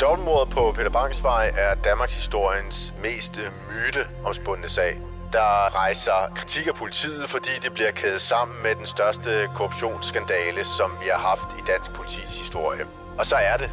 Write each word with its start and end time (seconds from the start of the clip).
Dobbeltmordet 0.00 0.54
på 0.54 0.72
Peter 0.72 0.90
Bangsvej 0.90 1.52
er 1.56 1.74
Danmarks 1.74 2.14
historiens 2.16 2.94
mest 3.02 3.40
myteomspundne 3.70 4.68
sag. 4.68 5.00
Der 5.32 5.76
rejser 5.76 6.32
kritik 6.34 6.66
af 6.66 6.74
politiet, 6.74 7.28
fordi 7.28 7.50
det 7.62 7.72
bliver 7.72 7.90
kædet 7.90 8.20
sammen 8.20 8.56
med 8.62 8.74
den 8.74 8.86
største 8.86 9.30
korruptionsskandale, 9.54 10.64
som 10.64 10.90
vi 11.02 11.08
har 11.12 11.18
haft 11.18 11.48
i 11.58 11.62
dansk 11.66 11.92
politis 11.92 12.38
historie. 12.38 12.84
Og 13.18 13.26
så 13.26 13.36
er 13.36 13.56
det 13.56 13.70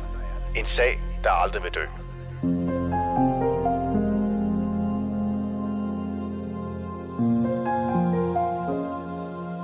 en 0.56 0.66
sag, 0.66 1.02
der 1.24 1.32
aldrig 1.32 1.64
vil 1.64 1.72
dø. 1.72 1.86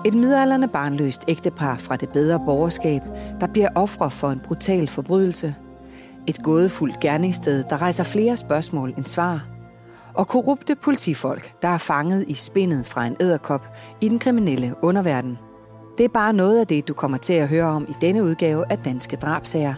Et 0.05 0.13
midalderne 0.13 0.67
barnløst 0.67 1.21
ægtepar 1.27 1.77
fra 1.77 1.95
det 1.95 2.09
bedre 2.09 2.39
borgerskab, 2.45 3.01
der 3.39 3.47
bliver 3.47 3.69
ofre 3.75 4.11
for 4.11 4.27
en 4.27 4.39
brutal 4.39 4.87
forbrydelse. 4.87 5.55
Et 6.27 6.37
gådefuldt 6.43 6.99
gerningssted, 6.99 7.63
der 7.69 7.81
rejser 7.81 8.03
flere 8.03 8.37
spørgsmål 8.37 8.93
end 8.97 9.05
svar. 9.05 9.47
Og 10.13 10.27
korrupte 10.27 10.75
politifolk, 10.75 11.61
der 11.61 11.67
er 11.67 11.77
fanget 11.77 12.25
i 12.27 12.33
spindet 12.33 12.85
fra 12.85 13.05
en 13.05 13.15
æderkop 13.19 13.65
i 14.01 14.09
den 14.09 14.19
kriminelle 14.19 14.75
underverden. 14.81 15.37
Det 15.97 16.03
er 16.03 16.09
bare 16.09 16.33
noget 16.33 16.59
af 16.59 16.67
det, 16.67 16.87
du 16.87 16.93
kommer 16.93 17.17
til 17.17 17.33
at 17.33 17.47
høre 17.47 17.65
om 17.65 17.85
i 17.89 17.93
denne 18.01 18.23
udgave 18.23 18.71
af 18.71 18.77
Danske 18.77 19.15
Drabsager. 19.15 19.73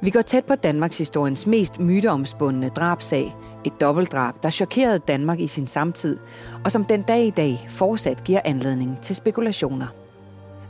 Vi 0.00 0.10
går 0.10 0.22
tæt 0.22 0.44
på 0.44 0.54
Danmarks 0.54 0.98
historiens 0.98 1.46
mest 1.46 1.80
myteomspundne 1.80 2.68
drabsag– 2.68 3.34
et 3.66 3.80
dobbeltdrab, 3.80 4.34
der 4.42 4.50
chokerede 4.50 4.98
Danmark 4.98 5.40
i 5.40 5.46
sin 5.46 5.66
samtid, 5.66 6.18
og 6.64 6.72
som 6.72 6.84
den 6.84 7.02
dag 7.02 7.26
i 7.26 7.30
dag 7.30 7.66
fortsat 7.70 8.24
giver 8.24 8.40
anledning 8.44 8.98
til 9.02 9.16
spekulationer. 9.16 9.86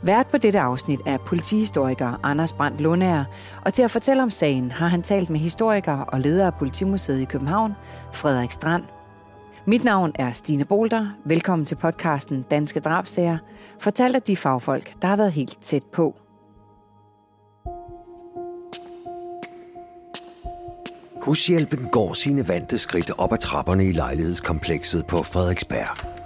Vært 0.01 0.27
på 0.27 0.37
dette 0.37 0.59
afsnit 0.59 1.01
er 1.05 1.17
politihistoriker 1.17 2.19
Anders 2.23 2.53
Brandt 2.53 2.81
Lundager, 2.81 3.25
og 3.65 3.73
til 3.73 3.83
at 3.83 3.91
fortælle 3.91 4.23
om 4.23 4.29
sagen 4.29 4.71
har 4.71 4.87
han 4.87 5.01
talt 5.01 5.29
med 5.29 5.39
historiker 5.39 5.99
og 5.99 6.19
leder 6.19 6.45
af 6.45 6.53
Politimuseet 6.53 7.21
i 7.21 7.25
København, 7.25 7.73
Frederik 8.13 8.51
Strand. 8.51 8.83
Mit 9.65 9.83
navn 9.83 10.11
er 10.15 10.31
Stine 10.31 10.65
Bolter. 10.65 11.07
Velkommen 11.25 11.65
til 11.65 11.75
podcasten 11.75 12.41
Danske 12.41 12.79
Drabsager, 12.79 13.37
fortalt 13.79 14.15
af 14.15 14.21
de 14.21 14.35
fagfolk, 14.35 14.93
der 15.01 15.07
har 15.07 15.15
været 15.15 15.31
helt 15.31 15.57
tæt 15.61 15.83
på. 15.83 16.15
Hushjælpen 21.21 21.87
går 21.91 22.13
sine 22.13 22.47
vante 22.47 22.77
skridt 22.77 23.11
op 23.17 23.33
ad 23.33 23.37
trapperne 23.37 23.85
i 23.85 23.91
lejlighedskomplekset 23.91 25.05
på 25.05 25.23
Frederiksberg. 25.23 26.16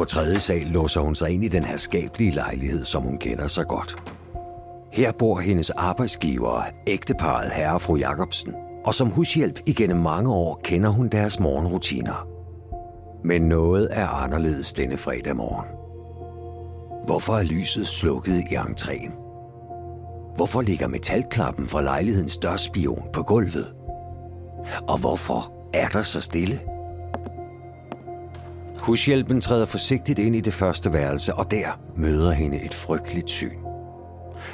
På 0.00 0.04
tredje 0.04 0.38
sal 0.38 0.66
låser 0.66 1.00
hun 1.00 1.14
sig 1.14 1.30
ind 1.30 1.44
i 1.44 1.48
den 1.48 1.64
her 1.64 1.76
skabelige 1.76 2.30
lejlighed, 2.30 2.84
som 2.84 3.02
hun 3.02 3.18
kender 3.18 3.46
så 3.46 3.64
godt. 3.64 4.12
Her 4.92 5.12
bor 5.12 5.40
hendes 5.40 5.70
arbejdsgiver, 5.70 6.62
ægteparet 6.86 7.50
herre 7.50 7.74
og 7.74 7.82
fru 7.82 7.96
Jacobsen, 7.96 8.54
og 8.84 8.94
som 8.94 9.10
hushjælp 9.10 9.60
igennem 9.66 9.98
mange 9.98 10.32
år 10.32 10.60
kender 10.64 10.90
hun 10.90 11.08
deres 11.08 11.40
morgenrutiner. 11.40 12.28
Men 13.24 13.42
noget 13.42 13.88
er 13.90 14.08
anderledes 14.08 14.72
denne 14.72 14.96
fredag 14.96 15.36
morgen. 15.36 15.66
Hvorfor 17.06 17.32
er 17.32 17.42
lyset 17.42 17.86
slukket 17.86 18.44
i 18.50 18.56
entréen? 18.56 19.12
Hvorfor 20.36 20.60
ligger 20.60 20.88
metalklappen 20.88 21.66
fra 21.66 21.82
lejlighedens 21.82 22.38
dørspion 22.38 23.08
på 23.12 23.22
gulvet? 23.22 23.74
Og 24.88 25.00
hvorfor 25.00 25.52
er 25.74 25.88
der 25.88 26.02
så 26.02 26.20
stille? 26.20 26.69
Hushjælpen 28.90 29.40
træder 29.40 29.66
forsigtigt 29.66 30.18
ind 30.18 30.36
i 30.36 30.40
det 30.40 30.52
første 30.52 30.92
værelse, 30.92 31.34
og 31.34 31.50
der 31.50 31.80
møder 31.96 32.30
hende 32.30 32.64
et 32.64 32.74
frygteligt 32.74 33.30
syn. 33.30 33.58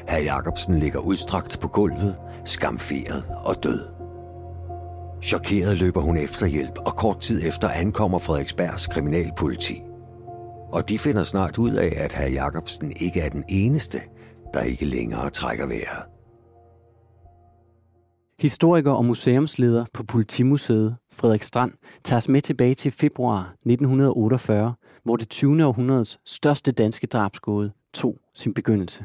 Herr 0.09 0.19
Jacobsen 0.21 0.79
ligger 0.79 0.99
udstrakt 0.99 1.59
på 1.61 1.69
gulvet, 1.69 2.17
skamferet 2.45 3.25
og 3.45 3.63
død. 3.63 3.87
Chokeret 5.23 5.79
løber 5.79 6.01
hun 6.01 6.17
efter 6.17 6.47
hjælp, 6.47 6.79
og 6.79 6.97
kort 6.97 7.21
tid 7.21 7.47
efter 7.47 7.69
ankommer 7.69 8.19
Frederiksbergs 8.19 8.87
kriminalpoliti. 8.87 9.83
Og 10.73 10.89
de 10.89 10.99
finder 10.99 11.23
snart 11.23 11.59
ud 11.59 11.73
af, 11.73 11.93
at 11.97 12.13
herr 12.13 12.29
Jacobsen 12.29 12.93
ikke 12.97 13.21
er 13.21 13.29
den 13.29 13.45
eneste, 13.49 14.01
der 14.55 14.61
ikke 14.61 14.85
længere 14.85 15.31
trækker 15.31 15.67
vejret. 15.67 16.16
Historiker 18.41 18.91
og 18.91 19.05
museumsleder 19.05 19.85
på 19.95 20.03
Politimuseet, 20.03 20.97
Frederik 21.13 21.43
Strand, 21.43 21.73
tager 22.05 22.17
os 22.17 22.29
med 22.29 22.41
tilbage 22.41 22.75
til 22.75 22.93
februar 22.93 23.41
1948, 23.41 24.75
hvor 25.05 25.17
det 25.17 25.29
20. 25.29 25.65
århundredes 25.65 26.19
største 26.25 26.73
danske 26.73 27.07
drabsgåde 27.07 27.73
tog 27.95 28.17
sin 28.35 28.55
begyndelse. 28.55 29.05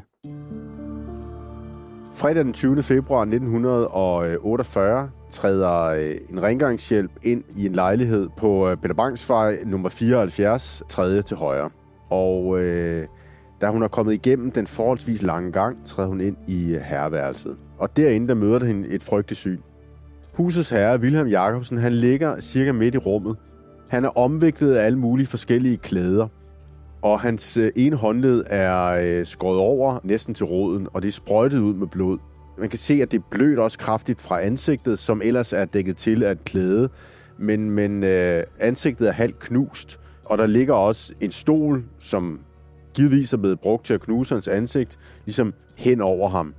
Fredag 2.14 2.44
den 2.44 2.52
20. 2.52 2.82
februar 2.82 3.20
1948 3.20 5.10
træder 5.30 5.82
øh, 5.82 6.16
en 6.30 6.42
rengøringshjælp 6.42 7.10
ind 7.22 7.44
i 7.56 7.66
en 7.66 7.72
lejlighed 7.72 8.28
på 8.36 8.68
øh, 8.68 8.76
Peter 8.76 8.94
Bangs 8.94 9.28
vej 9.28 9.58
nummer 9.66 9.88
74, 9.88 10.82
tredje 10.88 11.22
til 11.22 11.36
højre. 11.36 11.70
Og 12.10 12.60
øh, 12.60 13.06
da 13.60 13.68
hun 13.68 13.82
er 13.82 13.88
kommet 13.88 14.12
igennem 14.12 14.52
den 14.52 14.66
forholdsvis 14.66 15.22
lange 15.22 15.52
gang, 15.52 15.86
træder 15.86 16.08
hun 16.08 16.20
ind 16.20 16.36
i 16.48 16.74
øh, 16.74 16.80
herreværelset. 16.80 17.56
Og 17.82 17.96
derinde 17.96 18.28
der 18.28 18.34
møder 18.34 18.64
hende 18.64 18.88
et 18.88 19.02
frygteligt 19.02 19.38
syn. 19.38 19.58
Husets 20.34 20.70
herre, 20.70 21.00
Wilhelm 21.00 21.28
Jacobsen, 21.28 21.78
han 21.78 21.92
ligger 21.92 22.40
cirka 22.40 22.72
midt 22.72 22.94
i 22.94 22.98
rummet. 22.98 23.36
Han 23.88 24.04
er 24.04 24.18
omviklet 24.18 24.74
af 24.74 24.86
alle 24.86 24.98
mulige 24.98 25.26
forskellige 25.26 25.76
klæder. 25.76 26.28
Og 27.02 27.20
hans 27.20 27.56
øh, 27.56 27.70
ene 27.76 27.96
håndled 27.96 28.44
er 28.46 28.84
øh, 28.86 29.26
skåret 29.26 29.58
over 29.58 29.98
næsten 30.04 30.34
til 30.34 30.46
roden, 30.46 30.88
og 30.94 31.02
det 31.02 31.08
er 31.08 31.12
sprøjtet 31.12 31.58
ud 31.58 31.74
med 31.74 31.86
blod. 31.86 32.18
Man 32.58 32.68
kan 32.68 32.78
se, 32.78 32.94
at 33.02 33.12
det 33.12 33.24
blødt 33.30 33.58
også 33.58 33.78
kraftigt 33.78 34.20
fra 34.20 34.42
ansigtet, 34.42 34.98
som 34.98 35.20
ellers 35.24 35.52
er 35.52 35.64
dækket 35.64 35.96
til 35.96 36.22
af 36.22 36.32
et 36.32 36.44
klæde. 36.44 36.88
Men, 37.38 37.70
men 37.70 38.04
øh, 38.04 38.42
ansigtet 38.60 39.08
er 39.08 39.12
halvt 39.12 39.38
knust, 39.38 40.00
og 40.24 40.38
der 40.38 40.46
ligger 40.46 40.74
også 40.74 41.12
en 41.20 41.30
stol, 41.30 41.84
som 41.98 42.40
givetvis 42.94 43.32
er 43.32 43.36
blevet 43.36 43.60
brugt 43.60 43.84
til 43.84 43.94
at 43.94 44.00
knuse 44.00 44.34
hans 44.34 44.48
ansigt, 44.48 44.98
ligesom 45.24 45.54
hen 45.76 46.00
over 46.00 46.28
ham. 46.28 46.54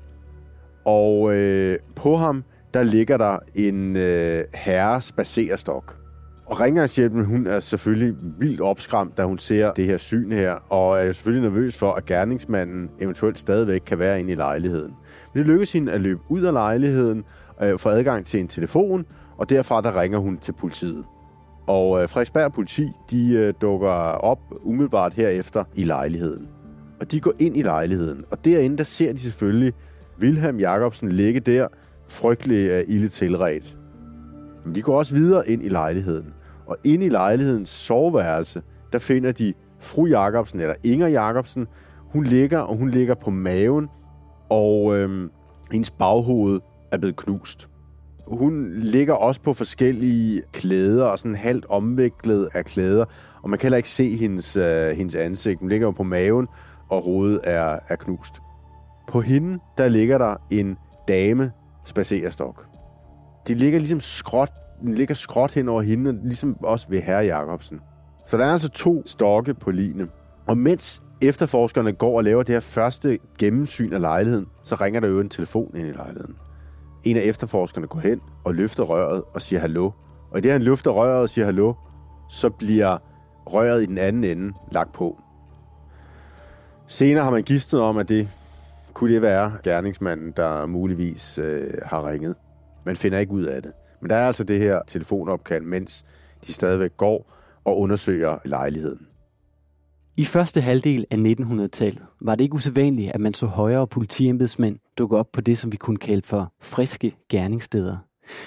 Og 0.86 1.36
øh, 1.36 1.80
på 1.96 2.16
ham, 2.16 2.44
der 2.74 2.84
ligger 2.84 3.18
der 3.18 3.38
en 3.56 3.98
øh, 3.98 4.44
herres 4.54 5.12
baserstok. 5.12 5.98
Og 6.46 6.60
rengøringshjælpen, 6.60 7.26
hun 7.26 7.48
er 7.48 7.60
selvfølgelig 7.60 8.16
vildt 8.40 8.62
opskræmt, 8.62 9.18
da 9.18 9.24
hun 9.24 9.38
ser 9.38 9.74
det 9.74 9.86
her 9.86 9.98
syn 9.98 10.32
her, 10.32 10.52
og 10.52 11.00
er 11.06 11.12
selvfølgelig 11.12 11.50
nervøs 11.50 11.78
for, 11.78 11.92
at 11.92 12.06
gerningsmanden 12.06 12.90
eventuelt 13.00 13.40
stadigvæk 13.40 13.82
kan 13.86 14.00
være 14.00 14.20
inde 14.20 14.32
i 14.32 14.36
lejligheden. 14.36 14.94
Men 15.34 15.40
det 15.40 15.46
lykkes 15.46 15.74
hende 15.74 15.92
at 15.92 16.02
løbe 16.02 16.20
ud 16.30 16.42
af 16.42 16.54
lejligheden, 16.54 17.24
øh, 17.64 17.80
få 17.80 17.90
adgang 17.90 18.26
til 18.26 18.40
en 18.40 18.48
telefon, 18.48 19.06
og 19.38 19.50
derfra 19.50 19.82
der 19.82 20.02
ringer 20.02 20.20
hun 20.20 20.38
til 20.38 20.54
politiet. 20.54 21.04
Og 21.68 22.02
øh, 22.02 22.10
Frederiksberg 22.10 22.54
politi, 22.54 22.88
de 23.12 23.34
øh, 23.34 23.54
dukker 23.62 23.90
op 23.90 24.40
umiddelbart 24.62 25.14
herefter 25.14 25.64
i 25.76 25.84
lejligheden. 25.84 26.48
Og 27.02 27.12
de 27.12 27.20
går 27.20 27.34
ind 27.40 27.58
i 27.58 27.62
lejligheden, 27.62 28.26
og 28.32 28.46
derinde 28.46 28.78
der 28.78 28.84
ser 28.84 29.14
de 29.14 29.20
selvfølgelig 29.20 29.74
Wilhelm 30.22 30.60
Jacobsen 30.60 31.12
ligge 31.12 31.40
der, 31.40 31.68
frygtelig 32.10 32.72
af 32.72 32.84
ilde 32.88 33.08
tilret. 33.08 33.78
Men 34.66 34.76
de 34.76 34.82
går 34.82 34.98
også 34.98 35.16
videre 35.16 35.50
ind 35.50 35.64
i 35.64 35.70
lejligheden. 35.70 36.34
Og 36.66 36.78
ind 36.84 37.04
i 37.04 37.10
lejlighedens 37.10 37.70
soveværelse, 37.70 38.62
der 38.92 39.00
finder 39.00 39.32
de 39.32 39.54
fru 39.80 40.06
Jacobsen, 40.06 40.60
eller 40.60 40.76
Inger 40.84 41.08
Jacobsen. 41.08 41.68
Hun 41.98 42.24
ligger, 42.24 42.60
og 42.60 42.76
hun 42.78 42.90
ligger 42.90 43.16
på 43.16 43.30
maven, 43.30 43.88
og 44.50 44.98
øhm, 44.98 45.32
hendes 45.72 45.92
baghoved 45.92 46.60
er 46.92 46.98
blevet 46.98 47.16
knust. 47.16 47.70
Hun 48.28 48.74
ligger 48.74 49.14
også 49.14 49.42
på 49.42 49.54
forskellige 49.54 50.42
klæder, 50.54 51.06
og 51.06 51.20
sådan 51.20 51.36
halvt 51.36 51.66
omviklet 51.70 52.50
af 52.54 52.66
klæder, 52.66 53.06
og 53.44 53.50
man 53.50 53.60
kan 53.60 53.66
heller 53.66 53.78
ikke 53.78 53.90
se 53.90 54.16
hendes, 54.16 54.58
øh, 54.58 54.90
hendes 54.90 55.16
ansigt. 55.16 55.60
Hun 55.60 55.70
ligger 55.70 55.88
jo 55.88 55.92
på 55.92 56.04
maven, 56.04 56.48
og 56.90 57.04
hovedet 57.04 57.40
er, 57.44 57.80
er 57.88 57.96
knust. 57.96 58.34
På 59.08 59.22
hende, 59.22 59.60
der 59.78 59.88
ligger 59.88 60.18
der 60.18 60.36
en 60.52 60.78
dame 61.08 61.52
spacerestok. 61.86 62.66
De 63.48 63.54
ligger 63.54 63.80
ligesom 63.80 64.00
skråt, 64.00 64.52
den 64.82 64.96
ligger 64.96 65.16
skråt 65.16 65.54
hen 65.54 65.70
over 65.70 65.82
hende, 65.82 66.20
ligesom 66.24 66.58
også 66.64 66.88
ved 66.90 67.02
herre 67.02 67.26
Jacobsen. 67.26 67.80
Så 68.28 68.38
der 68.38 68.46
er 68.46 68.52
altså 68.52 68.70
to 68.70 69.06
stokke 69.06 69.54
på 69.54 69.72
line. 69.72 70.08
Og 70.48 70.58
mens 70.58 71.04
efterforskerne 71.22 71.94
går 71.94 72.18
og 72.18 72.24
laver 72.24 72.44
det 72.44 72.56
her 72.56 72.60
første 72.60 73.18
gennemsyn 73.40 73.94
af 73.94 74.02
lejligheden, 74.02 74.46
så 74.64 74.76
ringer 74.76 75.00
der 75.00 75.08
jo 75.08 75.20
en 75.20 75.30
telefon 75.30 75.76
ind 75.76 75.88
i 75.88 75.92
lejligheden. 75.92 76.36
En 77.06 77.18
af 77.18 77.22
efterforskerne 77.22 77.88
går 77.88 78.00
hen 78.00 78.20
og 78.46 78.56
løfter 78.56 78.84
røret 78.84 79.24
og 79.34 79.42
siger 79.42 79.60
hallo. 79.60 79.92
Og 80.32 80.38
i 80.38 80.42
det, 80.42 80.52
han 80.52 80.62
løfter 80.62 80.92
røret 80.92 81.22
og 81.22 81.30
siger 81.30 81.46
hallo, 81.46 81.74
så 82.30 82.50
bliver 82.50 82.98
røret 83.48 83.84
i 83.84 83.86
den 83.86 83.98
anden 83.98 84.24
ende 84.24 84.54
lagt 84.72 84.94
på. 84.94 85.22
Senere 86.88 87.24
har 87.24 87.32
man 87.32 87.44
gistet 87.44 87.82
om, 87.82 87.98
at 87.98 88.10
det 88.10 88.28
kunne 88.94 89.14
det 89.14 89.22
være 89.22 89.52
gerningsmanden, 89.64 90.34
der 90.38 90.66
muligvis 90.66 91.40
øh, 91.40 91.74
har 91.86 92.10
ringet. 92.10 92.36
Man 92.86 92.96
finder 92.96 93.20
ikke 93.20 93.32
ud 93.32 93.44
af 93.44 93.62
det. 93.62 93.72
Men 94.02 94.10
der 94.10 94.16
er 94.16 94.26
altså 94.26 94.44
det 94.44 94.60
her 94.60 94.82
telefonopkald, 94.88 95.64
mens 95.64 96.06
de 96.48 96.54
stadigvæk 96.54 96.98
går 96.98 97.34
og 97.64 97.80
undersøger 97.80 98.38
lejligheden. 98.46 99.08
I 100.18 100.26
første 100.26 100.62
halvdel 100.62 101.06
af 101.12 101.16
1900-tallet 101.16 102.04
var 102.22 102.36
det 102.36 102.44
ikke 102.44 102.56
usædvanligt, 102.56 103.12
at 103.12 103.22
man 103.22 103.34
så 103.34 103.46
højere 103.46 103.88
politiembedsmænd 103.88 104.80
dukke 104.98 105.18
op 105.18 105.32
på 105.34 105.42
det, 105.42 105.58
som 105.58 105.72
vi 105.72 105.78
kunne 105.78 105.98
kalde 105.98 106.22
for 106.28 106.54
friske 106.62 107.16
gerningssteder. 107.30 107.98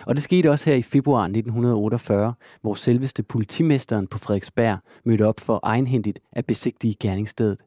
Og 0.07 0.15
det 0.15 0.23
skete 0.23 0.51
også 0.51 0.71
her 0.71 0.77
i 0.77 0.83
februar 0.83 1.23
1948, 1.23 2.35
hvor 2.63 2.75
selveste 2.75 3.23
politimesteren 3.23 4.07
på 4.07 4.19
Frederiksberg 4.19 4.79
mødte 5.05 5.27
op 5.27 5.41
for 5.41 5.61
egenhændigt 5.63 6.19
at 6.33 6.47
besigtige 6.47 6.95
gerningsstedet. 7.01 7.61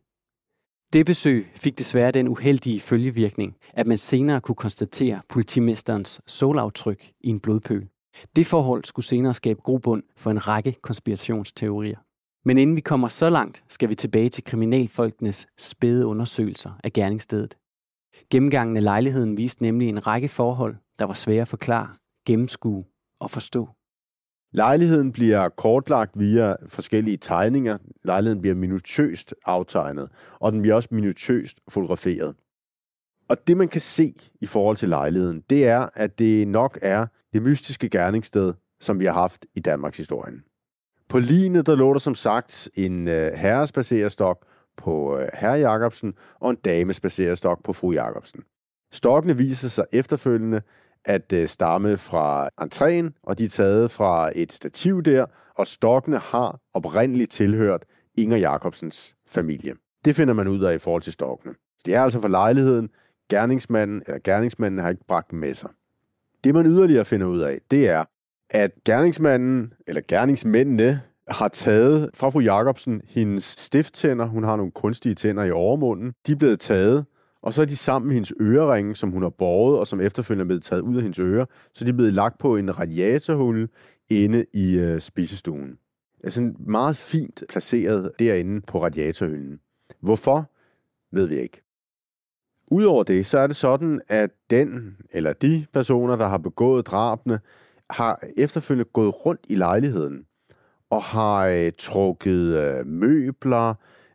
Det 0.94 1.06
besøg 1.06 1.52
fik 1.56 1.80
desværre 1.80 2.12
den 2.12 2.28
uheldige 2.28 2.80
følgevirkning, 2.80 3.56
at 3.74 3.88
man 3.88 3.98
senere 3.98 4.42
kunne 4.42 4.56
konstatere 4.56 5.22
politimesterens 5.30 6.22
solaftryk 6.28 7.12
i 7.22 7.30
en 7.30 7.40
blodpøl. 7.40 7.88
Det 8.36 8.48
forhold 8.48 8.84
skulle 8.84 9.06
senere 9.06 9.34
skabe 9.34 9.62
grobund 9.62 10.04
for 10.18 10.32
en 10.32 10.48
række 10.48 10.76
konspirationsteorier. 10.82 11.98
Men 12.46 12.58
inden 12.58 12.76
vi 12.76 12.82
kommer 12.82 13.08
så 13.08 13.30
langt, 13.30 13.64
skal 13.68 13.90
vi 13.90 13.96
tilbage 13.96 14.30
til 14.30 14.44
kriminalfolkenes 14.44 15.48
spæde 15.58 16.06
undersøgelser 16.06 16.72
af 16.84 16.94
gerningsstedet. 16.94 17.58
Gennemgangen 18.32 18.78
af 18.78 18.84
lejligheden 18.84 19.38
viste 19.38 19.62
nemlig 19.64 19.90
en 19.90 20.08
række 20.08 20.30
forhold, 20.30 20.76
der 21.00 21.06
var 21.06 21.14
svære 21.14 21.42
at 21.42 21.48
forklare, 21.48 21.90
gennemskue 22.28 22.86
og 23.20 23.32
forstå. 23.32 23.70
Lejligheden 24.52 25.12
bliver 25.12 25.50
kortlagt 25.50 26.20
via 26.20 26.56
forskellige 26.68 27.18
tegninger. 27.18 27.78
Lejligheden 28.04 28.42
bliver 28.42 28.56
minutiøst 28.56 29.36
aftegnet, 29.46 30.10
og 30.40 30.52
den 30.52 30.62
bliver 30.62 30.76
også 30.76 30.90
minutiøst 30.92 31.60
fotograferet. 31.70 32.36
Og 33.30 33.38
det, 33.48 33.58
man 33.58 33.68
kan 33.68 33.82
se 33.82 34.14
i 34.42 34.46
forhold 34.46 34.78
til 34.78 34.90
lejligheden, 34.90 35.44
det 35.50 35.68
er, 35.68 35.90
at 35.94 36.20
det 36.20 36.48
nok 36.48 36.80
er 36.82 37.06
det 37.34 37.42
mystiske 37.42 37.90
gerningssted, 37.90 38.54
som 38.80 39.00
vi 39.00 39.06
har 39.06 39.14
haft 39.14 39.46
i 39.56 39.60
Danmarks 39.60 39.98
historien. 39.98 40.44
På 41.10 41.20
linet, 41.20 41.66
der 41.66 41.76
lå 41.76 41.94
der 41.94 42.00
som 42.00 42.16
sagt 42.16 42.70
en 42.76 43.08
øh, 43.08 43.34
herrespacerestok 43.34 44.46
på 44.78 45.18
øh, 45.18 45.30
herre 45.34 45.72
Jacobsen 45.72 46.14
og 46.40 46.50
en 46.50 46.56
damespacerestok 46.56 47.64
på 47.64 47.74
fru 47.74 47.92
Jacobsen. 47.92 48.44
Stokkene 48.92 49.38
viser 49.38 49.68
sig 49.68 49.86
efterfølgende 49.94 50.62
at 51.06 51.34
øh, 51.34 51.48
stamme 51.48 51.98
fra 51.98 52.50
entréen, 52.62 53.22
og 53.24 53.38
de 53.38 53.44
er 53.44 53.50
taget 53.50 53.92
fra 53.92 54.32
et 54.36 54.52
stativ 54.52 55.04
der, 55.04 55.26
og 55.56 55.68
stokkene 55.68 56.18
har 56.18 56.60
oprindeligt 56.74 57.32
tilhørt 57.32 57.86
Inger 58.18 58.38
Jacobsens 58.38 59.16
familie. 59.28 59.74
Det 60.06 60.16
finder 60.16 60.34
man 60.34 60.48
ud 60.48 60.64
af 60.64 60.76
i 60.76 60.78
forhold 60.78 61.02
til 61.02 61.14
stokkene. 61.14 61.54
Det 61.86 61.96
er 61.96 62.02
altså 62.02 62.22
for 62.22 62.28
lejligheden. 62.28 62.90
Gerningsmanden 63.30 64.04
eller 64.08 64.20
gerningsmanden 64.24 64.80
har 64.80 64.90
ikke 64.90 65.06
bragt 65.08 65.32
dem 65.32 65.40
med 65.40 65.54
sig. 65.54 65.70
Det 66.44 66.56
man 66.56 66.66
yderligere 66.66 67.06
finder 67.06 67.28
ud 67.28 67.40
af, 67.40 67.60
det 67.72 67.90
er, 67.90 68.04
at 68.50 68.72
gerningsmanden 68.86 69.74
eller 69.88 70.02
gerningsmændene 70.08 71.02
har 71.28 71.48
taget 71.48 72.10
fra 72.16 72.30
fru 72.30 72.40
Jacobsen 72.40 73.02
hendes 73.08 73.44
stifttænder. 73.44 74.26
Hun 74.26 74.44
har 74.44 74.56
nogle 74.56 74.72
kunstige 74.72 75.16
tænder 75.16 75.44
i 75.44 75.52
overmunden. 75.52 76.14
De 76.28 76.32
er 76.32 76.36
blevet 76.36 76.60
taget, 76.60 77.06
og 77.42 77.54
så 77.54 77.62
er 77.62 77.66
de 77.66 77.76
sammen 77.76 78.08
med 78.08 78.16
hendes 78.16 78.34
øreringe, 78.42 78.96
som 78.96 79.10
hun 79.10 79.22
har 79.22 79.30
båret, 79.30 79.80
og 79.80 79.88
som 79.88 80.02
efterfølgende 80.02 80.44
er 80.44 80.48
blevet 80.48 80.64
taget 80.64 80.82
ud 80.82 80.96
af 80.96 81.02
hendes 81.02 81.20
ører. 81.20 81.46
Så 81.74 81.86
de 81.86 81.90
er 81.90 81.94
blevet 81.94 82.14
lagt 82.14 82.38
på 82.40 82.56
en 82.56 82.80
radiatorhul 82.80 83.70
inde 84.10 84.46
i 84.54 84.80
øh, 84.80 85.00
spisestuen. 85.00 85.70
Det 86.18 86.28
er 86.28 86.30
sådan 86.30 86.56
meget 86.60 86.96
fint 86.96 87.44
placeret 87.50 88.12
derinde 88.20 88.62
på 88.62 88.84
radiatorhylden. 88.84 89.60
Hvorfor, 90.02 90.50
ved 91.16 91.28
vi 91.28 91.40
ikke. 91.40 91.62
Udover 92.72 93.04
det, 93.04 93.26
så 93.26 93.40
er 93.40 93.48
det 93.48 93.56
sådan, 93.56 94.02
at 94.08 94.30
den 94.50 94.98
eller 95.12 95.34
de 95.34 95.66
personer, 95.74 96.16
der 96.16 96.28
har 96.28 96.38
begået 96.38 96.88
drabene, 96.88 97.40
har 97.90 98.24
efterfølgende 98.38 98.90
gået 98.94 99.26
rundt 99.26 99.42
i 99.50 99.56
lejligheden 99.56 100.26
og 100.90 101.04
har 101.04 101.48
øh, 101.48 101.72
trukket 101.78 102.58
øh, 102.58 102.86
møbler, 102.86 103.74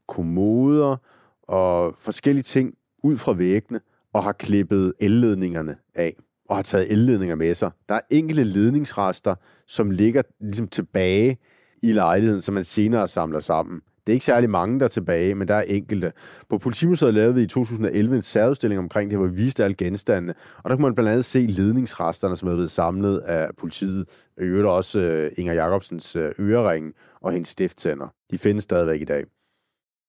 kommoder 0.09 0.97
og 1.43 1.95
forskellige 1.99 2.43
ting 2.43 2.75
ud 3.05 3.17
fra 3.17 3.33
væggene 3.33 3.81
og 4.15 4.25
har 4.25 4.33
klippet 4.33 4.93
elledningerne 5.01 5.77
af 5.95 6.15
og 6.49 6.57
har 6.57 6.63
taget 6.63 6.93
elledninger 6.93 7.37
med 7.37 7.55
sig. 7.55 7.71
Der 7.89 7.95
er 7.95 8.01
enkelte 8.11 8.45
ledningsrester, 8.45 9.35
som 9.67 9.91
ligger 9.91 10.23
ligesom 10.41 10.69
tilbage 10.69 11.39
i 11.83 11.93
lejligheden, 11.93 12.41
som 12.41 12.55
man 12.55 12.65
senere 12.65 13.09
samler 13.09 13.39
sammen. 13.39 13.81
Det 14.07 14.13
er 14.13 14.15
ikke 14.15 14.25
særlig 14.25 14.51
mange, 14.51 14.79
der 14.79 14.85
er 14.85 14.89
tilbage, 14.89 15.35
men 15.35 15.49
der 15.49 15.55
er 15.55 15.63
enkelte. 15.63 16.13
På 16.49 16.59
Politimuseet 16.59 17.15
lavede 17.15 17.35
vi 17.35 17.43
i 17.43 17.47
2011 17.47 18.17
en 18.17 18.23
særudstilling 18.23 18.79
omkring 18.79 19.11
det, 19.11 19.19
hvor 19.19 19.27
vi 19.27 19.35
viste 19.37 19.65
alle 19.65 19.75
genstandene. 19.75 20.35
Og 20.63 20.71
der 20.71 20.77
kunne 20.77 20.83
man 20.83 20.95
blandt 20.95 21.11
andet 21.11 21.25
se 21.25 21.39
ledningsresterne, 21.39 22.37
som 22.37 22.49
er 22.49 22.53
blevet 22.53 22.71
samlet 22.71 23.19
af 23.19 23.49
politiet. 23.59 24.09
I 24.39 24.43
øvrigt 24.43 24.67
også 24.67 25.01
øh, 25.01 25.31
Inger 25.37 25.55
Jacobsens 25.55 26.17
øreringe 26.17 26.35
ørering 26.41 26.93
og 27.21 27.33
hendes 27.33 27.49
stifttænder. 27.49 28.15
De 28.31 28.39
findes 28.39 28.65
stadigvæk 28.65 29.01
i 29.01 29.05
dag. 29.05 29.25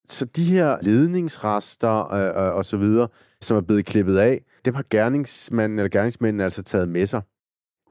Så 0.08 0.26
de 0.26 0.44
her 0.44 0.78
ledningsrester 0.82 2.14
øh, 2.14 2.48
øh, 2.48 2.56
og 2.56 2.66
så 2.66 2.78
videre, 2.78 3.08
som 3.42 3.58
er 3.58 3.62
blevet 3.62 3.86
klippet 3.86 4.18
af, 4.18 4.42
dem 4.66 4.74
har 4.74 4.86
gerningsmanden 4.90 5.80
eller 5.80 5.90
gerningsmændene 5.90 6.44
altså 6.44 6.64
taget 6.64 6.90
med 6.90 7.06
sig. 7.06 7.22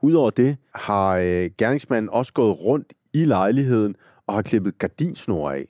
Udover 0.01 0.29
det 0.29 0.57
har 0.75 1.17
øh, 1.17 1.49
gerningsmanden 1.57 2.09
også 2.09 2.33
gået 2.33 2.59
rundt 2.59 2.93
i 3.13 3.25
lejligheden 3.25 3.95
og 4.27 4.33
har 4.33 4.41
klippet 4.41 4.77
gardinsnore 4.77 5.55
af 5.55 5.65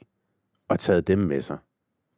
og 0.70 0.80
taget 0.80 1.08
dem 1.08 1.20
med 1.20 1.42
sig. 1.42 1.58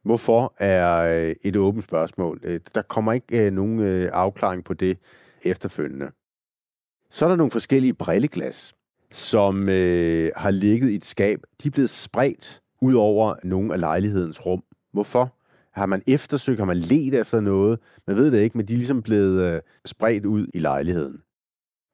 Hvorfor 0.04 0.54
er 0.58 0.96
øh, 1.28 1.34
et 1.42 1.56
åbent 1.56 1.84
spørgsmål. 1.84 2.40
Øh, 2.42 2.60
der 2.74 2.82
kommer 2.82 3.12
ikke 3.12 3.46
øh, 3.46 3.52
nogen 3.52 3.80
øh, 3.80 4.10
afklaring 4.12 4.64
på 4.64 4.74
det 4.74 4.98
efterfølgende. 5.44 6.10
Så 7.10 7.24
er 7.24 7.28
der 7.28 7.36
nogle 7.36 7.50
forskellige 7.50 7.94
brilleglas, 7.94 8.74
som 9.10 9.68
øh, 9.68 10.30
har 10.36 10.50
ligget 10.50 10.90
i 10.90 10.94
et 10.94 11.04
skab. 11.04 11.40
De 11.62 11.68
er 11.68 11.72
blevet 11.72 11.90
spredt 11.90 12.62
ud 12.82 12.94
over 12.94 13.34
nogle 13.44 13.74
af 13.74 13.80
lejlighedens 13.80 14.46
rum. 14.46 14.62
Hvorfor? 14.92 15.34
Har 15.72 15.86
man 15.86 16.02
eftersøgt, 16.06 16.58
har 16.58 16.66
man 16.66 16.76
let 16.76 17.14
efter 17.14 17.40
noget? 17.40 17.78
Man 18.06 18.16
ved 18.16 18.30
det 18.30 18.38
ikke, 18.38 18.58
men 18.58 18.66
de 18.66 18.72
er 18.72 18.76
ligesom 18.76 19.02
blevet 19.02 19.54
øh, 19.54 19.60
spredt 19.84 20.26
ud 20.26 20.46
i 20.54 20.58
lejligheden. 20.58 21.20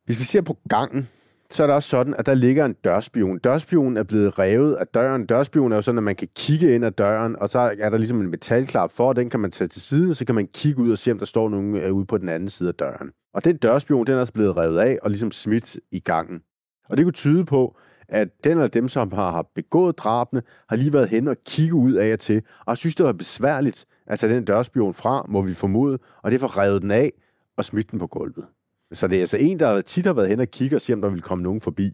Hvis 0.04 0.19
vi 0.19 0.25
ser 0.25 0.40
på 0.40 0.56
gangen, 0.69 1.08
så 1.50 1.62
er 1.62 1.66
det 1.66 1.76
også 1.76 1.88
sådan, 1.88 2.14
at 2.19 2.26
der 2.26 2.34
ligger 2.34 2.64
en 2.64 2.72
dørspion. 2.84 3.38
Dørspionen 3.38 3.96
er 3.96 4.02
blevet 4.02 4.38
revet 4.38 4.75
af 4.75 4.86
døren. 4.86 5.26
Dørspionen 5.26 5.72
er 5.72 5.76
jo 5.76 5.82
sådan, 5.82 5.98
at 5.98 6.04
man 6.04 6.16
kan 6.16 6.28
kigge 6.36 6.75
ind 6.75 6.84
ad 6.84 6.90
døren, 6.90 7.36
og 7.36 7.50
så 7.50 7.75
er 7.78 7.90
der 7.90 7.98
ligesom 7.98 8.20
en 8.20 8.31
metalklap 8.31 8.90
for, 8.90 9.08
og 9.08 9.16
den 9.16 9.31
kan 9.31 9.40
man 9.40 9.50
tage 9.50 9.69
til 9.69 9.82
siden, 9.82 10.10
og 10.10 10.16
så 10.16 10.25
kan 10.25 10.34
man 10.34 10.46
kigge 10.46 10.82
ud 10.82 10.92
og 10.92 10.98
se, 10.98 11.10
om 11.10 11.19
der 11.19 11.26
står 11.26 11.48
nogen 11.48 11.76
øh, 11.76 11.92
ude 11.92 12.06
på 12.06 12.19
den 12.19 12.28
anden 12.28 12.48
side 12.48 12.69
af 12.69 12.75
døren. 12.75 13.10
Og 13.34 13.44
den 13.44 13.56
dørspion, 13.56 14.06
den 14.06 14.14
er 14.14 14.20
også 14.20 14.32
blevet 14.32 14.56
revet 14.56 14.78
af 14.78 14.98
og 15.02 15.10
ligesom 15.10 15.31
smidt 15.31 15.76
i 15.92 16.00
gangen. 16.00 16.40
Og 16.88 16.96
det 16.96 17.04
kunne 17.04 17.12
tyde 17.12 17.44
på, 17.44 17.76
at 18.08 18.28
den 18.44 18.52
eller 18.52 18.66
dem, 18.66 18.88
som 18.88 19.12
har 19.12 19.46
begået 19.54 19.98
drabene, 19.98 20.42
har 20.68 20.76
lige 20.76 20.92
været 20.92 21.08
hen 21.08 21.28
og 21.28 21.36
kigge 21.46 21.74
ud 21.74 21.92
af 21.92 22.12
og 22.12 22.18
til, 22.18 22.42
og 22.66 22.78
synes, 22.78 22.94
det 22.94 23.06
var 23.06 23.12
besværligt 23.12 23.84
at 24.06 24.18
tage 24.18 24.34
den 24.34 24.44
dørspion 24.44 24.94
fra, 24.94 25.26
må 25.28 25.42
vi 25.42 25.54
formode, 25.54 25.98
og 26.22 26.32
derfor 26.32 26.58
revet 26.58 26.82
den 26.82 26.90
af 26.90 27.12
og 27.56 27.64
smidt 27.64 27.90
den 27.90 27.98
på 27.98 28.06
gulvet. 28.06 28.46
Så 28.93 29.08
det 29.08 29.17
er 29.17 29.20
altså 29.20 29.36
en, 29.36 29.58
der 29.58 29.81
tit 29.81 30.06
har 30.06 30.12
været 30.12 30.29
hen 30.29 30.40
og 30.40 30.48
kigge 30.48 30.76
og 30.76 30.81
se, 30.81 30.93
om 30.93 31.00
der 31.00 31.08
vil 31.08 31.22
komme 31.22 31.44
nogen 31.44 31.60
forbi. 31.60 31.90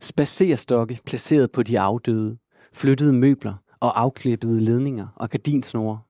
Spacerstokke 0.00 0.98
placeret 1.06 1.52
på 1.52 1.62
de 1.62 1.80
afdøde, 1.80 2.38
flyttede 2.72 3.12
møbler 3.12 3.54
og 3.80 4.00
afklippede 4.00 4.60
ledninger 4.60 5.06
og 5.16 5.30
gardinsnore. 5.30 6.00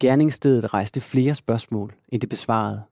Gerningsstedet 0.00 0.74
rejste 0.74 1.00
flere 1.00 1.34
spørgsmål, 1.34 1.94
end 2.08 2.20
det 2.20 2.28
besvarede. 2.28 2.82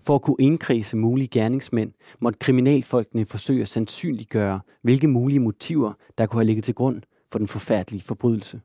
For 0.00 0.14
at 0.14 0.22
kunne 0.22 0.36
indkredse 0.38 0.96
mulige 0.96 1.28
gerningsmænd, 1.28 1.92
måtte 2.20 2.38
kriminalfolkene 2.38 3.26
forsøge 3.26 3.62
at 3.62 3.68
sandsynliggøre, 3.68 4.60
hvilke 4.82 5.08
mulige 5.08 5.40
motiver, 5.40 5.92
der 6.18 6.26
kunne 6.26 6.40
have 6.40 6.46
ligget 6.46 6.64
til 6.64 6.74
grund 6.74 7.02
for 7.32 7.38
den 7.38 7.48
forfærdelige 7.48 8.02
forbrydelse. 8.02 8.60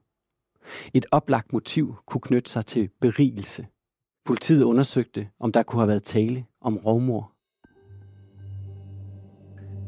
Et 0.94 1.06
oplagt 1.12 1.54
motiv 1.54 1.96
kunne 2.08 2.22
knytte 2.22 2.52
sig 2.52 2.66
til 2.66 2.90
berigelse. 3.02 3.68
Politiet 4.26 4.64
undersøgte, 4.64 5.28
om 5.40 5.52
der 5.52 5.64
kunne 5.64 5.80
have 5.80 5.88
været 5.88 6.04
tale 6.04 6.46
om 6.62 6.78
rovmor. 6.78 7.32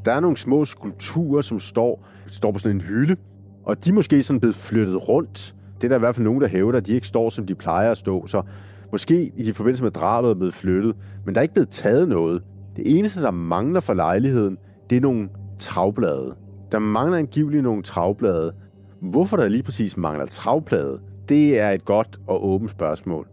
Der 0.06 0.12
er 0.12 0.20
nogle 0.20 0.38
små 0.38 0.66
skulpturer, 0.66 1.42
som 1.42 1.60
står, 1.60 2.06
står 2.28 2.52
på 2.52 2.60
sådan 2.60 2.78
en 2.78 2.82
hylde, 2.82 3.16
og 3.64 3.86
de 3.86 3.90
er 3.90 3.94
måske 3.94 4.24
sådan 4.24 4.40
blevet 4.40 4.56
flyttet 4.56 5.10
rundt. 5.10 5.56
Det 5.76 5.84
er 5.84 5.90
der 5.90 5.96
i 5.96 6.00
hvert 6.00 6.16
fald 6.16 6.24
nogen, 6.24 6.42
der 6.42 6.48
hævder, 6.48 6.78
at 6.78 6.86
de 6.86 6.96
ikke 6.96 7.08
står, 7.08 7.30
som 7.30 7.46
de 7.46 7.56
plejer 7.56 7.92
at 7.92 7.98
stå. 7.98 8.28
Så 8.28 8.44
Måske 8.92 9.32
i 9.36 9.52
forbindelse 9.52 9.84
med 9.84 9.92
drabet 9.92 10.30
er 10.30 10.36
blevet 10.36 10.54
flyttet, 10.54 10.96
men 11.26 11.36
der 11.36 11.42
er 11.42 11.44
ikke 11.44 11.54
blevet 11.54 11.70
taget 11.70 12.10
noget. 12.10 12.44
Det 12.76 13.00
eneste, 13.00 13.22
der 13.22 13.32
mangler 13.32 13.80
for 13.80 13.94
lejligheden, 13.94 14.58
det 14.90 14.96
er 14.96 15.02
nogle 15.02 15.30
travblade. 15.60 16.36
Der 16.72 16.80
mangler 16.80 17.18
angiveligt 17.18 17.64
nogle 17.64 17.84
travblade. 17.84 18.54
Hvorfor 19.02 19.38
der 19.38 19.48
lige 19.48 19.64
præcis 19.64 19.98
mangler 19.98 20.26
travblade, 20.26 21.00
det 21.30 21.60
er 21.60 21.70
et 21.70 21.86
godt 21.86 22.20
og 22.28 22.48
åbent 22.48 22.72
spørgsmål. 22.72 23.28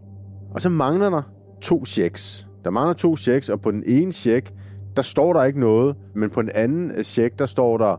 Og 0.53 0.61
så 0.61 0.69
mangler 0.69 1.09
der 1.09 1.21
to 1.61 1.85
checks. 1.85 2.47
Der 2.63 2.69
mangler 2.69 2.93
to 2.93 3.17
checks, 3.17 3.49
og 3.49 3.61
på 3.61 3.71
den 3.71 3.83
ene 3.85 4.11
check, 4.11 4.51
der 4.95 5.01
står 5.01 5.33
der 5.33 5.43
ikke 5.43 5.59
noget, 5.59 5.95
men 6.15 6.29
på 6.29 6.41
den 6.41 6.49
anden 6.53 7.03
check, 7.03 7.39
der 7.39 7.45
står 7.45 7.77
der 7.77 7.95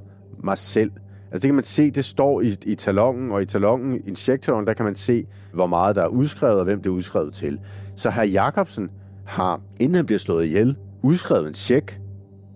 8.500 0.00 0.44
mig 0.44 0.58
selv. 0.58 0.90
Altså 1.32 1.42
det 1.42 1.48
kan 1.48 1.54
man 1.54 1.64
se, 1.64 1.90
det 1.90 2.04
står 2.04 2.40
i, 2.40 2.54
i 2.66 2.74
talongen, 2.74 3.32
og 3.32 3.42
i 3.42 3.46
talongen, 3.46 4.00
i 4.06 4.14
sektoren, 4.14 4.66
der 4.66 4.72
kan 4.74 4.84
man 4.84 4.94
se, 4.94 5.26
hvor 5.52 5.66
meget 5.66 5.96
der 5.96 6.02
er 6.02 6.08
udskrevet, 6.08 6.58
og 6.58 6.64
hvem 6.64 6.82
det 6.82 6.90
er 6.90 6.94
udskrevet 6.94 7.34
til. 7.34 7.60
Så 7.96 8.10
herr 8.10 8.24
Jacobsen 8.24 8.90
har, 9.26 9.60
inden 9.80 9.94
han 9.94 10.06
bliver 10.06 10.18
slået 10.18 10.44
ihjel, 10.44 10.76
udskrevet 11.02 11.48
en 11.48 11.54
check 11.54 12.00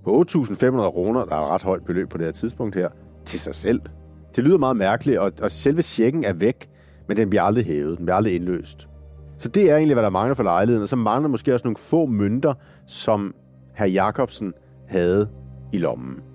på 0.05 0.25
8.500 0.31 0.71
kroner, 0.91 1.25
der 1.25 1.37
er 1.37 1.45
et 1.45 1.51
ret 1.51 1.63
højt 1.63 1.85
beløb 1.85 2.09
på 2.09 2.19
det 2.19 2.27
her 2.27 2.33
tidspunkt 2.33 2.75
her, 2.75 2.89
til 3.25 3.41
sig 3.41 3.55
selv. 3.55 3.81
Det 4.37 4.45
lyder 4.45 4.59
meget 4.59 4.77
mærkeligt, 4.77 5.19
og, 5.19 5.33
og 5.43 5.51
selve 5.51 5.83
tjekken 5.83 6.25
er 6.25 6.33
væk, 6.33 6.69
men 7.09 7.17
den 7.17 7.31
bliver 7.31 7.43
aldrig 7.43 7.65
hævet, 7.65 7.99
den 7.99 8.07
bliver 8.07 8.17
aldrig 8.17 8.35
indløst. 8.35 8.89
Så 9.39 9.49
det 9.49 9.71
er 9.71 9.77
egentlig, 9.77 9.95
hvad 9.95 10.05
der 10.05 10.11
mangler 10.11 10.35
for 10.35 10.43
lejligheden, 10.43 10.83
og 10.83 10.89
så 10.89 10.97
mangler 10.97 11.29
måske 11.29 11.55
også 11.55 11.67
nogle 11.67 11.77
få 11.77 12.07
mønter, 12.07 12.55
som 12.87 13.35
herr 13.75 13.87
Jacobsen 13.87 14.53
havde 14.89 15.29
i 15.73 15.79
lommen. 15.79 16.32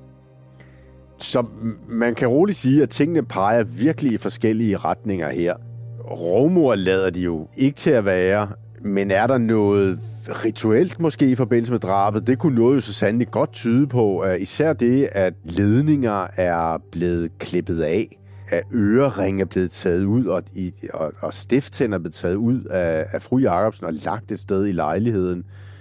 Så 1.18 1.46
man 1.88 2.16
kan 2.16 2.28
roligt 2.28 2.58
sige, 2.58 2.84
at 2.84 2.90
tingene 2.90 3.24
peger 3.24 3.64
virkelig 3.64 4.14
i 4.14 4.18
forskellige 4.18 4.78
retninger 4.78 5.30
her. 5.30 5.54
Rovmor 6.00 6.76
lader 6.76 7.10
de 7.10 7.22
jo 7.22 7.48
ikke 7.58 7.76
til 7.76 7.92
at 7.92 8.06
være, 8.06 8.50
men 8.82 9.12
er 9.12 9.28
der 9.28 9.38
noget 9.38 10.00
rituelt 10.28 11.00
måske 11.00 11.30
i 11.30 11.36
forbindelse 11.36 11.72
med 11.72 11.80
drabet? 11.80 12.28
Det 12.28 12.40
kunne 12.40 12.56
noget 12.56 12.76
jo 12.76 12.82
så 12.82 12.94
sandelig 12.94 13.28
godt 13.32 13.54
tyde 13.54 13.88
på. 13.88 14.26
Især 14.26 14.74
det, 14.74 15.10
at 15.12 15.34
ledninger 15.44 16.28
er 16.36 16.78
blevet 16.92 17.40
klippet 17.40 17.82
af, 17.82 18.18
at 18.50 18.64
øreringe 18.74 19.42
er 19.42 19.46
blevet 19.46 19.72
taget 19.72 20.06
ud, 20.06 20.26
og, 20.26 20.44
i, 20.54 20.74
og, 20.94 21.14
og 21.20 21.34
stifttænder 21.34 21.98
er 21.98 22.02
blevet 22.02 22.14
taget 22.14 22.36
ud 22.36 22.64
af, 22.64 23.06
af 23.12 23.22
fru 23.22 23.38
Jacobsen 23.38 23.86
og 23.86 23.94
lagt 23.94 24.32
et 24.32 24.40
sted 24.40 24.68
i 24.68 24.72
lejligheden. 24.72 25.38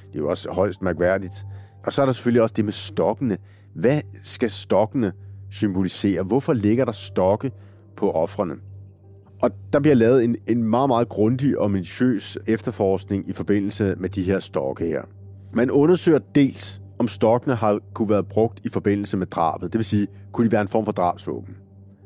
Det 0.07 0.15
er 0.15 0.19
jo 0.19 0.29
også 0.29 0.51
højst 0.53 0.83
mærkværdigt. 0.83 1.47
Og 1.85 1.93
så 1.93 2.03
er 2.03 2.07
der 2.07 2.13
selvfølgelig 2.13 2.43
også 2.43 2.55
det 2.57 2.65
med 2.65 2.73
stokkene. 2.73 3.39
Hvad 3.75 4.01
skal 4.23 4.51
stokkene 4.51 5.13
symbolisere? 5.51 6.23
Hvorfor 6.23 6.53
ligger 6.53 6.85
der 6.85 6.93
stokke 6.93 7.51
på 7.97 8.11
offrene? 8.11 8.55
Og 9.43 9.51
der 9.73 9.81
bliver 9.81 9.95
lavet 9.95 10.25
en, 10.25 10.37
en 10.47 10.65
meget, 10.65 10.89
meget 10.89 11.09
grundig 11.09 11.59
og 11.59 11.71
minutiøs 11.71 12.39
efterforskning 12.47 13.29
i 13.29 13.33
forbindelse 13.33 13.95
med 13.99 14.09
de 14.09 14.23
her 14.23 14.39
stokke 14.39 14.85
her. 14.85 15.03
Man 15.53 15.71
undersøger 15.71 16.19
dels, 16.35 16.83
om 16.99 17.09
stokkene 17.09 17.55
har 17.55 17.81
kunne 17.95 18.11
være 18.11 18.25
brugt 18.25 18.61
i 18.65 18.69
forbindelse 18.69 19.17
med 19.17 19.27
drabet. 19.27 19.73
Det 19.73 19.79
vil 19.79 19.85
sige, 19.85 20.07
kunne 20.33 20.47
de 20.47 20.53
være 20.53 20.61
en 20.61 20.69
form 20.69 20.85
for 20.85 20.93
drabsvåben? 20.93 21.57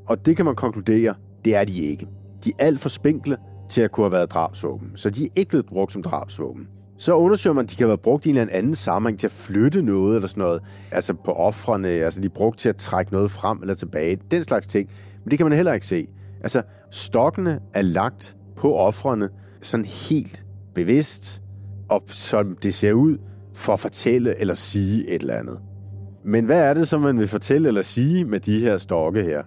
Og 0.06 0.26
det 0.26 0.36
kan 0.36 0.44
man 0.44 0.54
konkludere, 0.54 1.14
det 1.44 1.56
er 1.56 1.64
de 1.64 1.80
ikke. 1.80 2.06
De 2.44 2.52
er 2.58 2.64
alt 2.64 2.80
for 2.80 2.88
spinkle 2.88 3.36
til 3.68 3.82
at 3.82 3.92
kunne 3.92 4.04
have 4.04 4.12
været 4.12 4.32
drabsvåben, 4.32 4.90
så 4.94 5.10
de 5.10 5.24
er 5.24 5.28
ikke 5.36 5.48
blevet 5.48 5.66
brugt 5.66 5.92
som 5.92 6.02
drabsvåben. 6.02 6.68
Så 7.00 7.14
undersøger 7.14 7.54
man, 7.54 7.64
at 7.64 7.70
de 7.70 7.76
kan 7.76 7.88
være 7.88 7.98
brugt 7.98 8.26
i 8.26 8.30
en 8.30 8.36
eller 8.36 8.52
anden 8.52 8.74
sammenhæng 8.74 9.18
til 9.18 9.26
at 9.26 9.32
flytte 9.32 9.82
noget 9.82 10.14
eller 10.14 10.28
sådan 10.28 10.40
noget. 10.40 10.62
Altså 10.92 11.14
på 11.14 11.32
offrene, 11.32 11.88
altså 11.88 12.20
de 12.20 12.26
er 12.26 12.30
brugt 12.34 12.58
til 12.58 12.68
at 12.68 12.76
trække 12.76 13.12
noget 13.12 13.30
frem 13.30 13.58
eller 13.60 13.74
tilbage. 13.74 14.18
Den 14.30 14.44
slags 14.44 14.66
ting. 14.66 14.90
Men 15.24 15.30
det 15.30 15.38
kan 15.38 15.46
man 15.46 15.56
heller 15.56 15.72
ikke 15.72 15.86
se. 15.86 16.06
Altså, 16.42 16.62
stokkene 16.90 17.60
er 17.74 17.82
lagt 17.82 18.36
på 18.56 18.74
offrene 18.74 19.28
sådan 19.60 19.86
helt 19.86 20.44
bevidst, 20.74 21.42
og 21.88 22.02
som 22.06 22.54
det 22.62 22.74
ser 22.74 22.92
ud, 22.92 23.18
for 23.54 23.72
at 23.72 23.80
fortælle 23.80 24.40
eller 24.40 24.54
sige 24.54 25.08
et 25.08 25.20
eller 25.20 25.34
andet. 25.34 25.58
Men 26.24 26.44
hvad 26.44 26.62
er 26.62 26.74
det, 26.74 26.88
som 26.88 27.00
man 27.00 27.18
vil 27.18 27.28
fortælle 27.28 27.68
eller 27.68 27.82
sige 27.82 28.24
med 28.24 28.40
de 28.40 28.60
her 28.60 28.76
stokke 28.76 29.22
her? 29.22 29.42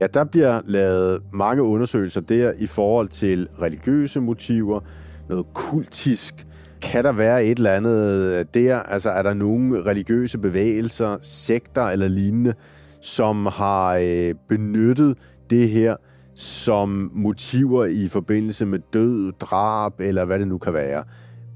Ja, 0.00 0.06
der 0.06 0.24
bliver 0.24 0.60
lavet 0.64 1.22
mange 1.32 1.62
undersøgelser 1.62 2.20
der 2.20 2.52
i 2.58 2.66
forhold 2.66 3.08
til 3.08 3.48
religiøse 3.62 4.20
motiver, 4.20 4.80
noget 5.28 5.46
kultisk. 5.54 6.46
Kan 6.82 7.04
der 7.04 7.12
være 7.12 7.44
et 7.44 7.58
eller 7.58 7.70
andet 7.70 8.54
der? 8.54 8.78
Altså, 8.78 9.10
er 9.10 9.22
der 9.22 9.34
nogle 9.34 9.82
religiøse 9.82 10.38
bevægelser, 10.38 11.16
sekter 11.20 11.82
eller 11.82 12.08
lignende, 12.08 12.54
som 13.00 13.46
har 13.46 13.96
øh, 13.96 14.34
benyttet 14.48 15.18
det 15.50 15.68
her 15.68 15.96
som 16.34 17.10
motiver 17.14 17.84
i 17.84 18.08
forbindelse 18.08 18.66
med 18.66 18.78
død, 18.92 19.32
drab 19.32 20.00
eller 20.00 20.24
hvad 20.24 20.38
det 20.38 20.48
nu 20.48 20.58
kan 20.58 20.72
være. 20.72 21.04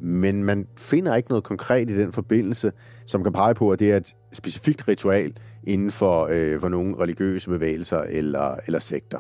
Men 0.01 0.45
man 0.45 0.67
finder 0.79 1.15
ikke 1.15 1.29
noget 1.29 1.45
konkret 1.45 1.91
i 1.91 1.97
den 1.97 2.13
forbindelse, 2.13 2.73
som 3.07 3.23
kan 3.23 3.33
pege 3.33 3.55
på, 3.55 3.71
at 3.71 3.81
det 3.81 3.93
er 3.93 3.97
et 3.97 4.15
specifikt 4.33 4.89
ritual 4.89 5.33
inden 5.67 5.91
for, 5.91 6.29
øh, 6.31 6.61
for 6.61 6.69
nogle 6.69 6.97
religiøse 6.99 7.51
bevægelser 7.51 7.99
eller, 7.99 8.57
eller 8.67 8.79
sekter. 8.79 9.19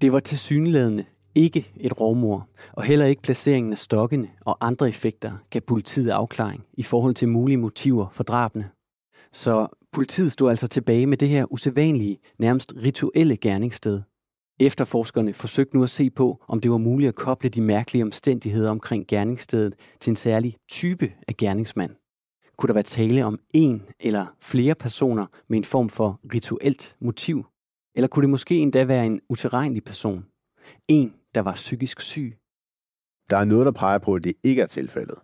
Det 0.00 0.12
var 0.12 0.20
tilsyneladende 0.20 1.04
ikke 1.38 1.72
et 1.76 2.00
rovmor, 2.00 2.48
og 2.72 2.82
heller 2.82 3.06
ikke 3.06 3.22
placeringen 3.22 3.72
af 3.72 3.78
stokkene 3.78 4.28
og 4.40 4.56
andre 4.60 4.88
effekter 4.88 5.32
gav 5.50 5.60
politiet 5.60 6.10
afklaring 6.10 6.64
i 6.72 6.82
forhold 6.82 7.14
til 7.14 7.28
mulige 7.28 7.56
motiver 7.56 8.08
for 8.12 8.24
drabene. 8.24 8.70
Så 9.32 9.66
politiet 9.92 10.32
stod 10.32 10.50
altså 10.50 10.68
tilbage 10.68 11.06
med 11.06 11.16
det 11.16 11.28
her 11.28 11.52
usædvanlige, 11.52 12.18
nærmest 12.38 12.72
rituelle 12.76 13.36
gerningssted. 13.36 14.02
Efterforskerne 14.60 15.32
forsøgte 15.32 15.76
nu 15.76 15.82
at 15.82 15.90
se 15.90 16.10
på, 16.10 16.44
om 16.48 16.60
det 16.60 16.70
var 16.70 16.78
muligt 16.78 17.08
at 17.08 17.14
koble 17.14 17.48
de 17.48 17.60
mærkelige 17.60 18.02
omstændigheder 18.02 18.70
omkring 18.70 19.06
gerningsstedet 19.06 19.74
til 20.00 20.10
en 20.10 20.16
særlig 20.16 20.56
type 20.70 21.12
af 21.28 21.36
gerningsmand. 21.36 21.90
Kunne 22.56 22.68
der 22.68 22.74
være 22.74 22.82
tale 22.82 23.24
om 23.24 23.38
en 23.54 23.82
eller 24.00 24.26
flere 24.40 24.74
personer 24.74 25.26
med 25.48 25.58
en 25.58 25.64
form 25.64 25.88
for 25.88 26.20
rituelt 26.34 26.96
motiv? 27.00 27.46
Eller 27.94 28.08
kunne 28.08 28.22
det 28.22 28.30
måske 28.30 28.58
endda 28.58 28.84
være 28.84 29.06
en 29.06 29.20
utilregnelig 29.28 29.84
person? 29.84 30.24
En, 30.88 31.14
der 31.34 31.40
var 31.40 31.52
psykisk 31.52 32.00
syg? 32.00 32.38
Der 33.30 33.36
er 33.36 33.44
noget, 33.44 33.66
der 33.66 33.72
peger 33.72 33.98
på, 33.98 34.14
at 34.14 34.24
det 34.24 34.34
ikke 34.44 34.62
er 34.62 34.66
tilfældet. 34.66 35.18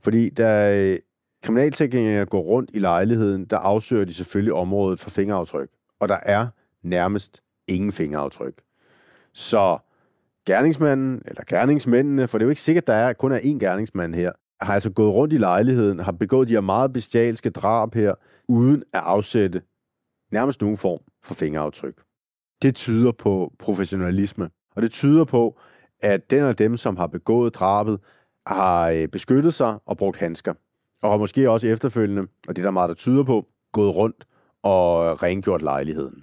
Fordi 0.00 0.30
da 0.30 0.80
øh, 0.84 0.98
kriminalteknikerne 1.42 2.26
går 2.26 2.40
rundt 2.40 2.70
i 2.74 2.78
lejligheden, 2.78 3.44
der 3.44 3.58
afsøger 3.58 4.04
de 4.04 4.14
selvfølgelig 4.14 4.52
området 4.52 5.00
for 5.00 5.10
fingeraftryk. 5.10 5.68
Og 6.00 6.08
der 6.08 6.18
er 6.22 6.48
nærmest 6.82 7.42
ingen 7.68 7.92
fingeraftryk. 7.92 8.62
Så 9.32 9.78
gerningsmanden, 10.46 11.22
eller 11.26 11.42
gerningsmændene, 11.48 12.28
for 12.28 12.38
det 12.38 12.42
er 12.42 12.46
jo 12.46 12.50
ikke 12.50 12.60
sikkert, 12.60 12.82
at 12.82 12.86
der 12.86 12.94
er, 12.94 13.12
kun 13.12 13.32
er 13.32 13.38
én 13.38 13.58
gerningsmand 13.58 14.14
her, 14.14 14.32
har 14.60 14.74
altså 14.74 14.90
gået 14.90 15.14
rundt 15.14 15.34
i 15.34 15.38
lejligheden, 15.38 15.98
har 15.98 16.12
begået 16.12 16.48
de 16.48 16.52
her 16.52 16.60
meget 16.60 16.92
bestialske 16.92 17.50
drab 17.50 17.94
her, 17.94 18.14
uden 18.48 18.82
at 18.92 19.00
afsætte 19.00 19.62
nærmest 20.32 20.60
nogen 20.60 20.76
form 20.76 21.00
for 21.24 21.34
fingeraftryk. 21.34 22.02
Det 22.62 22.74
tyder 22.74 23.12
på 23.12 23.52
professionalisme, 23.58 24.50
og 24.76 24.82
det 24.82 24.90
tyder 24.90 25.24
på, 25.24 25.58
at 26.00 26.30
den 26.30 26.42
af 26.42 26.56
dem, 26.56 26.76
som 26.76 26.96
har 26.96 27.06
begået 27.06 27.54
drabet, 27.54 28.00
har 28.46 28.90
øh, 28.90 29.08
beskyttet 29.08 29.54
sig 29.54 29.78
og 29.86 29.96
brugt 29.96 30.16
handsker. 30.16 30.54
Og 31.02 31.10
har 31.10 31.18
måske 31.18 31.50
også 31.50 31.68
efterfølgende, 31.68 32.22
og 32.48 32.56
det 32.56 32.62
er 32.62 32.66
der 32.66 32.70
meget, 32.70 32.88
der 32.88 32.94
tyder 32.94 33.24
på, 33.24 33.46
gået 33.72 33.96
rundt 33.96 34.26
og 34.62 35.22
rengjort 35.22 35.62
lejligheden. 35.62 36.22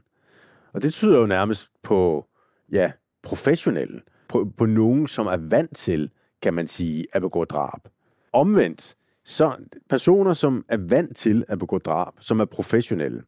Og 0.74 0.82
det 0.82 0.94
tyder 0.94 1.20
jo 1.20 1.26
nærmest 1.26 1.72
på, 1.84 2.26
ja, 2.72 2.92
professionelle. 3.24 4.02
På, 4.30 4.52
på 4.58 4.66
nogen, 4.66 5.08
som 5.08 5.28
er 5.28 5.38
vant 5.38 5.76
til, 5.76 6.12
kan 6.42 6.54
man 6.54 6.68
sige, 6.68 7.08
at 7.14 7.22
begå 7.22 7.46
drab. 7.46 7.80
Omvendt, 8.34 8.96
så 9.26 9.54
personer, 9.90 10.34
som 10.34 10.66
er 10.70 10.78
vant 10.78 11.18
til 11.18 11.46
at 11.48 11.60
begå 11.60 11.78
drab, 11.78 12.14
som 12.20 12.40
er 12.40 12.46
professionelle, 12.46 13.24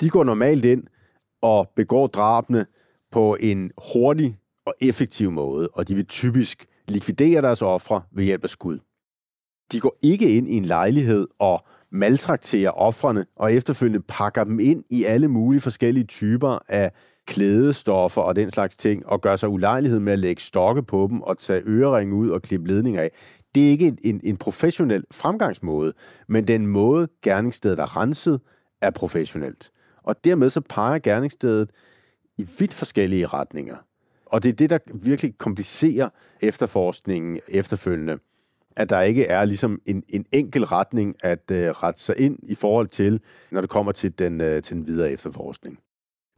de 0.00 0.10
går 0.10 0.24
normalt 0.24 0.64
ind 0.64 0.84
og 1.42 1.70
begår 1.76 2.06
drabene 2.06 2.66
på 3.10 3.36
en 3.40 3.70
hurtig 3.94 4.38
og 4.66 4.74
effektiv 4.80 5.30
måde, 5.30 5.68
og 5.68 5.88
de 5.88 5.94
vil 5.94 6.06
typisk 6.06 6.66
likvidere 6.88 7.42
deres 7.42 7.62
ofre 7.62 8.02
ved 8.12 8.24
hjælp 8.24 8.44
af 8.44 8.50
skud. 8.50 8.78
De 9.72 9.80
går 9.80 9.96
ikke 10.02 10.36
ind 10.36 10.48
i 10.48 10.54
en 10.54 10.64
lejlighed 10.64 11.26
og 11.38 11.64
maltrakterer 11.92 12.70
offrene 12.70 13.26
og 13.36 13.52
efterfølgende 13.52 14.04
pakker 14.08 14.44
dem 14.44 14.60
ind 14.60 14.84
i 14.90 15.04
alle 15.04 15.28
mulige 15.28 15.60
forskellige 15.60 16.04
typer 16.04 16.58
af 16.68 16.92
klædestoffer 17.26 18.22
og 18.22 18.36
den 18.36 18.50
slags 18.50 18.76
ting, 18.76 19.06
og 19.06 19.20
gør 19.20 19.36
sig 19.36 19.48
ulejlighed 19.48 20.00
med 20.00 20.12
at 20.12 20.18
lægge 20.18 20.42
stokke 20.42 20.82
på 20.82 21.06
dem 21.10 21.22
og 21.22 21.38
tage 21.38 21.62
øreringe 21.66 22.14
ud 22.14 22.30
og 22.30 22.42
klippe 22.42 22.68
ledninger 22.68 23.02
af. 23.02 23.10
Det 23.54 23.66
er 23.66 23.70
ikke 23.70 23.86
en, 23.86 23.98
en, 24.04 24.20
en 24.24 24.36
professionel 24.36 25.04
fremgangsmåde, 25.12 25.92
men 26.28 26.46
den 26.46 26.66
måde, 26.66 27.08
gerningsstedet 27.22 27.78
er 27.78 27.96
renset, 27.96 28.40
er 28.82 28.90
professionelt. 28.90 29.70
Og 30.04 30.24
dermed 30.24 30.50
så 30.50 30.60
peger 30.60 30.98
gerningsstedet 30.98 31.70
i 32.38 32.46
vidt 32.58 32.74
forskellige 32.74 33.26
retninger. 33.26 33.76
Og 34.32 34.42
det 34.42 34.48
er 34.48 34.52
det, 34.52 34.70
der 34.70 34.78
virkelig 34.94 35.38
komplicerer 35.38 36.08
efterforskningen 36.40 37.40
efterfølgende. 37.48 38.18
At 38.76 38.90
der 38.90 39.00
ikke 39.00 39.24
er 39.26 39.44
ligesom 39.44 39.80
en, 39.86 40.02
en 40.08 40.24
enkel 40.32 40.64
retning 40.64 41.16
at 41.22 41.50
uh, 41.50 41.56
rette 41.56 42.00
sig 42.00 42.18
ind 42.18 42.38
i 42.42 42.54
forhold 42.54 42.88
til, 42.88 43.20
når 43.50 43.60
det 43.60 43.70
kommer 43.70 43.92
til 43.92 44.18
den, 44.18 44.40
uh, 44.40 44.46
til 44.46 44.76
den 44.76 44.86
videre 44.86 45.10
efterforskning. 45.10 45.78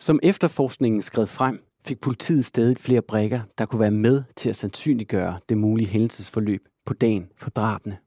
Som 0.00 0.20
efterforskningen 0.22 1.02
skred 1.02 1.26
frem, 1.26 1.62
fik 1.86 2.00
politiet 2.00 2.44
stadig 2.44 2.78
flere 2.78 3.02
brækker, 3.02 3.40
der 3.58 3.66
kunne 3.66 3.80
være 3.80 3.90
med 3.90 4.22
til 4.36 4.48
at 4.48 4.56
sandsynliggøre 4.56 5.38
det 5.48 5.58
mulige 5.58 5.88
hændelsesforløb 5.88 6.68
på 6.86 6.94
dagen 6.94 7.28
for 7.36 7.50
drabene. 7.50 7.98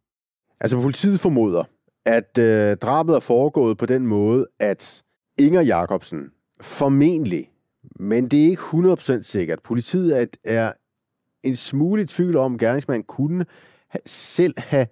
Altså 0.60 0.82
politiet 0.82 1.20
formoder, 1.20 1.64
at 2.06 2.38
øh, 2.40 2.78
drabet 2.78 3.16
er 3.16 3.20
foregået 3.20 3.78
på 3.78 3.86
den 3.86 4.08
måde, 4.08 4.48
at 4.60 5.04
Inger 5.40 5.62
Jacobsen 5.62 6.32
formentlig, 6.62 7.50
men 8.00 8.28
det 8.28 8.46
er 8.46 8.50
ikke 8.50 8.62
100% 8.62 9.22
sikkert, 9.22 9.60
politiet 9.64 10.28
er, 10.44 10.72
en 11.44 11.56
smule 11.56 12.02
i 12.02 12.06
tvivl 12.06 12.38
om, 12.38 12.54
at 12.54 12.60
gerningsmanden 12.60 13.06
kunne 13.08 13.46
selv 14.06 14.54
have 14.58 14.88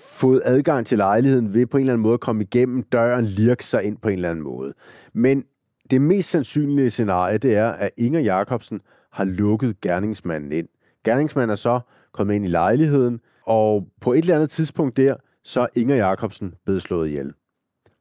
fået 0.00 0.42
adgang 0.44 0.86
til 0.86 0.98
lejligheden 0.98 1.54
ved 1.54 1.66
på 1.66 1.76
en 1.76 1.80
eller 1.80 1.92
anden 1.92 2.02
måde 2.02 2.14
at 2.14 2.20
komme 2.20 2.42
igennem 2.42 2.82
døren, 2.82 3.24
lirke 3.24 3.64
sig 3.64 3.84
ind 3.84 3.96
på 3.96 4.08
en 4.08 4.14
eller 4.14 4.30
anden 4.30 4.44
måde. 4.44 4.74
Men 5.12 5.44
det 5.90 6.00
mest 6.00 6.30
sandsynlige 6.30 6.90
scenarie, 6.90 7.38
det 7.38 7.56
er, 7.56 7.68
at 7.68 7.90
Inger 7.96 8.20
Jacobsen 8.20 8.80
har 9.12 9.24
lukket 9.24 9.80
gerningsmanden 9.80 10.52
ind. 10.52 10.68
Gerningsmanden 11.04 11.50
er 11.50 11.56
så 11.56 11.80
kommet 12.12 12.34
ind 12.34 12.44
i 12.44 12.48
lejligheden, 12.48 13.20
og 13.46 13.86
på 14.00 14.12
et 14.12 14.18
eller 14.18 14.34
andet 14.34 14.50
tidspunkt 14.50 14.96
der, 14.96 15.16
så 15.44 15.60
er 15.60 15.66
Inger 15.76 15.96
Jacobsen 15.96 16.54
blevet 16.64 16.82
slået 16.82 17.08
ihjel. 17.08 17.32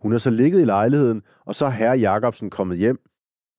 Hun 0.01 0.13
er 0.13 0.17
så 0.17 0.29
ligget 0.29 0.61
i 0.61 0.65
lejligheden, 0.65 1.21
og 1.45 1.55
så 1.55 1.65
er 1.65 1.69
herre 1.69 1.97
Jacobsen 1.97 2.49
kommet 2.49 2.77
hjem, 2.77 2.99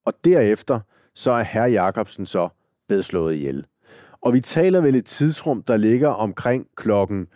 og 0.08 0.14
derefter 0.24 0.80
så 1.14 1.32
er 1.32 1.42
herr 1.42 1.66
Jacobsen 1.66 2.26
så 2.26 2.48
blevet 2.88 3.04
slået 3.04 3.34
ihjel. 3.34 3.66
Og 4.20 4.32
vi 4.32 4.40
taler 4.40 4.80
vel 4.80 4.94
et 4.94 5.06
tidsrum, 5.06 5.62
der 5.62 5.76
ligger 5.76 6.08
omkring 6.08 6.66
klokken 6.76 7.26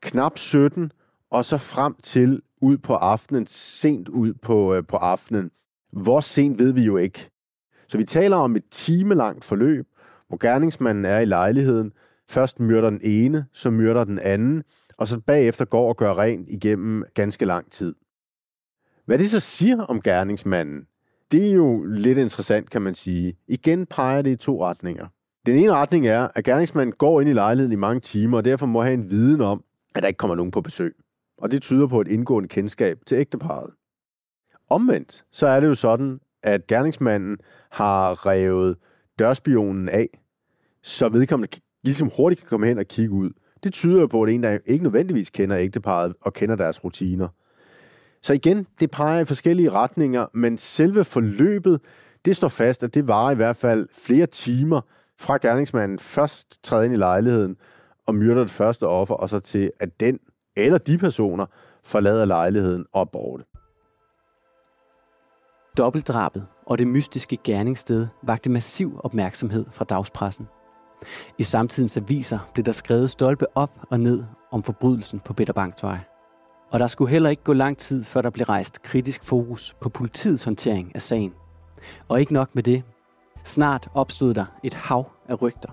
knap 0.00 0.38
17, 0.38 0.92
og 1.30 1.44
så 1.44 1.58
frem 1.58 1.94
til 2.02 2.42
ud 2.62 2.78
på 2.78 2.94
aftenen, 2.94 3.46
sent 3.46 4.08
ud 4.08 4.34
på, 4.34 4.74
øh, 4.74 4.82
på 4.88 4.96
aftenen. 4.96 5.50
Hvor 5.92 6.20
sent 6.20 6.58
ved 6.58 6.72
vi 6.72 6.82
jo 6.82 6.96
ikke. 6.96 7.30
Så 7.88 7.98
vi 7.98 8.04
taler 8.04 8.36
om 8.36 8.56
et 8.56 8.64
timelangt 8.70 9.44
forløb, 9.44 9.86
hvor 10.28 10.36
gerningsmanden 10.36 11.04
er 11.04 11.18
i 11.18 11.24
lejligheden. 11.24 11.92
Først 12.28 12.60
myrder 12.60 12.90
den 12.90 13.00
ene, 13.02 13.46
så 13.52 13.70
myrder 13.70 14.04
den 14.04 14.18
anden, 14.18 14.62
og 14.98 15.06
så 15.06 15.20
bagefter 15.20 15.64
går 15.64 15.88
og 15.88 15.96
gør 15.96 16.18
rent 16.18 16.48
igennem 16.50 17.04
ganske 17.14 17.44
lang 17.44 17.70
tid. 17.70 17.94
Hvad 19.06 19.18
det 19.18 19.30
så 19.30 19.40
siger 19.40 19.82
om 19.82 20.02
gerningsmanden, 20.02 20.86
det 21.32 21.50
er 21.50 21.54
jo 21.54 21.84
lidt 21.84 22.18
interessant, 22.18 22.70
kan 22.70 22.82
man 22.82 22.94
sige. 22.94 23.34
Igen 23.48 23.86
peger 23.86 24.22
det 24.22 24.30
i 24.30 24.36
to 24.36 24.64
retninger. 24.64 25.06
Den 25.46 25.56
ene 25.56 25.72
retning 25.72 26.06
er, 26.06 26.28
at 26.34 26.44
gerningsmanden 26.44 26.94
går 26.98 27.20
ind 27.20 27.30
i 27.30 27.32
lejligheden 27.32 27.72
i 27.72 27.80
mange 27.80 28.00
timer, 28.00 28.36
og 28.36 28.44
derfor 28.44 28.66
må 28.66 28.82
have 28.82 28.94
en 28.94 29.10
viden 29.10 29.40
om, 29.40 29.64
at 29.94 30.02
der 30.02 30.08
ikke 30.08 30.18
kommer 30.18 30.34
nogen 30.34 30.50
på 30.50 30.60
besøg. 30.60 30.94
Og 31.38 31.50
det 31.50 31.62
tyder 31.62 31.86
på 31.86 32.00
et 32.00 32.08
indgående 32.08 32.48
kendskab 32.48 32.98
til 33.06 33.16
ægteparret. 33.18 33.70
Omvendt, 34.70 35.24
så 35.32 35.46
er 35.46 35.60
det 35.60 35.66
jo 35.66 35.74
sådan, 35.74 36.20
at 36.42 36.66
gerningsmanden 36.66 37.36
har 37.70 38.26
revet 38.26 38.76
dørspionen 39.18 39.88
af, 39.88 40.08
så 40.82 41.08
vedkommende 41.08 41.60
ligesom 41.84 42.10
hurtigt 42.16 42.40
kan 42.40 42.48
komme 42.48 42.66
hen 42.66 42.78
og 42.78 42.86
kigge 42.86 43.14
ud. 43.14 43.30
Det 43.64 43.72
tyder 43.72 44.00
jo 44.00 44.06
på, 44.06 44.22
at 44.22 44.34
en, 44.34 44.42
der 44.42 44.58
ikke 44.66 44.82
nødvendigvis 44.82 45.30
kender 45.30 45.58
ægteparret 45.58 46.14
og 46.20 46.32
kender 46.32 46.56
deres 46.56 46.84
rutiner. 46.84 47.28
Så 48.26 48.32
igen, 48.32 48.66
det 48.80 48.90
peger 48.90 49.20
i 49.20 49.24
forskellige 49.24 49.70
retninger, 49.70 50.26
men 50.34 50.58
selve 50.58 51.04
forløbet, 51.04 51.80
det 52.24 52.36
står 52.36 52.48
fast, 52.48 52.82
at 52.82 52.94
det 52.94 53.08
varer 53.08 53.30
i 53.30 53.34
hvert 53.34 53.56
fald 53.56 53.88
flere 53.92 54.26
timer, 54.26 54.80
fra 55.20 55.36
gerningsmanden 55.36 55.98
først 55.98 56.64
træder 56.64 56.84
ind 56.84 56.92
i 56.92 56.96
lejligheden 56.96 57.56
og 58.06 58.14
myrder 58.14 58.40
det 58.40 58.50
første 58.50 58.86
offer, 58.86 59.14
og 59.14 59.28
så 59.28 59.40
til, 59.40 59.70
at 59.80 60.00
den 60.00 60.18
eller 60.56 60.78
de 60.78 60.98
personer 60.98 61.46
forlader 61.84 62.24
lejligheden 62.24 62.86
og 62.92 63.00
er 63.00 63.04
borte. 63.04 63.44
Dobbeltdrabet 65.78 66.46
og 66.66 66.78
det 66.78 66.86
mystiske 66.86 67.38
gerningssted 67.44 68.06
vagte 68.22 68.50
massiv 68.50 69.00
opmærksomhed 69.04 69.66
fra 69.72 69.84
dagspressen. 69.84 70.48
I 71.38 71.42
samtidens 71.42 71.96
aviser 71.96 72.50
blev 72.54 72.64
der 72.64 72.72
skrevet 72.72 73.10
stolpe 73.10 73.46
op 73.54 73.80
og 73.90 74.00
ned 74.00 74.24
om 74.50 74.62
forbrydelsen 74.62 75.20
på 75.20 75.32
Bitterbanktvej. 75.32 76.15
Og 76.70 76.80
der 76.80 76.86
skulle 76.86 77.10
heller 77.10 77.30
ikke 77.30 77.42
gå 77.42 77.52
lang 77.52 77.78
tid, 77.78 78.04
før 78.04 78.22
der 78.22 78.30
blev 78.30 78.44
rejst 78.44 78.82
kritisk 78.82 79.24
fokus 79.24 79.74
på 79.80 79.88
politiets 79.88 80.44
håndtering 80.44 80.92
af 80.94 81.00
sagen. 81.00 81.32
Og 82.08 82.20
ikke 82.20 82.32
nok 82.32 82.54
med 82.54 82.62
det. 82.62 82.82
Snart 83.44 83.88
opstod 83.94 84.34
der 84.34 84.44
et 84.64 84.74
hav 84.74 85.10
af 85.28 85.42
rygter. 85.42 85.68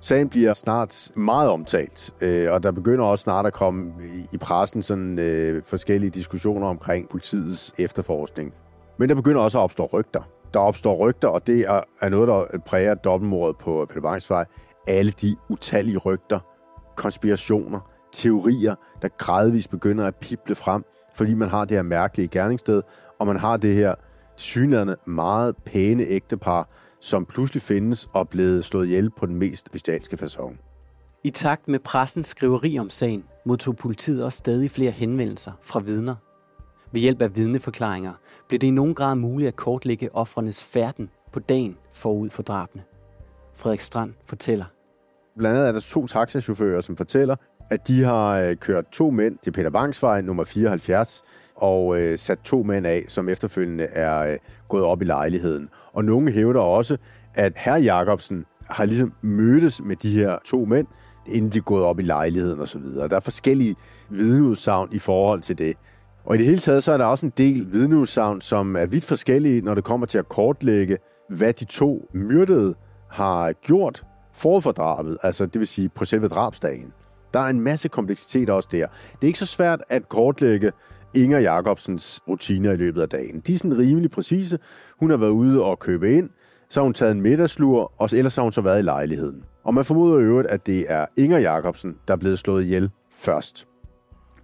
Sagen 0.00 0.28
bliver 0.28 0.54
snart 0.54 1.10
meget 1.14 1.50
omtalt, 1.50 2.14
øh, 2.20 2.52
og 2.52 2.62
der 2.62 2.72
begynder 2.72 3.04
også 3.04 3.22
snart 3.22 3.46
at 3.46 3.52
komme 3.52 3.92
i 4.32 4.38
pressen 4.38 4.82
sådan 4.82 5.18
øh, 5.18 5.62
forskellige 5.62 6.10
diskussioner 6.10 6.66
omkring 6.66 7.08
politiets 7.08 7.74
efterforskning. 7.78 8.54
Men 8.98 9.08
der 9.08 9.14
begynder 9.14 9.40
også 9.40 9.58
at 9.58 9.62
opstå 9.62 9.88
rygter. 9.92 10.22
Der 10.54 10.60
opstår 10.60 11.08
rygter, 11.08 11.28
og 11.28 11.46
det 11.46 11.60
er, 12.00 12.08
noget, 12.08 12.28
der 12.28 12.58
præger 12.66 12.94
dobbeltmordet 12.94 13.56
på 13.58 13.86
Peter 13.88 14.00
Bangsvej. 14.00 14.44
Alle 14.88 15.12
de 15.12 15.36
utallige 15.48 15.98
rygter, 15.98 16.40
konspirationer, 16.96 17.95
teorier, 18.16 18.74
der 19.02 19.08
gradvist 19.08 19.70
begynder 19.70 20.06
at 20.06 20.16
pible 20.16 20.54
frem, 20.54 20.84
fordi 21.14 21.34
man 21.34 21.48
har 21.48 21.64
det 21.64 21.76
her 21.76 21.82
mærkelige 21.82 22.28
gerningssted, 22.28 22.82
og 23.18 23.26
man 23.26 23.36
har 23.36 23.56
det 23.56 23.74
her 23.74 23.94
synligheden 24.36 24.94
meget 25.06 25.56
pæne 25.56 26.02
ægtepar, 26.02 26.68
som 27.00 27.26
pludselig 27.26 27.62
findes 27.62 28.08
og 28.12 28.20
er 28.20 28.24
blevet 28.24 28.64
slået 28.64 28.86
ihjel 28.86 29.10
på 29.10 29.26
den 29.26 29.36
mest 29.36 29.72
bestialske 29.72 30.16
façon. 30.16 30.56
I 31.24 31.30
takt 31.30 31.68
med 31.68 31.78
pressens 31.78 32.26
skriveri 32.26 32.78
om 32.78 32.90
sagen, 32.90 33.24
modtog 33.46 33.76
politiet 33.76 34.24
også 34.24 34.38
stadig 34.38 34.70
flere 34.70 34.90
henvendelser 34.90 35.52
fra 35.62 35.80
vidner. 35.80 36.14
Ved 36.92 37.00
hjælp 37.00 37.22
af 37.22 37.36
vidneforklaringer 37.36 38.12
blev 38.48 38.58
det 38.58 38.66
i 38.66 38.70
nogen 38.70 38.94
grad 38.94 39.14
muligt 39.14 39.48
at 39.48 39.56
kortlægge 39.56 40.14
offrenes 40.14 40.64
færden 40.64 41.10
på 41.32 41.40
dagen 41.40 41.76
forud 41.92 42.30
for 42.30 42.42
drabene. 42.42 42.82
Frederik 43.54 43.80
Strand 43.80 44.14
fortæller. 44.26 44.64
Blandt 45.38 45.56
andet 45.56 45.68
er 45.68 45.72
der 45.72 45.80
to 45.80 46.06
taxachauffører, 46.06 46.80
som 46.80 46.96
fortæller, 46.96 47.36
at 47.70 47.88
de 47.88 48.02
har 48.02 48.38
øh, 48.38 48.56
kørt 48.56 48.84
to 48.92 49.10
mænd 49.10 49.38
til 49.42 49.50
Peter 49.52 49.70
Bangsvej 49.70 50.20
nummer 50.20 50.44
74 50.44 51.22
og 51.56 52.00
øh, 52.00 52.18
sat 52.18 52.38
to 52.44 52.62
mænd 52.62 52.86
af, 52.86 53.04
som 53.08 53.28
efterfølgende 53.28 53.84
er 53.84 54.32
øh, 54.32 54.38
gået 54.68 54.84
op 54.84 55.02
i 55.02 55.04
lejligheden. 55.04 55.68
Og 55.92 56.04
nogle 56.04 56.32
hævder 56.32 56.60
også, 56.60 56.96
at 57.34 57.52
herr 57.56 57.76
Jacobsen 57.76 58.44
har 58.70 58.84
ligesom 58.84 59.12
mødtes 59.22 59.82
med 59.84 59.96
de 59.96 60.10
her 60.10 60.38
to 60.44 60.64
mænd, 60.64 60.86
inden 61.26 61.52
de 61.52 61.58
er 61.58 61.62
gået 61.62 61.84
op 61.84 61.98
i 61.98 62.02
lejligheden 62.02 62.60
osv. 62.60 62.82
Der 62.82 63.16
er 63.16 63.20
forskellige 63.20 63.74
vidneudsagn 64.10 64.88
i 64.92 64.98
forhold 64.98 65.40
til 65.40 65.58
det. 65.58 65.76
Og 66.24 66.34
i 66.34 66.38
det 66.38 66.46
hele 66.46 66.58
taget, 66.58 66.84
så 66.84 66.92
er 66.92 66.96
der 66.96 67.04
også 67.04 67.26
en 67.26 67.32
del 67.36 67.72
vidneudsagn, 67.72 68.40
som 68.40 68.76
er 68.76 68.86
vidt 68.86 69.04
forskellige, 69.04 69.60
når 69.60 69.74
det 69.74 69.84
kommer 69.84 70.06
til 70.06 70.18
at 70.18 70.28
kortlægge, 70.28 70.98
hvad 71.28 71.52
de 71.52 71.64
to 71.64 72.08
myrdede 72.14 72.74
har 73.10 73.52
gjort 73.52 74.04
forud 74.34 74.60
for 74.60 74.72
drabet, 74.72 75.18
altså 75.22 75.46
det 75.46 75.58
vil 75.58 75.66
sige 75.66 75.88
på 75.88 76.04
selve 76.04 76.28
drabsdagen. 76.28 76.92
Der 77.36 77.42
er 77.42 77.50
en 77.50 77.60
masse 77.60 77.88
kompleksitet 77.88 78.50
også 78.50 78.68
der. 78.72 78.86
Det 79.12 79.22
er 79.22 79.26
ikke 79.26 79.38
så 79.38 79.46
svært 79.46 79.82
at 79.88 80.08
kortlægge 80.08 80.72
Inger 81.14 81.38
Jacobsens 81.38 82.20
rutiner 82.28 82.72
i 82.72 82.76
løbet 82.76 83.02
af 83.02 83.08
dagen. 83.08 83.40
De 83.40 83.54
er 83.54 83.58
sådan 83.58 83.78
rimelig 83.78 84.10
præcise. 84.10 84.58
Hun 85.00 85.10
har 85.10 85.16
været 85.16 85.30
ude 85.30 85.64
og 85.64 85.78
købe 85.78 86.16
ind, 86.16 86.30
så 86.68 86.80
har 86.80 86.84
hun 86.84 86.94
taget 86.94 87.12
en 87.12 87.20
middagslur, 87.20 87.92
og 87.98 88.08
ellers 88.12 88.36
har 88.36 88.42
hun 88.42 88.52
så 88.52 88.60
været 88.60 88.78
i 88.78 88.82
lejligheden. 88.82 89.44
Og 89.64 89.74
man 89.74 89.84
formoder 89.84 90.20
i 90.20 90.22
øvrigt, 90.22 90.48
at 90.48 90.66
det 90.66 90.86
er 90.88 91.06
Inger 91.16 91.38
Jacobsen, 91.38 91.96
der 92.08 92.14
er 92.14 92.18
blevet 92.18 92.38
slået 92.38 92.64
ihjel 92.64 92.90
først. 93.12 93.68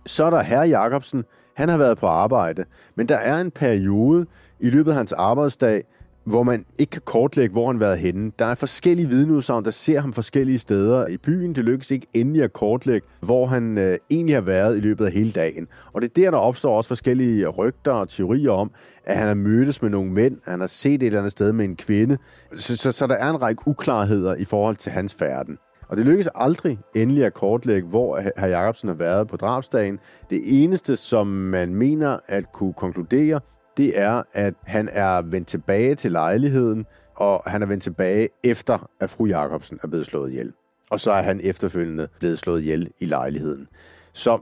Så 0.06 0.24
er 0.24 0.30
der 0.30 0.42
herre 0.42 0.68
Jacobsen. 0.68 1.24
Han 1.56 1.68
har 1.68 1.78
været 1.78 1.98
på 1.98 2.06
arbejde, 2.06 2.64
men 2.96 3.08
der 3.08 3.16
er 3.16 3.40
en 3.40 3.50
periode 3.50 4.26
i 4.60 4.70
løbet 4.70 4.90
af 4.90 4.96
hans 4.96 5.12
arbejdsdag, 5.12 5.84
hvor 6.24 6.42
man 6.42 6.64
ikke 6.78 6.90
kan 6.90 7.02
kortlægge, 7.04 7.52
hvor 7.52 7.66
han 7.66 7.76
har 7.76 7.86
været 7.86 7.98
henne. 7.98 8.32
Der 8.38 8.44
er 8.44 8.54
forskellige 8.54 9.08
vidneudsagn, 9.08 9.64
der 9.64 9.70
ser 9.70 10.00
ham 10.00 10.12
forskellige 10.12 10.58
steder 10.58 11.06
i 11.06 11.16
byen. 11.16 11.54
Det 11.54 11.64
lykkes 11.64 11.90
ikke 11.90 12.06
endelig 12.14 12.42
at 12.42 12.52
kortlægge, 12.52 13.06
hvor 13.20 13.46
han 13.46 13.78
øh, 13.78 13.98
egentlig 14.10 14.36
har 14.36 14.42
været 14.42 14.76
i 14.76 14.80
løbet 14.80 15.06
af 15.06 15.12
hele 15.12 15.30
dagen. 15.30 15.66
Og 15.92 16.02
det 16.02 16.08
er 16.08 16.22
der, 16.22 16.30
der 16.30 16.38
opstår 16.38 16.76
også 16.76 16.88
forskellige 16.88 17.48
rygter 17.48 17.92
og 17.92 18.08
teorier 18.08 18.50
om, 18.50 18.70
at 19.04 19.16
han 19.16 19.28
har 19.28 19.34
mødtes 19.34 19.82
med 19.82 19.90
nogle 19.90 20.12
mænd, 20.12 20.38
han 20.44 20.60
har 20.60 20.66
set 20.66 20.94
et 20.94 21.02
eller 21.02 21.18
andet 21.18 21.32
sted 21.32 21.52
med 21.52 21.64
en 21.64 21.76
kvinde. 21.76 22.16
Så, 22.54 22.76
så, 22.76 22.92
så 22.92 23.06
der 23.06 23.14
er 23.14 23.30
en 23.30 23.42
række 23.42 23.62
uklarheder 23.66 24.34
i 24.34 24.44
forhold 24.44 24.76
til 24.76 24.92
hans 24.92 25.14
færden. 25.14 25.58
Og 25.88 25.96
det 25.96 26.06
lykkes 26.06 26.28
aldrig 26.34 26.78
endelig 26.96 27.24
at 27.24 27.34
kortlægge, 27.34 27.88
hvor 27.88 28.20
hr. 28.36 28.46
Jacobsen 28.46 28.88
har 28.88 28.96
været 28.96 29.28
på 29.28 29.36
drabsdagen. 29.36 29.98
Det 30.30 30.40
eneste, 30.46 30.96
som 30.96 31.26
man 31.26 31.74
mener 31.74 32.18
at 32.26 32.52
kunne 32.52 32.72
konkludere, 32.72 33.40
det 33.76 33.98
er, 33.98 34.22
at 34.32 34.54
han 34.64 34.88
er 34.92 35.22
vendt 35.22 35.48
tilbage 35.48 35.94
til 35.94 36.12
lejligheden, 36.12 36.86
og 37.16 37.42
han 37.46 37.62
er 37.62 37.66
vendt 37.66 37.82
tilbage 37.82 38.28
efter, 38.44 38.88
at 39.00 39.10
fru 39.10 39.26
Jacobsen 39.26 39.78
er 39.82 39.88
blevet 39.88 40.06
slået 40.06 40.30
ihjel. 40.30 40.52
Og 40.90 41.00
så 41.00 41.12
er 41.12 41.22
han 41.22 41.40
efterfølgende 41.42 42.08
blevet 42.18 42.38
slået 42.38 42.60
ihjel 42.60 42.90
i 43.00 43.06
lejligheden. 43.06 43.68
Så 44.12 44.38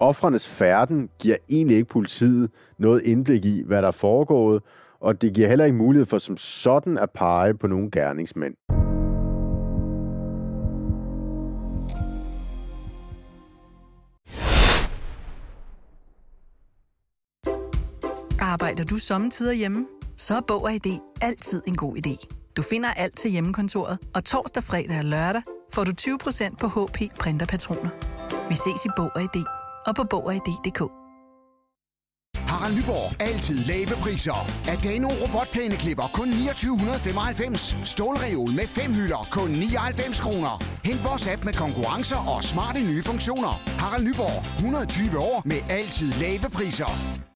offrenes 0.00 0.48
færden 0.48 1.08
giver 1.22 1.36
egentlig 1.50 1.76
ikke 1.76 1.88
politiet 1.88 2.50
noget 2.78 3.02
indblik 3.02 3.44
i, 3.44 3.62
hvad 3.66 3.82
der 3.82 3.88
er 3.88 3.92
foregået, 3.92 4.62
og 5.00 5.22
det 5.22 5.34
giver 5.34 5.48
heller 5.48 5.64
ikke 5.64 5.76
mulighed 5.76 6.06
for 6.06 6.18
som 6.18 6.36
sådan 6.36 6.98
at 6.98 7.10
pege 7.10 7.54
på 7.54 7.66
nogle 7.66 7.90
gerningsmænd. 7.90 8.81
Arbejder 18.52 18.84
du 18.84 18.96
sommetider 18.98 19.52
hjemme? 19.52 19.86
Så 20.16 20.36
er 20.36 20.40
Bog 20.40 20.62
og 20.62 20.72
ID 20.72 20.98
altid 21.20 21.62
en 21.66 21.76
god 21.76 21.96
idé. 21.96 22.26
Du 22.56 22.62
finder 22.62 22.88
alt 22.88 23.16
til 23.16 23.30
hjemmekontoret, 23.30 23.98
og 24.14 24.24
torsdag, 24.24 24.64
fredag 24.64 24.98
og 24.98 25.04
lørdag 25.04 25.42
får 25.74 25.84
du 25.84 25.92
20% 26.00 26.56
på 26.60 26.66
HP 26.68 26.98
printerpatroner. 27.18 27.90
Vi 28.48 28.54
ses 28.54 28.84
i 28.84 28.88
Bog 28.96 29.10
og 29.14 29.22
ID 29.22 29.44
og 29.86 29.96
på 29.96 30.04
Bog 30.10 30.26
og 30.26 30.34
ID.dk. 30.34 30.80
Harald 32.36 32.74
Nyborg. 32.76 33.22
Altid 33.22 33.58
lave 33.64 33.94
priser. 34.02 34.50
Adano 34.68 35.08
robotplæneklipper 35.22 36.10
kun 36.14 36.28
2995. 36.32 37.76
Stålreol 37.84 38.52
med 38.52 38.66
fem 38.66 38.92
hylder 38.92 39.28
kun 39.30 39.50
99 39.50 40.20
kroner. 40.20 40.62
Hent 40.84 41.04
vores 41.04 41.26
app 41.26 41.44
med 41.44 41.52
konkurrencer 41.52 42.36
og 42.36 42.44
smarte 42.44 42.80
nye 42.80 43.02
funktioner. 43.02 43.62
Harald 43.78 44.04
Nyborg. 44.04 44.54
120 44.54 45.18
år 45.18 45.42
med 45.44 45.60
altid 45.68 46.12
lave 46.12 46.50
priser. 46.54 47.31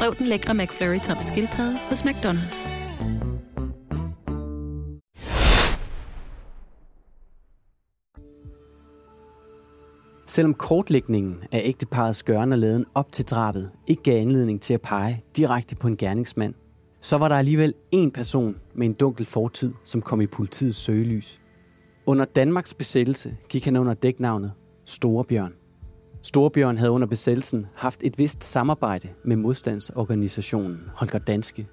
Prøv 0.00 0.14
den 0.18 0.26
lækre 0.26 0.54
McFlurry 0.54 0.98
tom 0.98 1.16
skildpadde 1.20 1.78
hos 1.88 2.02
McDonald's. 2.02 2.76
Selvom 10.26 10.54
kortlægningen 10.54 11.42
af 11.52 11.62
ægteparets 11.64 12.22
gørne 12.22 12.54
og 12.54 12.58
laden 12.58 12.86
op 12.94 13.12
til 13.12 13.24
drabet 13.24 13.70
ikke 13.86 14.02
gav 14.02 14.20
anledning 14.20 14.60
til 14.60 14.74
at 14.74 14.80
pege 14.80 15.24
direkte 15.36 15.76
på 15.76 15.86
en 15.86 15.96
gerningsmand, 15.96 16.54
så 17.00 17.18
var 17.18 17.28
der 17.28 17.36
alligevel 17.36 17.74
en 17.90 18.10
person 18.10 18.56
med 18.74 18.86
en 18.86 18.92
dunkel 18.92 19.26
fortid, 19.26 19.72
som 19.84 20.02
kom 20.02 20.20
i 20.20 20.26
politiets 20.26 20.76
søgelys. 20.76 21.40
Under 22.06 22.24
Danmarks 22.24 22.74
besættelse 22.74 23.36
gik 23.48 23.64
han 23.64 23.76
under 23.76 23.94
dæknavnet 23.94 24.52
Storebjørn. 24.84 25.59
Storbjørn 26.22 26.78
havde 26.78 26.90
under 26.90 27.06
besættelsen 27.06 27.66
haft 27.74 28.00
et 28.02 28.18
vist 28.18 28.44
samarbejde 28.44 29.08
med 29.24 29.36
modstandsorganisationen 29.36 30.80
Holger 30.94 31.18
Danske. 31.18 31.66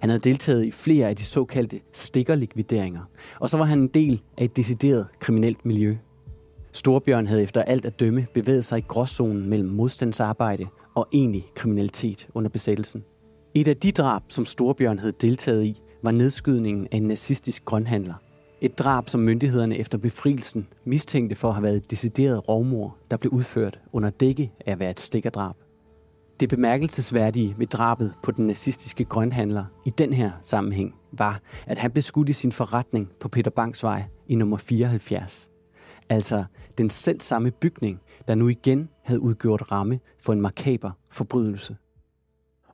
Han 0.00 0.10
havde 0.10 0.20
deltaget 0.20 0.64
i 0.64 0.70
flere 0.70 1.08
af 1.08 1.16
de 1.16 1.24
såkaldte 1.24 1.80
stikkerlikvideringer, 1.92 3.00
og 3.40 3.50
så 3.50 3.58
var 3.58 3.64
han 3.64 3.78
en 3.78 3.88
del 3.88 4.22
af 4.38 4.44
et 4.44 4.56
decideret 4.56 5.06
kriminelt 5.20 5.64
miljø. 5.66 5.96
Storbjørn 6.72 7.26
havde 7.26 7.42
efter 7.42 7.62
alt 7.62 7.86
at 7.86 8.00
dømme 8.00 8.26
bevæget 8.34 8.64
sig 8.64 8.78
i 8.78 8.84
gråzonen 8.88 9.48
mellem 9.48 9.68
modstandsarbejde 9.68 10.66
og 10.94 11.08
egentlig 11.12 11.44
kriminalitet 11.54 12.28
under 12.34 12.50
besættelsen. 12.50 13.04
Et 13.54 13.68
af 13.68 13.76
de 13.76 13.92
drab, 13.92 14.22
som 14.28 14.44
Storbjørn 14.44 14.98
havde 14.98 15.14
deltaget 15.20 15.64
i, 15.64 15.82
var 16.02 16.10
nedskydningen 16.10 16.88
af 16.92 16.96
en 16.96 17.02
nazistisk 17.02 17.64
grønhandler. 17.64 18.14
Et 18.64 18.78
drab, 18.78 19.08
som 19.08 19.20
myndighederne 19.20 19.78
efter 19.78 19.98
befrielsen 19.98 20.68
mistænkte 20.84 21.36
for 21.36 21.48
at 21.48 21.54
have 21.54 21.62
været 21.62 21.76
et 21.76 21.90
decideret 21.90 22.48
rovmor, 22.48 22.96
der 23.10 23.16
blev 23.16 23.32
udført 23.32 23.80
under 23.92 24.10
dække 24.10 24.52
af 24.66 24.72
at 24.72 24.78
være 24.78 24.90
et 24.90 25.00
stikkerdrab. 25.00 25.54
Det 26.40 26.48
bemærkelsesværdige 26.48 27.54
ved 27.58 27.66
drabet 27.66 28.14
på 28.22 28.30
den 28.30 28.46
nazistiske 28.46 29.04
grønhandler 29.04 29.64
i 29.86 29.90
den 29.90 30.12
her 30.12 30.30
sammenhæng 30.42 30.94
var, 31.12 31.40
at 31.66 31.78
han 31.78 31.90
blev 31.90 32.02
skudt 32.02 32.28
i 32.28 32.32
sin 32.32 32.52
forretning 32.52 33.08
på 33.20 33.28
Peter 33.28 33.50
Bangs 33.50 33.82
vej 33.82 34.04
i 34.28 34.34
nummer 34.34 34.56
74. 34.56 35.50
Altså 36.08 36.44
den 36.78 36.90
selv 36.90 37.20
samme 37.20 37.50
bygning, 37.50 38.00
der 38.28 38.34
nu 38.34 38.48
igen 38.48 38.88
havde 39.04 39.20
udgjort 39.20 39.72
ramme 39.72 40.00
for 40.20 40.32
en 40.32 40.40
makaber 40.40 40.90
forbrydelse. 41.10 41.76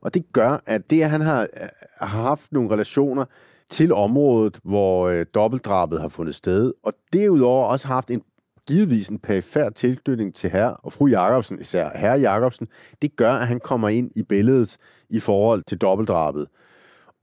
Og 0.01 0.13
det 0.13 0.33
gør, 0.33 0.57
at 0.65 0.89
det, 0.89 1.01
at 1.01 1.09
han 1.09 1.21
har, 1.21 1.41
øh, 1.41 1.67
har 2.01 2.23
haft 2.23 2.51
nogle 2.51 2.69
relationer 2.69 3.25
til 3.69 3.93
området, 3.93 4.59
hvor 4.63 5.07
øh, 5.07 5.25
dobbeltdrabet 5.33 6.01
har 6.01 6.07
fundet 6.07 6.35
sted, 6.35 6.73
og 6.83 6.93
derudover 7.13 7.65
også 7.65 7.87
haft 7.87 8.11
en 8.11 8.21
givetvis 8.67 9.09
en 9.09 9.19
perifær 9.19 9.69
tilknytning 9.69 10.35
til 10.35 10.49
herre 10.49 10.73
og 10.73 10.93
fru 10.93 11.07
Jacobsen, 11.07 11.59
især 11.59 11.97
herre 11.97 12.19
Jacobsen, 12.19 12.67
det 13.01 13.15
gør, 13.15 13.33
at 13.33 13.47
han 13.47 13.59
kommer 13.59 13.89
ind 13.89 14.11
i 14.15 14.23
billedet 14.23 14.77
i 15.09 15.19
forhold 15.19 15.63
til 15.67 15.77
dobbeltdrabet. 15.77 16.47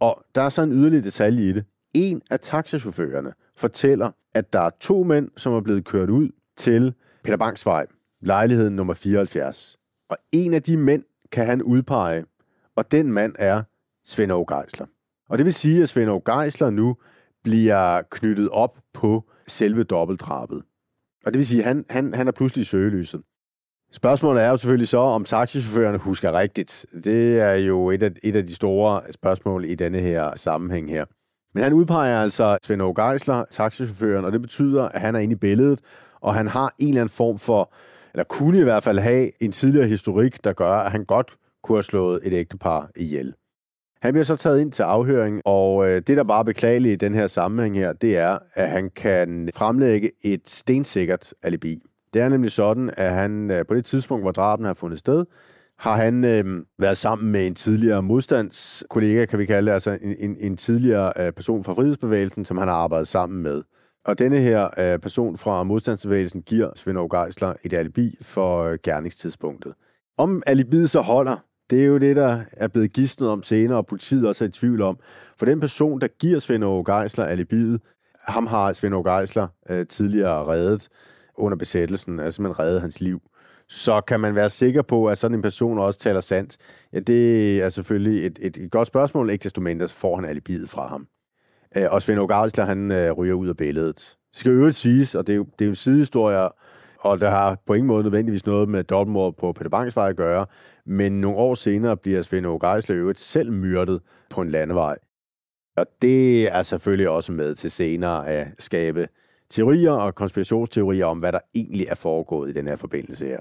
Og 0.00 0.22
der 0.34 0.42
er 0.42 0.48
så 0.48 0.62
en 0.62 0.72
yderligere 0.72 1.04
detalje 1.04 1.42
i 1.42 1.52
det. 1.52 1.64
En 1.94 2.22
af 2.30 2.40
taxachaufførerne 2.40 3.32
fortæller, 3.56 4.10
at 4.34 4.52
der 4.52 4.60
er 4.60 4.70
to 4.80 5.02
mænd, 5.02 5.28
som 5.36 5.52
er 5.52 5.60
blevet 5.60 5.84
kørt 5.84 6.10
ud 6.10 6.28
til 6.56 6.94
Peter 7.24 7.36
Banks 7.36 7.66
vej, 7.66 7.86
lejligheden 8.22 8.76
nummer 8.76 8.94
74. 8.94 9.78
Og 10.10 10.16
en 10.32 10.54
af 10.54 10.62
de 10.62 10.76
mænd 10.76 11.02
kan 11.32 11.46
han 11.46 11.62
udpege, 11.62 12.24
og 12.76 12.92
den 12.92 13.12
mand 13.12 13.34
er 13.38 13.62
Svend 14.04 14.32
Aage 14.32 14.46
Geisler. 14.56 14.86
Og 15.30 15.38
det 15.38 15.44
vil 15.44 15.54
sige, 15.54 15.82
at 15.82 15.88
Svend 15.88 16.22
Geisler 16.24 16.70
nu 16.70 16.96
bliver 17.44 18.02
knyttet 18.10 18.48
op 18.48 18.76
på 18.94 19.24
selve 19.46 19.82
dobbeltdrabet. 19.82 20.62
Og 21.26 21.32
det 21.32 21.38
vil 21.38 21.46
sige, 21.46 21.62
at 21.62 21.68
han, 21.68 21.84
han, 21.90 22.14
han 22.14 22.28
er 22.28 22.32
pludselig 22.32 22.62
i 22.62 22.64
søgelyset. 22.64 23.22
Spørgsmålet 23.92 24.42
er 24.42 24.48
jo 24.48 24.56
selvfølgelig 24.56 24.88
så, 24.88 24.98
om 24.98 25.24
taxichaufførerne 25.24 25.98
husker 25.98 26.32
rigtigt. 26.32 26.86
Det 27.04 27.40
er 27.40 27.54
jo 27.54 27.90
et 27.90 28.02
af, 28.02 28.10
et 28.22 28.36
af 28.36 28.46
de 28.46 28.54
store 28.54 29.02
spørgsmål 29.10 29.64
i 29.64 29.74
denne 29.74 30.00
her 30.00 30.34
sammenhæng 30.34 30.90
her. 30.90 31.04
Men 31.54 31.62
han 31.62 31.72
udpeger 31.72 32.18
altså 32.18 32.58
Svend 32.62 32.82
Aage 32.82 33.08
Geisler, 33.08 33.44
taxichaufføren, 33.50 34.24
og 34.24 34.32
det 34.32 34.42
betyder, 34.42 34.88
at 34.88 35.00
han 35.00 35.14
er 35.14 35.18
inde 35.18 35.32
i 35.32 35.36
billedet, 35.36 35.80
og 36.20 36.34
han 36.34 36.48
har 36.48 36.74
en 36.78 36.88
eller 36.88 37.00
anden 37.00 37.14
form 37.14 37.38
for, 37.38 37.72
eller 38.14 38.24
kunne 38.24 38.60
i 38.60 38.62
hvert 38.62 38.82
fald 38.82 38.98
have 38.98 39.42
en 39.42 39.52
tidligere 39.52 39.86
historik, 39.86 40.44
der 40.44 40.52
gør, 40.52 40.72
at 40.72 40.90
han 40.90 41.04
godt 41.04 41.32
kunne 41.62 41.76
have 41.76 41.82
slået 41.82 42.20
et 42.24 42.32
ægtepar 42.32 42.90
ihjel. 42.96 43.34
Han 44.06 44.14
bliver 44.14 44.24
så 44.24 44.36
taget 44.36 44.60
ind 44.60 44.72
til 44.72 44.82
afhøring, 44.82 45.42
og 45.44 45.88
øh, 45.88 46.02
det, 46.06 46.16
der 46.16 46.24
bare 46.24 46.38
er 46.38 46.44
beklageligt 46.44 47.02
i 47.02 47.06
den 47.06 47.14
her 47.14 47.26
sammenhæng 47.26 47.76
her, 47.76 47.92
det 47.92 48.16
er, 48.16 48.38
at 48.54 48.68
han 48.68 48.90
kan 48.96 49.50
fremlægge 49.54 50.10
et 50.24 50.48
stensikkert 50.48 51.34
alibi. 51.42 51.82
Det 52.14 52.22
er 52.22 52.28
nemlig 52.28 52.50
sådan, 52.50 52.90
at 52.96 53.12
han 53.12 53.50
øh, 53.50 53.64
på 53.68 53.74
det 53.74 53.84
tidspunkt, 53.84 54.24
hvor 54.24 54.32
draben 54.32 54.66
har 54.66 54.74
fundet 54.74 54.98
sted, 54.98 55.24
har 55.78 55.96
han 55.96 56.24
øh, 56.24 56.44
været 56.78 56.96
sammen 56.96 57.32
med 57.32 57.46
en 57.46 57.54
tidligere 57.54 58.02
modstandskollega, 58.02 59.24
kan 59.24 59.38
vi 59.38 59.46
kalde 59.46 59.66
det, 59.66 59.72
altså 59.72 59.98
en, 60.02 60.16
en, 60.18 60.36
en 60.40 60.56
tidligere 60.56 61.12
øh, 61.20 61.32
person 61.32 61.64
fra 61.64 61.74
Frihedsbevægelsen, 61.74 62.44
som 62.44 62.58
han 62.58 62.68
har 62.68 62.74
arbejdet 62.74 63.08
sammen 63.08 63.42
med. 63.42 63.62
Og 64.04 64.18
denne 64.18 64.38
her 64.38 64.68
øh, 64.78 64.98
person 64.98 65.36
fra 65.36 65.62
modstandsbevægelsen 65.62 66.42
giver 66.42 66.70
Svend 66.74 66.98
Aage 66.98 67.22
Geisler 67.22 67.54
et 67.64 67.72
alibi 67.72 68.16
for 68.22 68.62
øh, 68.62 68.78
gerningstidspunktet. 68.82 69.72
Om 70.18 70.42
alibiet 70.46 70.90
så 70.90 71.00
holder, 71.00 71.36
det 71.70 71.82
er 71.82 71.86
jo 71.86 71.98
det, 71.98 72.16
der 72.16 72.40
er 72.52 72.68
blevet 72.68 72.92
gidsnet 72.92 73.30
om 73.30 73.42
senere, 73.42 73.78
og 73.78 73.86
politiet 73.86 74.28
også 74.28 74.44
er 74.44 74.48
i 74.48 74.52
tvivl 74.52 74.82
om. 74.82 74.98
For 75.38 75.46
den 75.46 75.60
person, 75.60 76.00
der 76.00 76.08
giver 76.20 76.38
Svend 76.38 76.64
Aage 76.64 76.84
Geisler 76.84 77.24
alibiet, 77.24 77.80
ham 78.28 78.46
har 78.46 78.72
Svend 78.72 78.94
Aage 78.94 79.18
Geisler 79.18 79.48
øh, 79.70 79.86
tidligere 79.86 80.46
reddet 80.46 80.88
under 81.34 81.58
besættelsen, 81.58 82.20
altså 82.20 82.42
man 82.42 82.58
reddet 82.58 82.80
hans 82.80 83.00
liv. 83.00 83.20
Så 83.68 84.00
kan 84.00 84.20
man 84.20 84.34
være 84.34 84.50
sikker 84.50 84.82
på, 84.82 85.06
at 85.06 85.18
sådan 85.18 85.34
en 85.34 85.42
person 85.42 85.78
også 85.78 86.00
taler 86.00 86.20
sandt? 86.20 86.56
Ja, 86.92 87.00
det 87.00 87.62
er 87.62 87.68
selvfølgelig 87.68 88.26
et, 88.26 88.38
et, 88.42 88.56
et 88.56 88.70
godt 88.70 88.88
spørgsmål. 88.88 89.30
Ikke 89.30 89.42
desto 89.42 89.60
mindre, 89.60 89.88
får 89.88 90.16
han 90.16 90.24
alibiet 90.24 90.68
fra 90.68 90.88
ham. 90.88 91.06
Øh, 91.76 91.86
og 91.90 92.02
Svend 92.02 92.20
Aage 92.20 92.40
Geisler, 92.40 92.64
han 92.64 92.92
øh, 92.92 93.12
ryger 93.12 93.34
ud 93.34 93.48
af 93.48 93.56
billedet. 93.56 93.96
Det 93.96 94.40
skal 94.40 94.52
øvrigt 94.52 94.76
siges, 94.76 95.14
og 95.14 95.26
det 95.26 95.32
er 95.32 95.36
jo, 95.36 95.44
det 95.44 95.64
er 95.64 95.66
jo 95.66 95.70
en 95.70 95.76
sidehistorie, 95.76 96.48
og 97.00 97.20
der 97.20 97.30
har 97.30 97.58
på 97.66 97.74
ingen 97.74 97.86
måde 97.86 98.02
nødvendigvis 98.02 98.46
noget 98.46 98.68
med 98.68 98.84
dobbeltmord 98.84 99.34
på 99.38 99.52
Peter 99.52 99.70
Bangs 99.70 99.96
vej 99.96 100.08
at 100.08 100.16
gøre, 100.16 100.46
men 100.86 101.20
nogle 101.20 101.36
år 101.36 101.54
senere 101.54 101.96
bliver 101.96 102.22
Svend 102.22 102.46
Åge 102.46 102.70
Geisler 102.70 103.12
selv 103.16 103.52
myrdet 103.52 104.00
på 104.30 104.40
en 104.40 104.48
landevej. 104.48 104.98
Og 105.76 105.86
det 106.02 106.52
er 106.52 106.62
selvfølgelig 106.62 107.08
også 107.08 107.32
med 107.32 107.54
til 107.54 107.70
senere 107.70 108.28
at 108.28 108.48
skabe 108.58 109.08
teorier 109.50 109.92
og 109.92 110.14
konspirationsteorier 110.14 111.06
om, 111.06 111.18
hvad 111.18 111.32
der 111.32 111.40
egentlig 111.54 111.86
er 111.86 111.94
foregået 111.94 112.50
i 112.50 112.52
den 112.52 112.66
her 112.66 112.76
forbindelse 112.76 113.26
her. 113.26 113.40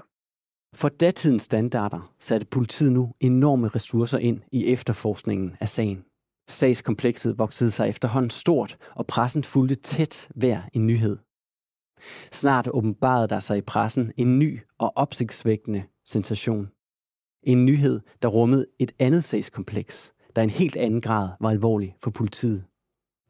For 0.74 0.88
datidens 0.88 1.42
standarder 1.42 2.12
satte 2.20 2.46
politiet 2.46 2.92
nu 2.92 3.12
enorme 3.20 3.68
ressourcer 3.68 4.18
ind 4.18 4.40
i 4.52 4.66
efterforskningen 4.72 5.56
af 5.60 5.68
sagen. 5.68 6.04
Sagskomplekset 6.48 7.38
voksede 7.38 7.70
sig 7.70 7.88
efterhånden 7.88 8.30
stort, 8.30 8.76
og 8.94 9.06
pressen 9.06 9.44
fulgte 9.44 9.74
tæt 9.74 10.28
hver 10.34 10.60
en 10.72 10.86
nyhed. 10.86 11.16
Snart 12.32 12.68
åbenbarede 12.68 13.28
der 13.28 13.40
sig 13.40 13.58
i 13.58 13.60
pressen 13.60 14.12
en 14.16 14.38
ny 14.38 14.58
og 14.78 14.92
opsigtsvækkende 14.96 15.82
sensation. 16.06 16.68
En 17.46 17.64
nyhed, 17.64 18.00
der 18.22 18.28
rummede 18.28 18.66
et 18.78 18.92
andet 18.98 19.24
sagskompleks, 19.24 20.12
der 20.36 20.42
en 20.42 20.50
helt 20.50 20.76
anden 20.76 21.00
grad 21.00 21.28
var 21.40 21.50
alvorlig 21.50 21.96
for 22.02 22.10
politiet. 22.10 22.64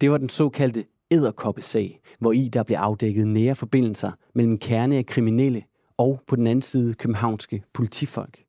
Det 0.00 0.10
var 0.10 0.18
den 0.18 0.28
såkaldte 0.28 0.84
æderkoppesag, 1.10 2.00
hvor 2.18 2.32
i 2.32 2.48
der 2.48 2.62
blev 2.62 2.76
afdækket 2.76 3.26
nære 3.26 3.54
forbindelser 3.54 4.12
mellem 4.34 4.58
kerne 4.58 4.96
af 4.96 5.06
kriminelle 5.06 5.62
og 5.98 6.20
på 6.28 6.36
den 6.36 6.46
anden 6.46 6.62
side 6.62 6.94
københavnske 6.94 7.62
politifolk. 7.74 8.44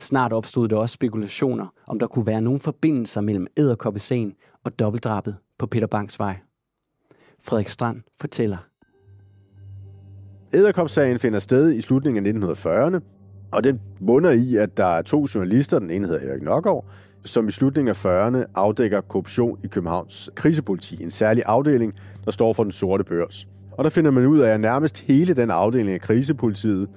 Snart 0.00 0.32
opstod 0.32 0.68
der 0.68 0.76
også 0.76 0.92
spekulationer, 0.92 1.66
om 1.86 1.98
der 1.98 2.06
kunne 2.06 2.26
være 2.26 2.42
nogle 2.42 2.60
forbindelser 2.60 3.20
mellem 3.20 3.46
æderkoppesagen 3.56 4.34
og 4.64 4.78
dobbeltdrabet 4.78 5.36
på 5.58 5.66
Peter 5.66 5.86
Bangs 5.86 6.18
vej. 6.18 6.36
Frederik 7.44 7.68
Strand 7.68 8.02
fortæller. 8.20 8.58
Æderkopsagen 10.54 11.18
finder 11.18 11.38
sted 11.38 11.72
i 11.72 11.80
slutningen 11.80 12.26
af 12.26 12.54
1940'erne, 12.54 13.15
og 13.52 13.64
den 13.64 13.80
bunder 14.06 14.30
i, 14.30 14.56
at 14.56 14.76
der 14.76 14.86
er 14.86 15.02
to 15.02 15.26
journalister, 15.34 15.78
den 15.78 15.90
ene 15.90 16.06
hedder 16.06 16.30
Erik 16.30 16.42
Nørgaard, 16.42 16.84
som 17.24 17.48
i 17.48 17.50
slutningen 17.50 17.88
af 17.88 18.06
40'erne 18.06 18.44
afdækker 18.54 19.00
korruption 19.00 19.58
i 19.64 19.66
Københavns 19.66 20.30
krisepoliti, 20.34 21.02
en 21.02 21.10
særlig 21.10 21.42
afdeling, 21.46 21.94
der 22.24 22.30
står 22.30 22.52
for 22.52 22.62
den 22.62 22.72
sorte 22.72 23.04
børs. 23.04 23.48
Og 23.72 23.84
der 23.84 23.90
finder 23.90 24.10
man 24.10 24.26
ud 24.26 24.38
af, 24.38 24.50
at 24.50 24.60
nærmest 24.60 25.00
hele 25.00 25.34
den 25.34 25.50
afdeling 25.50 25.90
af 25.90 26.00
krisepolitiet 26.00 26.88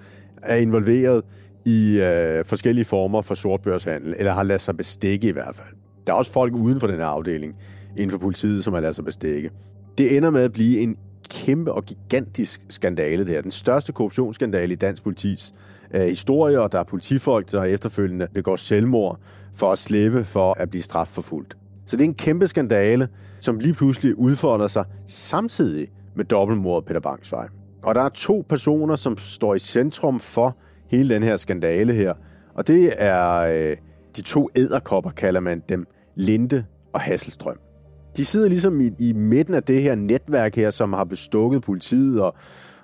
er 0.42 0.56
involveret 0.56 1.24
i 1.66 2.02
øh, 2.02 2.46
forskellige 2.46 2.86
former 2.86 3.22
for 3.22 3.36
sortbørshandel, 3.36 4.16
eller 4.18 4.34
har 4.34 4.44
ladet 4.44 4.62
sig 4.62 4.78
bestikke 4.78 5.28
i 5.28 5.32
hvert 5.32 5.56
fald. 5.56 5.68
Der 6.08 6.14
er 6.14 6.18
også 6.18 6.32
folk 6.32 6.54
uden 6.56 6.80
for 6.80 6.88
den 6.88 6.96
her 6.96 7.06
afdeling, 7.06 7.56
inden 7.98 8.12
for 8.12 8.18
politiet, 8.18 8.64
som 8.64 8.74
har 8.74 8.82
ladet 8.82 8.96
sig 8.96 9.06
bestikke. 9.06 9.52
Det 9.98 10.18
ender 10.18 10.30
med 10.30 10.42
at 10.42 10.52
blive 10.52 10.80
en 10.80 10.96
kæmpe 11.30 11.74
og 11.74 11.86
gigantisk 11.86 12.62
skandale 12.70 13.28
der. 13.28 13.42
Den 13.42 13.52
største 13.52 13.94
korruptionsskandale 13.94 14.74
i 14.74 14.76
dansk 14.76 15.04
politis 15.04 15.54
øh, 15.94 16.02
historie, 16.02 16.62
og 16.62 16.72
der 16.72 16.80
er 16.80 16.84
politifolk, 16.84 17.52
der 17.52 17.64
efterfølgende 17.64 18.28
begår 18.34 18.56
selvmord 18.56 19.20
for 19.54 19.72
at 19.72 19.78
slippe 19.78 20.24
for 20.24 20.54
at 20.54 20.70
blive 20.70 20.82
strafforfulgt. 20.84 21.58
Så 21.86 21.98
det 21.98 22.04
er 22.04 22.08
en 22.08 22.14
kæmpe 22.14 22.48
skandale, 22.48 23.08
som 23.40 23.60
lige 23.60 23.74
pludselig 23.74 24.20
udfolder 24.20 24.68
sig 24.68 24.86
samtidig 25.06 25.88
med 26.16 26.26
dobbeltmordet 26.26 26.86
Peter 26.86 27.00
Bangsvej. 27.00 27.48
Og 27.84 27.96
der 27.96 28.02
er 28.02 28.10
to 28.10 28.46
personer, 28.50 28.96
som 28.96 29.18
står 29.18 29.56
i 29.56 29.60
centrum 29.60 30.20
for 30.20 30.58
hele 30.92 31.14
den 31.14 31.24
her 31.24 31.38
skandale 31.38 31.94
her. 31.94 32.14
Og 32.56 32.68
det 32.68 32.94
er 32.98 33.36
øh, 33.36 33.78
de 34.16 34.22
to 34.22 34.50
æderkopper, 34.56 35.12
kalder 35.12 35.40
man 35.40 35.64
dem, 35.70 35.88
Linde 36.16 36.66
og 36.94 37.02
Hasselstrøm. 37.02 37.69
De 38.20 38.26
sidder 38.26 38.50
ligesom 38.50 38.82
i, 38.82 38.92
i 39.00 39.14
midten 39.14 39.54
af 39.54 39.64
det 39.64 39.82
her 39.82 39.96
netværk 39.96 40.56
her, 40.56 40.70
som 40.70 40.94
har 40.94 41.04
bestukket 41.04 41.62
politiet 41.62 42.22
og, 42.22 42.36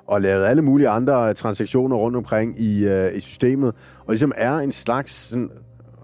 og 0.07 0.21
lavet 0.21 0.45
alle 0.45 0.61
mulige 0.61 0.89
andre 0.89 1.33
transaktioner 1.33 1.95
rundt 1.95 2.17
omkring 2.17 2.61
i, 2.61 2.85
øh, 2.87 3.15
i 3.15 3.19
systemet, 3.19 3.73
og 3.99 4.09
ligesom 4.09 4.31
er 4.35 4.57
en 4.57 4.71
slags 4.71 5.11
sådan, 5.11 5.49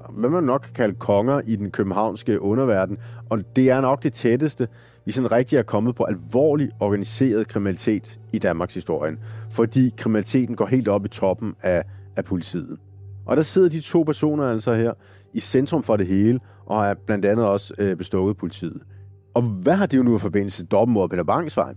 hvad 0.10 0.30
man 0.30 0.44
nok 0.44 0.62
kan 0.62 0.74
kalde 0.74 0.96
konger 0.96 1.41
i 1.46 1.56
den 1.56 1.72
københavnske 1.72 2.41
underverden, 2.41 2.98
og 3.30 3.39
det 3.56 3.70
er 3.70 3.82
nok 3.82 4.04
det 4.04 4.13
tætteste, 4.13 4.67
vi 5.06 5.12
sådan 5.12 5.32
rigtig 5.32 5.58
er 5.58 5.63
kommet 5.63 5.96
på 5.96 6.04
alvorlig 6.04 6.70
organiseret 6.80 7.48
kriminalitet 7.48 8.20
i 8.34 8.39
Danmarks 8.39 8.74
historie, 8.74 9.17
fordi 9.52 9.94
kriminaliteten 9.98 10.56
går 10.56 10.65
helt 10.65 10.88
op 10.88 11.06
i 11.06 11.10
toppen 11.10 11.54
af, 11.62 11.84
af 12.15 12.26
politiet. 12.26 12.78
Og 13.26 13.38
der 13.38 13.44
sidder 13.44 13.70
de 13.70 13.82
to 13.82 14.04
personer 14.04 14.44
altså 14.44 14.74
her 14.74 14.94
i 15.34 15.39
centrum 15.39 15.84
for 15.84 15.98
det 15.98 16.08
hele, 16.08 16.39
og 16.65 16.86
er 16.86 16.94
blandt 17.06 17.26
andet 17.26 17.46
også 17.46 17.74
øh, 17.78 17.96
bestukket 17.96 18.38
politiet. 18.38 18.82
Og 19.34 19.41
hvad 19.41 19.76
har 19.76 19.86
det 19.86 19.98
jo 19.98 20.04
nu 20.04 20.15
i 20.15 20.20
forbindelse 20.20 20.58
til 20.58 20.65
dobbeltmordet 20.65 21.10
Peter 21.10 21.24
Bangsvej? 21.24 21.74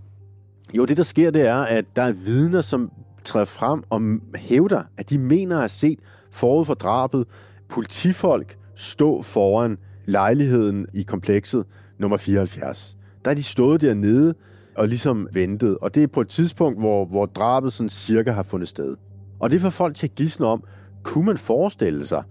Jo, 0.76 0.84
det 0.84 0.96
der 0.96 1.02
sker, 1.02 1.30
det 1.30 1.42
er, 1.42 1.56
at 1.56 1.84
der 1.96 2.02
er 2.02 2.12
vidner, 2.12 2.60
som 2.60 2.90
træder 3.24 3.44
frem 3.44 3.82
og 3.90 4.00
hævder, 4.36 4.82
at 4.96 5.10
de 5.10 5.18
mener 5.18 5.56
at 5.56 5.62
have 5.62 5.68
set 5.68 5.98
forud 6.30 6.64
for 6.64 6.74
drabet 6.74 7.26
politifolk 7.68 8.56
stå 8.74 9.22
foran 9.22 9.78
lejligheden 10.04 10.86
i 10.92 11.02
komplekset 11.02 11.64
nummer 11.98 12.16
74. 12.16 12.96
Der 13.24 13.30
er 13.30 13.34
de 13.34 13.42
stået 13.42 13.80
dernede 13.80 14.34
og 14.76 14.88
ligesom 14.88 15.28
ventet, 15.32 15.78
og 15.78 15.94
det 15.94 16.02
er 16.02 16.06
på 16.06 16.20
et 16.20 16.28
tidspunkt, 16.28 16.78
hvor, 16.78 17.04
hvor 17.04 17.26
drabet 17.26 17.72
sådan 17.72 17.90
cirka 17.90 18.30
har 18.30 18.42
fundet 18.42 18.68
sted. 18.68 18.96
Og 19.40 19.50
det 19.50 19.60
får 19.60 19.70
folk 19.70 19.96
til 19.96 20.06
at 20.06 20.14
gisne 20.14 20.46
om, 20.46 20.64
kunne 21.02 21.26
man 21.26 21.38
forestille 21.38 22.06
sig, 22.06 22.22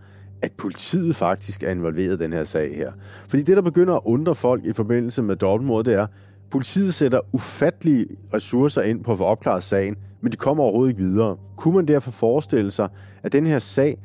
at 0.43 0.51
politiet 0.51 1.15
faktisk 1.15 1.63
er 1.63 1.71
involveret 1.71 2.13
i 2.13 2.23
den 2.23 2.33
her 2.33 2.43
sag 2.43 2.75
her. 2.75 2.91
Fordi 3.29 3.43
det, 3.43 3.55
der 3.55 3.61
begynder 3.61 3.93
at 3.95 4.01
undre 4.05 4.35
folk 4.35 4.65
i 4.65 4.73
forbindelse 4.73 5.23
med 5.23 5.35
dobbeltmord, 5.35 5.85
det 5.85 5.93
er, 5.93 6.07
politiet 6.51 6.93
sætter 6.93 7.19
ufattelige 7.33 8.05
ressourcer 8.33 8.81
ind 8.81 9.03
på 9.03 9.11
at 9.11 9.17
få 9.17 9.23
opklaret 9.23 9.63
sagen, 9.63 9.95
men 10.21 10.31
de 10.31 10.37
kommer 10.37 10.63
overhovedet 10.63 10.91
ikke 10.91 11.03
videre. 11.03 11.37
Kunne 11.57 11.75
man 11.75 11.85
derfor 11.85 12.11
forestille 12.11 12.71
sig, 12.71 12.89
at 13.23 13.33
den 13.33 13.47
her 13.47 13.59
sag, 13.59 13.97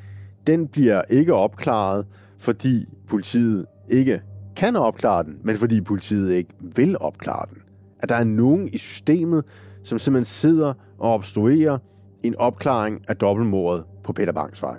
den 0.47 0.69
bliver 0.69 1.03
ikke 1.11 1.35
opklaret, 1.35 2.07
fordi 2.39 2.85
politiet 3.09 3.67
ikke 3.89 4.23
kan 4.57 4.77
opklare 4.77 5.25
den, 5.25 5.39
men 5.45 5.57
fordi 5.57 5.81
politiet 5.81 6.33
ikke 6.33 6.51
vil 6.77 6.97
opklare 7.01 7.47
den. 7.51 7.59
At 8.03 8.09
der 8.09 8.15
er 8.15 8.25
nogen 8.25 8.69
i 8.73 8.79
systemet, 8.79 9.45
som 9.85 9.99
simpelthen 9.99 10.25
sidder 10.25 10.73
og 10.99 11.15
obstruerer 11.15 11.79
en 12.23 12.37
opklaring 12.37 13.01
af 13.09 13.17
dobbeltmordet 13.17 13.85
på 14.05 14.13
Peter 14.13 14.33
Bangsvej 14.33 14.79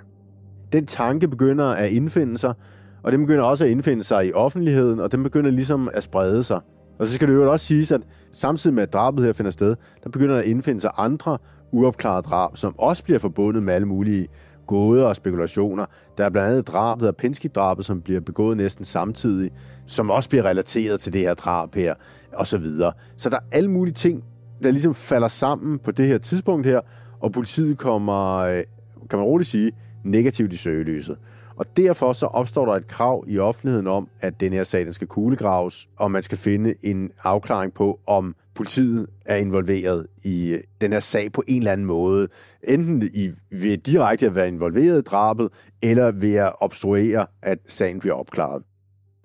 den 0.72 0.86
tanke 0.86 1.28
begynder 1.28 1.66
at 1.66 1.90
indfinde 1.90 2.38
sig, 2.38 2.54
og 3.02 3.12
den 3.12 3.20
begynder 3.20 3.42
også 3.42 3.64
at 3.64 3.70
indfinde 3.70 4.02
sig 4.04 4.26
i 4.26 4.32
offentligheden, 4.32 5.00
og 5.00 5.12
den 5.12 5.22
begynder 5.22 5.50
ligesom 5.50 5.90
at 5.94 6.02
sprede 6.02 6.42
sig. 6.42 6.60
Og 6.98 7.06
så 7.06 7.14
skal 7.14 7.28
det 7.28 7.34
jo 7.34 7.52
også 7.52 7.66
siges, 7.66 7.92
at 7.92 8.00
samtidig 8.32 8.74
med 8.74 8.82
at 8.82 8.92
drabet 8.92 9.24
her 9.24 9.32
finder 9.32 9.50
sted, 9.50 9.76
der 10.04 10.10
begynder 10.10 10.36
at 10.36 10.44
indfinde 10.44 10.80
sig 10.80 10.90
andre 10.96 11.38
uopklarede 11.72 12.22
drab, 12.22 12.56
som 12.56 12.78
også 12.78 13.04
bliver 13.04 13.18
forbundet 13.18 13.62
med 13.62 13.74
alle 13.74 13.86
mulige 13.88 14.28
gåder 14.66 15.04
og 15.04 15.16
spekulationer. 15.16 15.86
Der 16.18 16.24
er 16.24 16.30
blandt 16.30 16.48
andet 16.48 16.68
drabet 16.68 17.06
af 17.06 17.16
Pinsky-drabet, 17.16 17.84
som 17.84 18.02
bliver 18.02 18.20
begået 18.20 18.56
næsten 18.56 18.84
samtidig, 18.84 19.50
som 19.86 20.10
også 20.10 20.28
bliver 20.28 20.44
relateret 20.44 21.00
til 21.00 21.12
det 21.12 21.20
her 21.20 21.34
drab 21.34 21.74
her, 21.74 21.94
og 22.32 22.46
så 22.46 22.58
videre. 22.58 22.92
Så 23.16 23.30
der 23.30 23.36
er 23.36 23.44
alle 23.52 23.70
mulige 23.70 23.94
ting, 23.94 24.24
der 24.62 24.70
ligesom 24.70 24.94
falder 24.94 25.28
sammen 25.28 25.78
på 25.78 25.90
det 25.90 26.06
her 26.06 26.18
tidspunkt 26.18 26.66
her, 26.66 26.80
og 27.20 27.32
politiet 27.32 27.78
kommer, 27.78 28.36
øh, 28.36 28.62
kan 29.10 29.18
man 29.18 29.26
roligt 29.26 29.48
sige, 29.48 29.72
negativt 30.04 30.52
i 30.52 30.56
søgelyset. 30.56 31.18
Og 31.56 31.76
derfor 31.76 32.12
så 32.12 32.26
opstår 32.26 32.66
der 32.66 32.72
et 32.72 32.86
krav 32.86 33.24
i 33.26 33.38
offentligheden 33.38 33.86
om, 33.86 34.08
at 34.20 34.40
den 34.40 34.52
her 34.52 34.64
sag 34.64 34.84
den 34.84 34.92
skal 34.92 35.06
kuglegraves, 35.06 35.88
og 35.96 36.10
man 36.10 36.22
skal 36.22 36.38
finde 36.38 36.74
en 36.82 37.10
afklaring 37.24 37.74
på, 37.74 38.00
om 38.06 38.34
politiet 38.54 39.06
er 39.26 39.36
involveret 39.36 40.06
i 40.24 40.50
øh, 40.50 40.60
den 40.80 40.92
her 40.92 41.00
sag 41.00 41.32
på 41.32 41.42
en 41.48 41.58
eller 41.58 41.72
anden 41.72 41.86
måde. 41.86 42.28
Enten 42.64 43.10
i, 43.14 43.30
ved 43.50 43.78
direkte 43.78 44.26
at 44.26 44.34
være 44.34 44.48
involveret 44.48 44.98
i 44.98 45.02
drabet, 45.02 45.48
eller 45.82 46.10
ved 46.10 46.34
at 46.34 46.52
obstruere, 46.60 47.26
at 47.42 47.58
sagen 47.66 48.00
bliver 48.00 48.14
opklaret. 48.14 48.62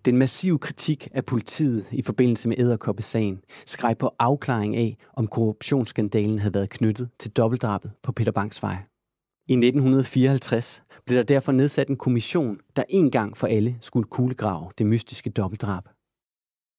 Den 0.06 0.18
massive 0.18 0.60
kritik 0.60 1.08
af 1.14 1.26
politiet 1.26 1.86
i 1.92 2.02
forbindelse 2.02 2.50
med 2.50 2.60
æderkoppesagen 2.60 3.40
skreg 3.66 3.98
på 3.98 4.12
afklaring 4.20 4.76
af, 4.76 4.98
om 5.14 5.28
korruptionsskandalen 5.28 6.40
havde 6.40 6.54
været 6.54 6.70
knyttet 6.70 7.10
til 7.20 7.32
dobbeltdrabet 7.32 7.92
på 8.04 8.12
Peter 8.12 8.32
Banks 8.32 8.64
vej. 8.64 8.78
I 9.48 9.54
1954 9.54 10.84
blev 11.06 11.18
der 11.18 11.24
derfor 11.24 11.52
nedsat 11.52 11.88
en 11.88 11.98
kommission, 11.98 12.58
der 12.76 12.84
en 12.90 13.12
gang 13.12 13.38
for 13.38 13.48
alle 13.48 13.78
skulle 13.82 14.08
kuglegrave 14.08 14.72
det 14.78 14.86
mystiske 14.86 15.30
dobbeltdrab. 15.30 15.84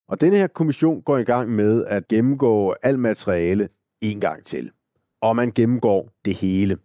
Og 0.08 0.20
denne 0.20 0.36
her 0.36 0.46
kommission 0.46 1.02
går 1.02 1.18
i 1.18 1.24
gang 1.24 1.50
med 1.50 1.84
at 1.84 2.08
gennemgå 2.08 2.74
alt 2.82 2.98
materiale 2.98 3.68
en 4.02 4.20
gang 4.20 4.44
til. 4.44 4.70
Og 5.22 5.36
man 5.36 5.50
gennemgår 5.50 6.10
det 6.24 6.34
hele. 6.34 6.78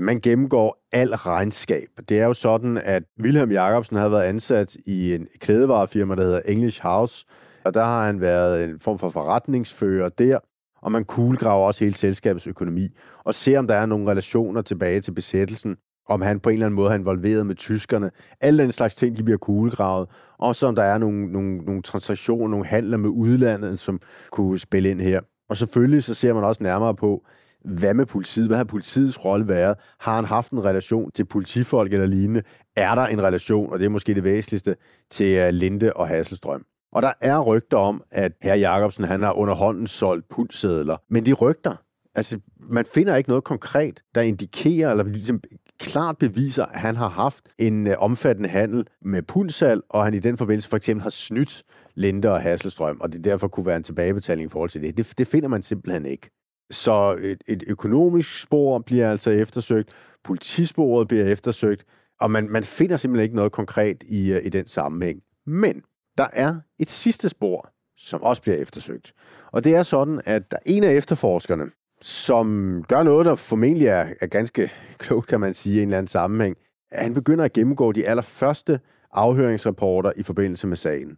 Man 0.00 0.20
gennemgår 0.20 0.86
al 0.92 1.08
regnskab. 1.08 1.88
Det 2.08 2.18
er 2.20 2.24
jo 2.24 2.32
sådan, 2.32 2.78
at 2.78 3.02
Wilhelm 3.22 3.52
Jacobsen 3.52 3.96
har 3.96 4.08
været 4.08 4.24
ansat 4.24 4.76
i 4.86 5.14
en 5.14 5.28
klædevarefirma, 5.38 6.14
der 6.14 6.22
hedder 6.22 6.40
English 6.44 6.82
House, 6.82 7.26
og 7.64 7.74
der 7.74 7.84
har 7.84 8.06
han 8.06 8.20
været 8.20 8.64
en 8.64 8.80
form 8.80 8.98
for 8.98 9.08
forretningsfører 9.08 10.08
der, 10.08 10.38
og 10.86 10.92
man 10.92 11.04
kuglegraver 11.04 11.66
også 11.66 11.84
hele 11.84 11.94
selskabets 11.94 12.46
økonomi, 12.46 12.88
og 13.24 13.34
ser, 13.34 13.58
om 13.58 13.66
der 13.66 13.74
er 13.74 13.86
nogle 13.86 14.10
relationer 14.10 14.62
tilbage 14.62 15.00
til 15.00 15.12
besættelsen, 15.12 15.76
om 16.08 16.22
han 16.22 16.40
på 16.40 16.48
en 16.48 16.52
eller 16.52 16.66
anden 16.66 16.76
måde 16.76 16.90
har 16.90 16.98
involveret 16.98 17.46
med 17.46 17.54
tyskerne. 17.54 18.10
Alle 18.40 18.62
den 18.62 18.72
slags 18.72 18.94
ting, 18.94 19.16
de 19.16 19.22
bliver 19.22 19.38
kuglegravet. 19.38 20.08
Også 20.38 20.66
om 20.66 20.74
der 20.74 20.82
er 20.82 20.98
nogle, 20.98 21.32
nogle, 21.32 21.56
nogle 21.56 21.82
transaktioner, 21.82 22.48
nogle 22.48 22.66
handler 22.66 22.96
med 22.96 23.08
udlandet, 23.08 23.78
som 23.78 24.00
kunne 24.30 24.58
spille 24.58 24.90
ind 24.90 25.00
her. 25.00 25.20
Og 25.50 25.56
selvfølgelig 25.56 26.02
så 26.02 26.14
ser 26.14 26.34
man 26.34 26.44
også 26.44 26.62
nærmere 26.62 26.94
på, 26.94 27.26
hvad 27.64 27.94
med 27.94 28.06
politiet? 28.06 28.46
Hvad 28.46 28.56
har 28.56 28.64
politiets 28.64 29.24
rolle 29.24 29.48
været? 29.48 29.76
Har 30.00 30.14
han 30.14 30.24
haft 30.24 30.52
en 30.52 30.64
relation 30.64 31.10
til 31.10 31.24
politifolk 31.24 31.92
eller 31.92 32.06
lignende? 32.06 32.42
Er 32.76 32.94
der 32.94 33.06
en 33.06 33.22
relation, 33.22 33.72
og 33.72 33.78
det 33.78 33.84
er 33.84 33.90
måske 33.90 34.14
det 34.14 34.24
væsentligste, 34.24 34.76
til 35.10 35.36
øh, 35.36 35.48
Linde 35.48 35.92
og 35.92 36.08
Hasselstrøm? 36.08 36.64
Og 36.96 37.02
der 37.02 37.12
er 37.20 37.40
rygter 37.40 37.76
om, 37.76 38.02
at 38.10 38.32
herr 38.42 38.54
Jacobsen 38.54 39.04
han 39.04 39.22
har 39.22 39.32
underhånden 39.32 39.86
solgt 39.86 40.28
pulssedler. 40.28 40.96
Men 41.10 41.26
de 41.26 41.32
rygter, 41.32 41.76
altså 42.14 42.38
man 42.70 42.84
finder 42.94 43.16
ikke 43.16 43.28
noget 43.28 43.44
konkret, 43.44 44.02
der 44.14 44.20
indikerer 44.20 44.90
eller 44.90 45.04
ligesom 45.04 45.40
klart 45.78 46.18
beviser, 46.18 46.64
at 46.64 46.80
han 46.80 46.96
har 46.96 47.08
haft 47.08 47.44
en 47.58 47.86
øh, 47.86 47.94
omfattende 47.98 48.48
handel 48.48 48.86
med 49.02 49.22
pundsal, 49.22 49.82
og 49.90 50.04
han 50.04 50.14
i 50.14 50.18
den 50.18 50.36
forbindelse 50.36 50.68
for 50.68 50.76
eksempel 50.76 51.02
har 51.02 51.10
snydt 51.10 51.62
Linde 51.94 52.32
og 52.32 52.40
Hasselstrøm, 52.40 53.00
og 53.00 53.12
det 53.12 53.24
derfor 53.24 53.48
kunne 53.48 53.66
være 53.66 53.76
en 53.76 53.82
tilbagebetaling 53.82 54.46
i 54.46 54.50
forhold 54.50 54.70
til 54.70 54.82
det. 54.82 54.96
Det, 54.96 55.18
det 55.18 55.26
finder 55.26 55.48
man 55.48 55.62
simpelthen 55.62 56.06
ikke. 56.06 56.30
Så 56.70 57.16
et, 57.20 57.42
et 57.48 57.64
økonomisk 57.66 58.42
spor 58.42 58.78
bliver 58.78 59.10
altså 59.10 59.30
eftersøgt, 59.30 59.90
politisporet 60.24 61.08
bliver 61.08 61.24
eftersøgt, 61.24 61.84
og 62.20 62.30
man, 62.30 62.48
man 62.50 62.64
finder 62.64 62.96
simpelthen 62.96 63.24
ikke 63.24 63.36
noget 63.36 63.52
konkret 63.52 64.02
i, 64.02 64.32
øh, 64.32 64.46
i 64.46 64.48
den 64.48 64.66
sammenhæng. 64.66 65.20
Men 65.46 65.82
der 66.18 66.26
er 66.32 66.54
et 66.78 66.90
sidste 66.90 67.28
spor, 67.28 67.70
som 67.96 68.22
også 68.22 68.42
bliver 68.42 68.56
eftersøgt. 68.56 69.12
Og 69.52 69.64
det 69.64 69.74
er 69.74 69.82
sådan, 69.82 70.20
at 70.24 70.50
der 70.50 70.56
er 70.56 70.62
en 70.66 70.84
af 70.84 70.92
efterforskerne, 70.92 71.70
som 72.00 72.82
gør 72.88 73.02
noget, 73.02 73.26
der 73.26 73.34
formentlig 73.34 73.86
er, 73.86 74.06
er 74.20 74.26
ganske 74.26 74.70
klogt, 74.98 75.26
kan 75.26 75.40
man 75.40 75.54
sige, 75.54 75.74
i 75.74 75.82
en 75.82 75.88
eller 75.88 75.98
anden 75.98 76.08
sammenhæng. 76.08 76.56
Han 76.92 77.14
begynder 77.14 77.44
at 77.44 77.52
gennemgå 77.52 77.92
de 77.92 78.06
allerførste 78.06 78.80
afhøringsrapporter 79.12 80.12
i 80.16 80.22
forbindelse 80.22 80.66
med 80.66 80.76
sagen. 80.76 81.16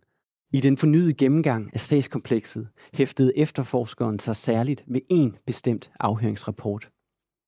I 0.52 0.60
den 0.60 0.76
fornyede 0.76 1.14
gennemgang 1.14 1.70
af 1.74 1.80
sagskomplekset 1.80 2.68
hæftede 2.94 3.38
efterforskeren 3.38 4.18
sig 4.18 4.36
særligt 4.36 4.84
ved 4.86 5.00
en 5.10 5.36
bestemt 5.46 5.90
afhøringsrapport. 6.00 6.88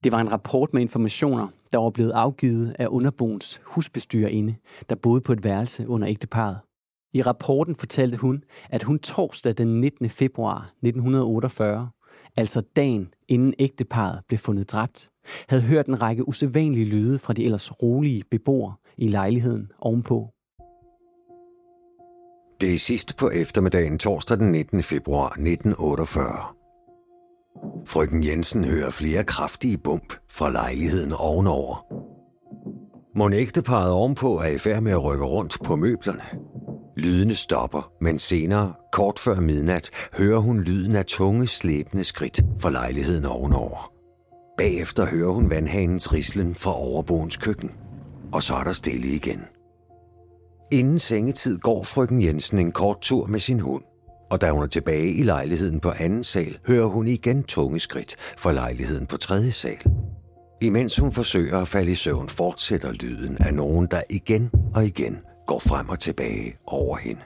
Det 0.04 0.12
var 0.12 0.20
en 0.20 0.32
rapport 0.32 0.74
med 0.74 0.82
informationer, 0.82 1.48
der 1.72 1.78
var 1.78 1.90
blevet 1.90 2.10
afgivet 2.10 2.76
af 2.78 2.86
underboens 2.86 3.60
husbestyrerinde, 3.64 4.54
der 4.88 4.94
boede 4.94 5.20
på 5.20 5.32
et 5.32 5.44
værelse 5.44 5.88
under 5.88 6.08
ægteparet. 6.08 6.58
I 7.12 7.23
rapporten 7.23 7.75
fortalte 7.75 8.18
hun, 8.18 8.42
at 8.70 8.83
hun 8.83 8.99
torsdag 8.99 9.55
den 9.59 9.81
19. 9.81 10.09
februar 10.09 10.61
1948, 10.61 11.90
altså 12.37 12.62
dagen 12.77 13.09
inden 13.29 13.55
ægteparet 13.59 14.20
blev 14.29 14.38
fundet 14.38 14.73
dræbt, 14.73 15.11
havde 15.49 15.62
hørt 15.62 15.87
en 15.87 16.03
række 16.03 16.29
usædvanlige 16.29 16.85
lyde 16.85 17.18
fra 17.18 17.33
de 17.33 17.44
ellers 17.44 17.83
rolige 17.83 18.23
beboere 18.31 18.75
i 18.96 19.09
lejligheden 19.09 19.73
ovenpå. 19.79 20.31
Det 22.61 22.75
er 22.75 22.79
sidst 22.79 23.16
på 23.16 23.31
eftermiddagen 23.31 23.99
torsdag 23.99 24.38
den 24.38 24.53
19. 24.53 24.83
februar 24.83 25.29
1948. 25.29 26.61
Frøken 27.87 28.25
Jensen 28.25 28.64
hører 28.64 28.90
flere 28.90 29.25
kraftige 29.25 29.79
bump 29.79 30.14
fra 30.29 30.51
lejligheden 30.51 31.12
ovenover. 31.12 31.87
Mon 33.16 33.33
ægteparet 33.33 33.92
ovenpå 33.92 34.38
er 34.38 34.46
i 34.46 34.59
færd 34.59 34.83
med 34.83 34.92
at 34.92 35.05
rykke 35.05 35.25
rundt 35.25 35.59
på 35.64 35.77
møblerne. 35.77 36.23
Lydene 36.96 37.35
stopper, 37.35 37.92
men 38.00 38.18
senere, 38.18 38.74
kort 38.92 39.18
før 39.18 39.40
midnat, 39.40 39.90
hører 40.12 40.38
hun 40.38 40.61
lyden 40.61 40.96
af 40.96 41.05
tunge, 41.05 41.46
slæbende 41.46 42.05
skridt 42.05 42.40
fra 42.59 42.70
lejligheden 42.70 43.24
ovenover. 43.24 43.92
Bagefter 44.59 45.07
hører 45.07 45.33
hun 45.33 45.50
vandhanens 45.50 46.12
rislen 46.12 46.55
fra 46.55 46.79
overboens 46.79 47.37
køkken. 47.37 47.70
Og 48.33 48.42
så 48.42 48.55
er 48.55 48.64
der 48.64 48.72
stille 48.72 49.09
igen. 49.09 49.40
Inden 50.72 50.98
sengetid 50.98 51.59
går 51.59 51.83
frøken 51.83 52.22
Jensen 52.22 52.59
en 52.59 52.72
kort 52.72 53.00
tur 53.00 53.26
med 53.26 53.40
sin 53.40 53.61
hund. 53.61 53.83
Og 54.31 54.40
da 54.40 54.50
hun 54.50 54.62
er 54.62 54.66
tilbage 54.66 55.12
i 55.12 55.22
lejligheden 55.22 55.81
på 55.81 55.92
anden 55.98 56.24
sal, 56.24 56.59
hører 56.66 56.87
hun 56.87 57.07
igen 57.07 57.42
tunge 57.42 57.79
skridt 57.79 58.16
fra 58.38 58.53
lejligheden 58.53 59.07
på 59.07 59.16
tredje 59.16 59.53
sal. 59.53 59.79
Imens 60.61 60.98
hun 60.98 61.12
forsøger 61.12 61.59
at 61.59 61.68
falde 61.68 61.90
i 61.90 61.94
søvn, 61.94 62.29
fortsætter 62.29 62.92
lyden 62.92 63.37
af 63.40 63.55
nogen, 63.55 63.87
der 63.90 64.03
igen 64.11 64.50
og 64.74 64.87
igen 64.87 65.18
går 65.46 65.59
frem 65.59 65.88
og 65.88 65.98
tilbage 65.98 66.57
over 66.66 66.96
hende. 66.96 67.20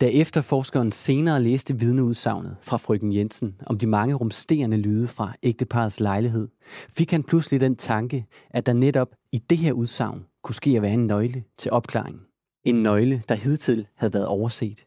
Da 0.00 0.06
efterforskeren 0.06 0.92
senere 0.92 1.42
læste 1.42 1.78
vidneudsagnet 1.78 2.56
fra 2.62 2.76
frøken 2.76 3.14
Jensen 3.14 3.60
om 3.66 3.78
de 3.78 3.86
mange 3.86 4.14
rumsterende 4.14 4.76
lyde 4.76 5.06
fra 5.06 5.34
ægteparets 5.42 6.00
lejlighed, 6.00 6.48
fik 6.90 7.10
han 7.10 7.22
pludselig 7.22 7.60
den 7.60 7.76
tanke, 7.76 8.26
at 8.50 8.66
der 8.66 8.72
netop 8.72 9.08
i 9.32 9.38
det 9.38 9.58
her 9.58 9.72
udsagn 9.72 10.26
kunne 10.42 10.54
ske 10.54 10.70
at 10.76 10.82
være 10.82 10.92
en 10.92 11.06
nøgle 11.06 11.44
til 11.58 11.72
opklaringen. 11.72 12.22
En 12.64 12.82
nøgle, 12.82 13.22
der 13.28 13.34
hidtil 13.34 13.86
havde 13.96 14.12
været 14.12 14.26
overset. 14.26 14.84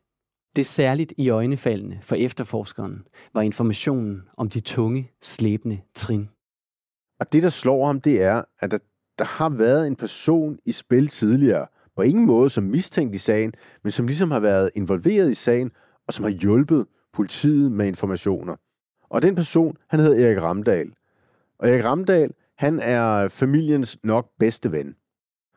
Det 0.55 0.65
særligt 0.65 1.13
i 1.17 1.29
øjnefaldene 1.29 1.99
for 2.01 2.15
efterforskeren 2.15 3.03
var 3.33 3.41
informationen 3.41 4.21
om 4.37 4.49
de 4.49 4.59
tunge, 4.59 5.11
slæbende 5.21 5.81
trin. 5.95 6.29
Og 7.19 7.33
det, 7.33 7.43
der 7.43 7.49
slår 7.49 7.85
ham, 7.85 8.01
det 8.01 8.21
er, 8.21 8.43
at 8.59 8.71
der, 8.71 8.77
der 9.21 9.27
har 9.27 9.49
været 9.49 9.87
en 9.87 9.95
person 9.95 10.57
i 10.65 10.71
spil 10.71 11.07
tidligere, 11.07 11.67
på 11.95 12.01
ingen 12.01 12.25
måde 12.25 12.49
som 12.49 12.63
mistænkt 12.63 13.15
i 13.15 13.17
sagen, 13.17 13.53
men 13.83 13.91
som 13.91 14.07
ligesom 14.07 14.31
har 14.31 14.39
været 14.39 14.71
involveret 14.75 15.31
i 15.31 15.33
sagen, 15.33 15.71
og 16.07 16.13
som 16.13 16.23
har 16.23 16.31
hjulpet 16.31 16.85
politiet 17.13 17.71
med 17.71 17.87
informationer. 17.87 18.55
Og 19.09 19.21
den 19.21 19.35
person, 19.35 19.77
han 19.89 19.99
hedder 19.99 20.27
Erik 20.27 20.41
Ramdal. 20.41 20.91
Og 21.59 21.69
Erik 21.69 21.85
Ramdal, 21.85 22.31
han 22.57 22.79
er 22.79 23.27
familiens 23.27 23.97
nok 24.03 24.27
bedste 24.39 24.71
ven. 24.71 24.95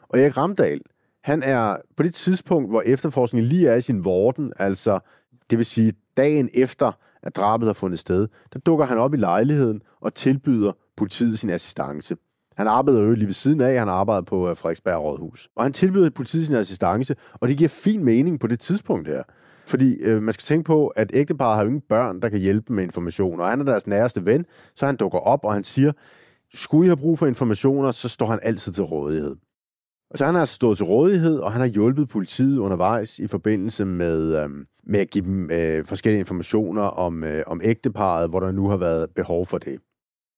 Og 0.09 0.19
Erik 0.19 0.37
Ramdal, 0.37 0.81
han 1.23 1.43
er 1.43 1.77
på 1.97 2.03
det 2.03 2.15
tidspunkt, 2.15 2.71
hvor 2.71 2.83
efterforskningen 2.83 3.49
lige 3.49 3.69
er 3.69 3.75
i 3.75 3.81
sin 3.81 4.05
vorden, 4.05 4.53
altså 4.57 4.99
det 5.51 5.59
vil 5.59 5.67
sige 5.67 5.93
dagen 6.17 6.51
efter, 6.55 6.93
at 7.23 7.37
drabet 7.37 7.67
har 7.67 7.75
fundet 7.75 7.99
sted, 7.99 8.29
der 8.53 8.59
dukker 8.59 8.85
han 8.85 8.99
op 8.99 9.15
i 9.15 9.17
lejligheden 9.17 9.83
og 10.01 10.15
tilbyder 10.15 10.73
politiet 10.97 11.39
sin 11.39 11.51
assistance. 11.51 12.17
Han 12.57 12.67
arbejdede 12.67 13.05
jo 13.05 13.15
lige 13.15 13.27
ved 13.27 13.35
siden 13.35 13.61
af, 13.61 13.79
han 13.79 13.89
arbejdede 13.89 14.25
på 14.25 14.49
øh, 14.49 14.57
Frederiksberg 14.57 15.03
Rådhus. 15.03 15.49
Og 15.57 15.63
han 15.63 15.73
tilbyder 15.73 16.11
politiet 16.11 16.47
sin 16.47 16.57
assistance, 16.57 17.17
og 17.33 17.49
det 17.49 17.57
giver 17.57 17.69
fin 17.69 18.05
mening 18.05 18.41
på 18.41 18.47
det 18.47 18.61
tidspunkt 18.61 19.09
her. 19.09 19.23
Fordi 19.67 19.95
øh, 19.95 20.23
man 20.23 20.35
skal 20.35 20.43
tænke 20.43 20.65
på, 20.65 20.87
at 20.87 21.11
ægteparet 21.15 21.57
har 21.57 21.63
jo 21.63 21.69
ingen 21.69 21.83
børn, 21.89 22.21
der 22.21 22.29
kan 22.29 22.41
hjælpe 22.41 22.73
med 22.73 22.85
informationer. 22.85 23.45
Og 23.45 23.51
han 23.51 23.61
er 23.61 23.65
deres 23.65 23.87
næreste 23.87 24.27
ven, 24.27 24.45
så 24.75 24.87
han 24.87 24.97
dukker 24.97 25.19
op, 25.19 25.45
og 25.45 25.55
han 25.55 25.65
siger, 25.65 25.93
skulle 26.55 26.87
I 26.87 26.89
have 26.89 26.97
brug 26.97 27.19
for 27.19 27.27
informationer, 27.27 27.91
så 27.91 28.09
står 28.09 28.27
han 28.27 28.39
altid 28.43 28.73
til 28.73 28.85
rådighed. 28.85 29.37
Og 30.11 30.19
så 30.19 30.25
han 30.25 30.35
har 30.35 30.41
altså 30.41 30.55
stået 30.55 30.77
til 30.77 30.87
rådighed, 30.87 31.39
og 31.39 31.53
han 31.53 31.61
har 31.61 31.69
hjulpet 31.69 32.09
politiet 32.09 32.59
undervejs 32.59 33.19
i 33.19 33.27
forbindelse 33.27 33.85
med, 33.85 34.43
øh, 34.43 34.51
med 34.87 35.01
at 35.01 35.11
give 35.11 35.25
dem 35.25 35.51
øh, 35.51 35.85
forskellige 35.85 36.19
informationer 36.19 36.83
om, 36.83 37.25
øh, 37.25 37.43
om 37.47 37.61
ægteparet, 37.65 38.31
hvor 38.31 38.41
der 38.41 38.53
nu 38.53 38.69
har 38.69 38.77
været 38.77 39.11
behov 39.17 39.47
for 39.47 39.59
det. 39.59 39.79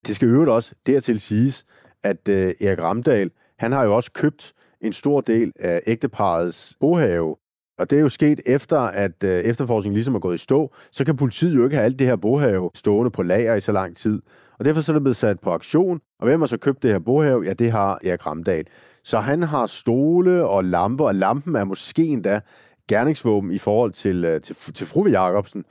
Det 0.07 0.17
skal 0.17 0.29
øvrigt 0.29 0.51
også 0.51 0.75
dertil 0.87 1.21
siges, 1.21 1.65
at 2.07 2.29
øh, 2.29 2.53
Erik 2.61 2.83
Ramdal, 2.83 3.31
han 3.59 3.73
har 3.73 3.85
jo 3.85 3.97
også 3.97 4.13
købt 4.13 4.53
en 4.81 4.93
stor 4.93 5.21
del 5.21 5.53
af 5.61 5.83
ægteparets 5.87 6.77
bohave. 6.81 7.37
Og 7.79 7.91
det 7.91 7.97
er 7.97 8.01
jo 8.01 8.09
sket 8.09 8.41
efter, 8.47 8.81
at 8.81 9.25
øh, 9.25 9.41
efterforskningen 9.41 9.95
ligesom 9.95 10.15
er 10.15 10.19
gået 10.19 10.35
i 10.35 10.39
stå. 10.39 10.75
Så 10.93 11.05
kan 11.05 11.17
politiet 11.17 11.57
jo 11.57 11.65
ikke 11.65 11.77
have 11.77 11.85
alt 11.85 11.99
det 11.99 12.07
her 12.07 12.17
bohave 12.17 12.71
stående 12.75 13.11
på 13.11 13.23
lager 13.23 13.55
i 13.55 13.61
så 13.61 13.73
lang 13.73 13.97
tid. 13.97 14.23
Og 14.59 14.65
derfor 14.65 14.81
så 14.81 14.93
er 14.93 14.95
det 14.95 15.03
blevet 15.03 15.17
sat 15.17 15.41
på 15.41 15.51
aktion. 15.51 16.01
Og 16.21 16.27
hvem 16.27 16.41
har 16.41 16.47
så 16.47 16.59
købt 16.59 16.83
det 16.83 16.91
her 16.91 16.99
bohave? 16.99 17.45
Ja, 17.45 17.53
det 17.53 17.71
har 17.71 17.99
Erik 18.05 18.27
Ramdal. 18.27 18.67
Så 19.05 19.19
han 19.19 19.43
har 19.43 19.67
stole 19.67 20.45
og 20.45 20.65
lamper, 20.65 21.05
og 21.05 21.15
lampen 21.15 21.57
er 21.57 21.65
måske 21.65 22.03
endda 22.03 22.41
gerningsvåben 22.89 23.51
i 23.51 23.59
forhold 23.59 23.93
til, 23.93 24.25
øh, 24.25 24.41
til, 24.41 24.57
til 24.75 24.87
fru 24.87 25.07
Jacobsen. 25.07 25.65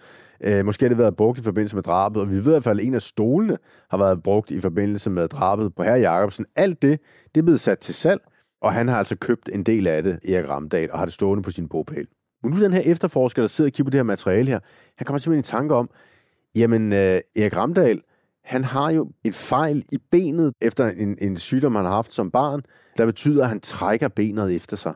Øh, 0.44 0.66
måske 0.66 0.84
har 0.86 0.90
det 0.90 0.98
været 0.98 1.16
brugt 1.16 1.40
i 1.40 1.44
forbindelse 1.44 1.76
med 1.76 1.84
drabet, 1.84 2.22
og 2.22 2.30
vi 2.30 2.36
ved 2.36 2.46
i 2.46 2.50
hvert 2.50 2.64
fald, 2.64 2.80
at 2.80 2.86
en 2.86 2.94
af 2.94 3.02
stolene 3.02 3.58
har 3.90 3.98
været 3.98 4.24
brugt 4.24 4.52
i 4.52 4.62
forbindelse 4.62 5.10
med 5.10 5.28
drabet 5.28 5.76
på 5.76 5.84
herr 5.84 5.96
Jacobsen. 5.96 6.46
Alt 6.56 6.82
det, 6.82 7.00
det 7.36 7.42
er 7.42 7.44
blevet 7.44 7.60
sat 7.60 7.80
til 7.80 7.96
salg, 7.96 8.22
og 8.62 8.74
han 8.74 8.88
har 8.88 8.98
altså 8.98 9.16
købt 9.16 9.50
en 9.54 9.64
del 9.64 9.88
af 9.88 10.04
det, 10.04 10.20
Erik 10.30 10.50
Ramdal, 10.50 10.92
og 10.92 11.00
har 11.00 11.06
det 11.06 11.14
stående 11.14 11.44
på 11.44 11.52
sin 11.52 11.68
bogpæl. 11.68 12.08
Men 12.44 12.52
nu 12.52 12.60
den 12.60 12.74
her 12.74 12.82
efterforsker, 12.82 13.42
der 13.42 13.48
sidder 13.48 13.70
og 13.70 13.74
kigger 13.74 13.84
på 13.84 13.90
det 13.90 13.98
her 13.98 14.04
materiale 14.04 14.48
her, 14.48 14.60
han 14.98 15.06
kommer 15.06 15.18
simpelthen 15.18 15.40
i 15.40 15.58
tanke 15.58 15.76
om, 15.76 15.90
jamen 16.56 16.94
øh, 16.94 17.20
Erik 17.36 17.58
Ramdal, 17.58 18.02
han 18.44 18.64
har 18.64 18.92
jo 18.92 19.12
en 19.24 19.34
fejl 19.34 19.84
i 19.92 19.98
benet 20.12 20.54
efter 20.62 20.88
en, 20.88 21.18
en 21.22 21.38
sygdom, 21.38 21.76
han 21.76 21.86
har 21.86 21.92
haft 21.92 22.14
som 22.14 22.32
barn, 22.32 22.62
der 22.98 23.06
betyder, 23.06 23.44
at 23.44 23.50
han 23.50 23.60
trækker 23.60 24.08
benet 24.08 24.56
efter 24.56 24.78
sig. 24.78 24.94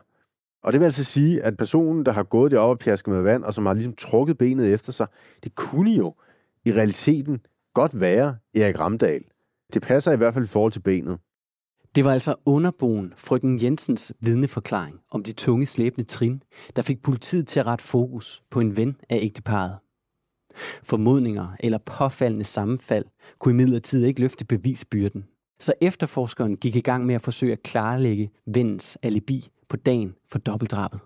Og 0.62 0.72
det 0.72 0.80
vil 0.80 0.84
altså 0.84 1.04
sige, 1.04 1.42
at 1.42 1.56
personen, 1.56 2.06
der 2.06 2.12
har 2.12 2.22
gået 2.22 2.52
derop 2.52 2.70
og 2.70 2.78
pjasket 2.78 3.12
med 3.12 3.22
vand, 3.22 3.44
og 3.44 3.54
som 3.54 3.66
har 3.66 3.74
ligesom 3.74 3.94
trukket 3.94 4.38
benet 4.38 4.72
efter 4.72 4.92
sig, 4.92 5.06
det 5.44 5.54
kunne 5.54 5.90
jo 5.90 6.14
i 6.64 6.72
realiteten 6.72 7.40
godt 7.74 8.00
være 8.00 8.36
Erik 8.54 8.80
Ramdal. 8.80 9.24
Det 9.74 9.82
passer 9.82 10.12
i 10.12 10.16
hvert 10.16 10.34
fald 10.34 10.44
i 10.44 10.48
forhold 10.48 10.72
til 10.72 10.80
benet. 10.80 11.18
Det 11.94 12.04
var 12.04 12.12
altså 12.12 12.34
underboen 12.46 13.12
frøken 13.16 13.62
Jensens 13.62 14.12
vidneforklaring 14.20 15.00
om 15.10 15.22
de 15.22 15.32
tunge 15.32 15.66
slæbende 15.66 16.06
trin, 16.08 16.42
der 16.76 16.82
fik 16.82 17.02
politiet 17.02 17.46
til 17.46 17.60
at 17.60 17.66
rette 17.66 17.84
fokus 17.84 18.42
på 18.50 18.60
en 18.60 18.76
ven 18.76 18.96
af 19.10 19.18
ægteparet. 19.22 19.78
Formodninger 20.82 21.48
eller 21.60 21.78
påfaldende 21.78 22.44
sammenfald 22.44 23.04
kunne 23.38 23.54
imidlertid 23.54 24.04
ikke 24.04 24.20
løfte 24.20 24.44
bevisbyrden. 24.44 25.24
Så 25.60 25.72
efterforskeren 25.80 26.56
gik 26.56 26.76
i 26.76 26.80
gang 26.80 27.06
med 27.06 27.14
at 27.14 27.22
forsøge 27.22 27.52
at 27.52 27.62
klarlægge 27.62 28.30
vens 28.46 28.98
alibi 29.02 29.48
på 29.70 29.76
dagen 29.76 30.14
for 30.32 30.38
dobbeltdrabet. 30.38 31.00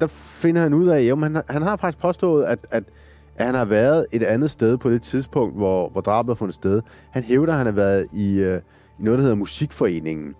Der 0.00 0.06
finder 0.06 0.60
han 0.60 0.74
ud 0.74 0.86
af, 0.86 1.02
at 1.02 1.18
han, 1.18 1.42
han 1.48 1.62
har 1.62 1.76
faktisk 1.76 1.98
påstået, 1.98 2.44
at, 2.44 2.66
at, 2.70 2.84
at 3.36 3.46
han 3.46 3.54
har 3.54 3.64
været 3.64 4.06
et 4.12 4.22
andet 4.22 4.50
sted 4.50 4.78
på 4.78 4.90
det 4.90 5.02
tidspunkt, 5.02 5.56
hvor, 5.56 5.88
hvor 5.88 6.00
drabet 6.00 6.30
har 6.30 6.34
fundet 6.34 6.54
sted. 6.54 6.82
Han 7.10 7.22
hævder, 7.22 7.52
at 7.52 7.56
han 7.56 7.66
har 7.66 7.72
været 7.72 8.06
i, 8.12 8.38
øh, 8.38 8.60
i 8.98 9.02
noget, 9.02 9.18
der 9.18 9.22
hedder 9.22 9.36
Musikforeningen, 9.36 10.34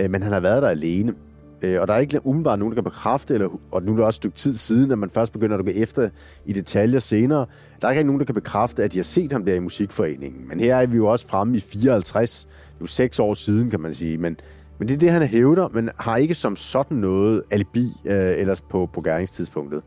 øh, 0.00 0.10
men 0.10 0.22
han 0.22 0.32
har 0.32 0.40
været 0.40 0.62
der 0.62 0.68
alene. 0.68 1.14
Øh, 1.62 1.80
og 1.80 1.88
der 1.88 1.94
er 1.94 1.98
ikke 1.98 2.26
umiddelbart 2.26 2.58
nogen, 2.58 2.72
der 2.72 2.82
kan 2.82 2.84
bekræfte, 2.84 3.34
eller, 3.34 3.48
og 3.70 3.82
nu 3.82 3.92
er 3.92 3.96
det 3.96 4.04
også 4.04 4.16
et 4.16 4.20
stykke 4.20 4.36
tid 4.36 4.54
siden, 4.54 4.90
at 4.90 4.98
man 4.98 5.10
først 5.10 5.32
begynder 5.32 5.58
at 5.58 5.64
gå 5.64 5.70
efter 5.74 6.08
i 6.46 6.52
detaljer 6.52 6.98
senere. 6.98 7.46
Der 7.82 7.88
er 7.88 7.92
ikke 7.92 8.02
nogen, 8.02 8.20
der 8.20 8.26
kan 8.26 8.34
bekræfte, 8.34 8.84
at 8.84 8.92
de 8.92 8.98
har 8.98 9.04
set 9.04 9.32
ham 9.32 9.44
der 9.44 9.54
i 9.54 9.58
Musikforeningen. 9.58 10.48
Men 10.48 10.60
her 10.60 10.76
er 10.76 10.86
vi 10.86 10.96
jo 10.96 11.06
også 11.06 11.28
fremme 11.28 11.56
i 11.56 11.60
54, 11.60 12.48
jo 12.80 12.86
seks 12.86 13.18
år 13.18 13.34
siden, 13.34 13.70
kan 13.70 13.80
man 13.80 13.94
sige. 13.94 14.18
Men, 14.18 14.36
men 14.78 14.88
det 14.88 14.94
er 14.94 14.98
det, 14.98 15.10
han 15.10 15.22
hævder, 15.22 15.68
men 15.68 15.90
har 15.98 16.16
ikke 16.16 16.34
som 16.34 16.56
sådan 16.56 16.96
noget 16.96 17.42
alibi 17.50 17.86
øh, 18.04 18.38
ellers 18.38 18.60
på, 18.60 18.88
på 18.92 19.00
gæringstidspunktet. 19.00 19.82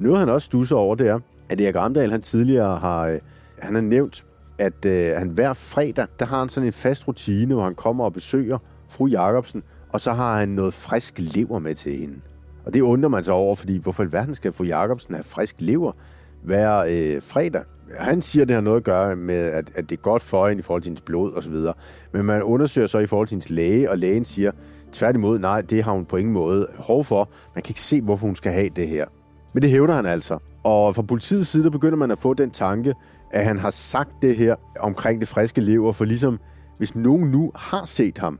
Noget, 0.00 0.18
han 0.18 0.28
også 0.28 0.44
stusser 0.44 0.76
over, 0.76 0.94
det 0.94 1.08
er, 1.08 1.18
at 1.50 1.60
Erik 1.60 1.76
Ramdal, 1.76 2.10
han 2.10 2.22
tidligere 2.22 2.78
har, 2.78 3.06
øh, 3.06 3.18
han 3.58 3.74
har 3.74 3.82
nævnt, 3.82 4.24
at 4.58 4.84
øh, 4.86 5.16
han 5.16 5.28
hver 5.28 5.52
fredag, 5.52 6.06
der 6.18 6.26
har 6.26 6.38
han 6.38 6.48
sådan 6.48 6.66
en 6.66 6.72
fast 6.72 7.08
rutine, 7.08 7.54
hvor 7.54 7.64
han 7.64 7.74
kommer 7.74 8.04
og 8.04 8.12
besøger 8.12 8.58
fru 8.88 9.06
Jacobsen, 9.06 9.62
og 9.92 10.00
så 10.00 10.12
har 10.12 10.38
han 10.38 10.48
noget 10.48 10.74
frisk 10.74 11.14
lever 11.18 11.58
med 11.58 11.74
til 11.74 11.96
hende. 11.96 12.20
Og 12.64 12.74
det 12.74 12.80
undrer 12.80 13.08
man 13.08 13.24
sig 13.24 13.34
over, 13.34 13.54
fordi 13.54 13.78
hvorfor 13.78 14.04
i 14.04 14.12
verden 14.12 14.34
skal 14.34 14.52
fru 14.52 14.64
Jacobsen 14.64 15.14
have 15.14 15.24
frisk 15.24 15.56
lever 15.58 15.92
hver 16.42 16.76
øh, 16.76 17.22
fredag? 17.22 17.62
han 17.98 18.22
siger, 18.22 18.42
at 18.42 18.48
det 18.48 18.54
har 18.54 18.60
noget 18.60 18.76
at 18.76 18.84
gøre 18.84 19.16
med, 19.16 19.34
at, 19.34 19.70
at 19.74 19.90
det 19.90 19.96
er 19.96 20.00
godt 20.02 20.22
for 20.22 20.48
hende 20.48 20.60
i 20.60 20.62
forhold 20.62 20.82
til 20.82 20.88
hendes 20.88 21.00
blod 21.00 21.32
osv. 21.32 21.54
Men 22.12 22.26
man 22.26 22.42
undersøger 22.42 22.86
så 22.86 22.98
i 22.98 23.06
forhold 23.06 23.28
til 23.28 23.34
hendes 23.34 23.50
læge, 23.50 23.90
og 23.90 23.98
lægen 23.98 24.24
siger, 24.24 24.52
tværtimod, 24.92 25.38
nej, 25.38 25.60
det 25.60 25.84
har 25.84 25.92
hun 25.92 26.04
på 26.04 26.16
ingen 26.16 26.34
måde 26.34 26.66
hov 26.78 27.04
for. 27.04 27.28
Man 27.54 27.62
kan 27.62 27.70
ikke 27.70 27.80
se, 27.80 28.00
hvorfor 28.00 28.26
hun 28.26 28.36
skal 28.36 28.52
have 28.52 28.68
det 28.76 28.88
her. 28.88 29.06
Men 29.54 29.62
det 29.62 29.70
hævder 29.70 29.94
han 29.94 30.06
altså. 30.06 30.38
Og 30.64 30.94
fra 30.94 31.02
politiets 31.02 31.48
side, 31.48 31.64
der 31.64 31.70
begynder 31.70 31.96
man 31.96 32.10
at 32.10 32.18
få 32.18 32.34
den 32.34 32.50
tanke, 32.50 32.94
at 33.30 33.44
han 33.44 33.58
har 33.58 33.70
sagt 33.70 34.10
det 34.22 34.36
her 34.36 34.54
omkring 34.80 35.20
det 35.20 35.28
friske 35.28 35.60
lever, 35.60 35.92
for 35.92 36.04
ligesom, 36.04 36.38
hvis 36.78 36.94
nogen 36.94 37.30
nu 37.30 37.52
har 37.54 37.84
set 37.84 38.18
ham 38.18 38.38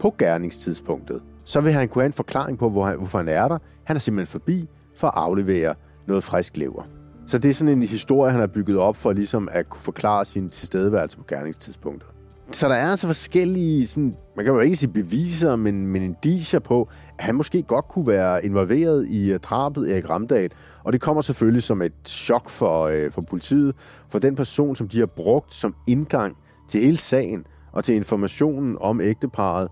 på 0.00 0.14
gerningstidspunktet, 0.18 1.22
så 1.44 1.60
vil 1.60 1.72
han 1.72 1.88
kunne 1.88 2.02
have 2.02 2.06
en 2.06 2.12
forklaring 2.12 2.58
på, 2.58 2.70
hvor 2.70 2.84
han, 2.86 2.96
hvorfor 2.96 3.18
han 3.18 3.28
er 3.28 3.48
der. 3.48 3.58
Han 3.84 3.96
er 3.96 4.00
simpelthen 4.00 4.32
forbi 4.32 4.68
for 4.96 5.06
at 5.06 5.14
aflevere 5.16 5.74
noget 6.08 6.24
frisk 6.24 6.56
lever. 6.56 6.82
Så 7.26 7.38
det 7.38 7.48
er 7.48 7.54
sådan 7.54 7.74
en 7.74 7.82
historie, 7.82 8.30
han 8.30 8.40
har 8.40 8.46
bygget 8.46 8.78
op 8.78 8.96
for 8.96 9.12
ligesom 9.12 9.48
at 9.52 9.68
kunne 9.68 9.80
forklare 9.80 10.24
sin 10.24 10.48
tilstedeværelse 10.48 11.18
på 11.18 11.24
gerningstidspunktet. 11.28 12.08
Så 12.52 12.68
der 12.68 12.74
er 12.74 12.90
altså 12.90 13.06
forskellige 13.06 13.86
sådan, 13.86 14.16
man 14.36 14.44
kan 14.44 14.54
jo 14.54 14.60
ikke 14.60 14.76
sige 14.76 14.92
beviser, 14.92 15.56
men, 15.56 15.86
men 15.86 16.02
indiger 16.02 16.58
på, 16.58 16.88
at 17.18 17.24
han 17.24 17.34
måske 17.34 17.62
godt 17.62 17.88
kunne 17.88 18.06
være 18.06 18.44
involveret 18.44 19.06
i 19.08 19.32
øh, 19.32 19.38
drabet 19.38 19.92
Erik 19.92 20.10
Ramdal. 20.10 20.50
Og 20.84 20.92
det 20.92 21.00
kommer 21.00 21.22
selvfølgelig 21.22 21.62
som 21.62 21.82
et 21.82 21.92
chok 22.06 22.48
for, 22.48 22.86
øh, 22.86 23.10
for 23.12 23.22
politiet, 23.22 23.74
for 24.08 24.18
den 24.18 24.34
person, 24.34 24.76
som 24.76 24.88
de 24.88 24.98
har 24.98 25.06
brugt 25.06 25.54
som 25.54 25.74
indgang 25.88 26.36
til 26.68 26.80
hele 26.80 26.96
sagen 26.96 27.44
og 27.72 27.84
til 27.84 27.94
informationen 27.94 28.76
om 28.80 29.00
ægteparet. 29.00 29.68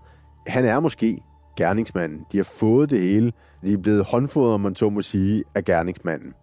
Han 0.47 0.65
er 0.65 0.79
måske 0.79 1.17
gerningsmanden. 1.57 2.19
De 2.31 2.37
har 2.37 2.43
fået 2.43 2.89
det 2.89 3.01
hele. 3.01 3.31
De 3.65 3.73
er 3.73 3.77
blevet 3.77 4.05
håndfodret, 4.05 4.53
om 4.53 4.61
man 4.61 4.75
så 4.75 4.89
må 4.89 5.01
sige, 5.01 5.43
af 5.55 5.65
gerningsmanden. 5.65 6.33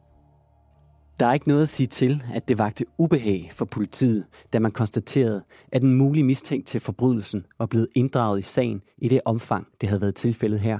Der 1.20 1.26
er 1.26 1.32
ikke 1.32 1.48
noget 1.48 1.62
at 1.62 1.68
sige 1.68 1.86
til, 1.86 2.24
at 2.34 2.48
det 2.48 2.58
vagte 2.58 2.84
ubehag 2.98 3.50
for 3.52 3.64
politiet, 3.64 4.26
da 4.52 4.58
man 4.58 4.70
konstaterede, 4.70 5.42
at 5.72 5.82
en 5.82 5.94
mulig 5.94 6.24
mistænkt 6.24 6.66
til 6.66 6.80
forbrydelsen 6.80 7.46
var 7.58 7.66
blevet 7.66 7.88
inddraget 7.94 8.38
i 8.38 8.42
sagen 8.42 8.82
i 8.98 9.08
det 9.08 9.20
omfang, 9.24 9.66
det 9.80 9.88
havde 9.88 10.00
været 10.00 10.14
tilfældet 10.14 10.60
her. 10.60 10.78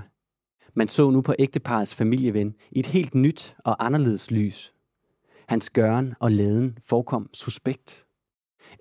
Man 0.74 0.88
så 0.88 1.10
nu 1.10 1.20
på 1.20 1.34
ægteparets 1.38 1.94
familieven 1.94 2.54
i 2.70 2.78
et 2.78 2.86
helt 2.86 3.14
nyt 3.14 3.56
og 3.64 3.86
anderledes 3.86 4.30
lys. 4.30 4.72
Hans 5.48 5.70
gøren 5.70 6.14
og 6.20 6.32
laden 6.32 6.78
forekom 6.88 7.28
suspekt. 7.32 8.05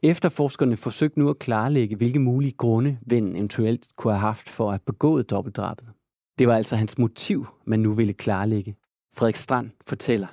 Efterforskerne 0.04 0.78
forsøgte 0.78 1.20
nu 1.20 1.30
at 1.30 1.40
klarlægge, 1.40 1.96
hvilke 1.96 2.20
mulige 2.20 2.52
grunde 2.52 2.98
vennen 3.08 3.36
eventuelt 3.36 3.88
kunne 3.98 4.14
have 4.14 4.22
haft 4.22 4.50
for 4.50 4.72
at 4.72 4.82
begå 4.82 5.22
dobbeltdrabet. 5.22 5.88
Det 6.40 6.48
var 6.48 6.56
altså 6.56 6.76
hans 6.76 6.98
motiv, 6.98 7.48
man 7.66 7.80
nu 7.80 7.94
ville 7.94 8.14
klarlægge. 8.14 8.76
Frederik 9.16 9.36
Strand 9.36 9.70
fortæller. 9.88 10.28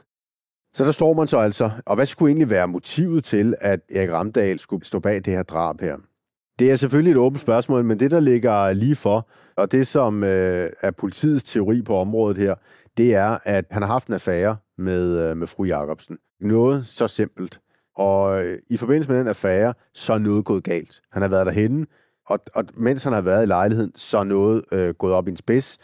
Så 0.74 0.84
der 0.84 0.92
står 0.92 1.12
man 1.12 1.26
så 1.26 1.38
altså, 1.38 1.70
og 1.86 1.94
hvad 1.94 2.06
skulle 2.06 2.30
egentlig 2.30 2.50
være 2.50 2.68
motivet 2.68 3.24
til, 3.24 3.54
at 3.60 3.80
Erik 3.94 4.10
Ramdal 4.10 4.58
skulle 4.58 4.84
stå 4.84 4.98
bag 4.98 5.16
det 5.16 5.26
her 5.26 5.42
drab 5.42 5.80
her? 5.80 5.96
Det 6.58 6.70
er 6.70 6.74
selvfølgelig 6.74 7.10
et 7.10 7.16
åbent 7.16 7.40
spørgsmål, 7.40 7.84
men 7.84 8.00
det, 8.00 8.10
der 8.10 8.20
ligger 8.20 8.72
lige 8.72 8.96
for, 8.96 9.28
og 9.56 9.72
det, 9.72 9.86
som 9.86 10.24
øh, 10.24 10.70
er 10.80 10.90
politiets 10.90 11.44
teori 11.44 11.82
på 11.82 11.96
området 11.96 12.38
her, 12.38 12.54
det 12.96 13.14
er, 13.14 13.38
at 13.44 13.64
han 13.70 13.82
har 13.82 13.88
haft 13.88 14.08
en 14.08 14.14
affære 14.14 14.56
med, 14.78 15.30
øh, 15.30 15.36
med 15.36 15.46
fru 15.46 15.64
Jacobsen. 15.64 16.18
Noget 16.40 16.86
så 16.86 17.08
simpelt. 17.08 17.60
Og 17.96 18.44
øh, 18.44 18.58
i 18.70 18.76
forbindelse 18.76 19.10
med 19.10 19.18
den 19.18 19.28
affære, 19.28 19.74
så 19.94 20.12
er 20.12 20.18
noget 20.18 20.44
gået 20.44 20.64
galt. 20.64 21.00
Han 21.12 21.22
har 21.22 21.28
været 21.28 21.46
derhenne, 21.46 21.86
og, 22.26 22.38
og 22.54 22.64
mens 22.74 23.04
han 23.04 23.12
har 23.12 23.20
været 23.20 23.42
i 23.42 23.46
lejligheden, 23.46 23.92
så 23.94 24.18
er 24.18 24.24
noget 24.24 24.64
øh, 24.72 24.94
gået 24.94 25.14
op 25.14 25.28
i 25.28 25.30
en 25.30 25.36
spids. 25.36 25.78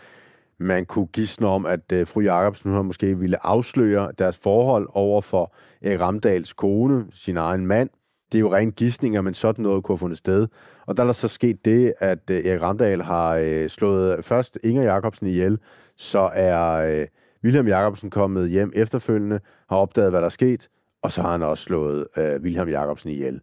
Man 0.61 0.87
kunne 0.87 1.07
gisne 1.07 1.47
om, 1.47 1.67
at 1.67 1.93
øh, 1.93 2.07
fru 2.07 2.21
Jacobsen 2.21 2.73
hun 2.73 2.87
måske 2.87 3.19
ville 3.19 3.47
afsløre 3.47 4.13
deres 4.19 4.39
forhold 4.39 4.89
over 4.93 5.21
for 5.21 5.55
Erik 5.83 6.01
Ramdals 6.01 6.53
kone, 6.53 7.07
sin 7.11 7.37
egen 7.37 7.67
mand. 7.67 7.91
Det 8.33 8.39
er 8.39 8.41
jo 8.41 8.55
rent 8.55 8.77
gissninger, 8.77 9.21
men 9.21 9.35
sådan 9.35 9.63
noget 9.63 9.85
kunne 9.85 9.95
have 9.95 9.99
fundet 9.99 10.19
sted. 10.19 10.47
Og 10.87 10.97
der 10.97 11.03
er 11.03 11.07
der 11.07 11.13
så 11.13 11.29
sket 11.29 11.65
det, 11.65 11.95
at 11.99 12.31
øh, 12.31 12.45
Erik 12.45 12.63
Ramdal 12.63 13.03
har 13.03 13.37
øh, 13.37 13.69
slået 13.69 14.25
først 14.25 14.59
Inger 14.65 14.83
Jacobsen 14.83 15.27
ihjel, 15.27 15.59
så 15.97 16.31
er 16.35 17.01
øh, 17.01 17.07
William 17.45 17.69
Jacobsen 17.69 18.11
kommet 18.11 18.51
hjem 18.51 18.73
efterfølgende, 18.75 19.41
har 19.69 19.77
opdaget, 19.77 20.11
hvad 20.11 20.21
der 20.21 20.27
er 20.27 20.31
sket, 20.31 20.69
og 21.03 21.13
så 21.13 21.23
har 21.23 21.33
han 21.33 21.43
også 21.43 21.65
slået 21.65 22.07
øh, 22.17 22.41
William 22.43 22.69
Jacobsen 22.69 23.11
ihjel. 23.11 23.41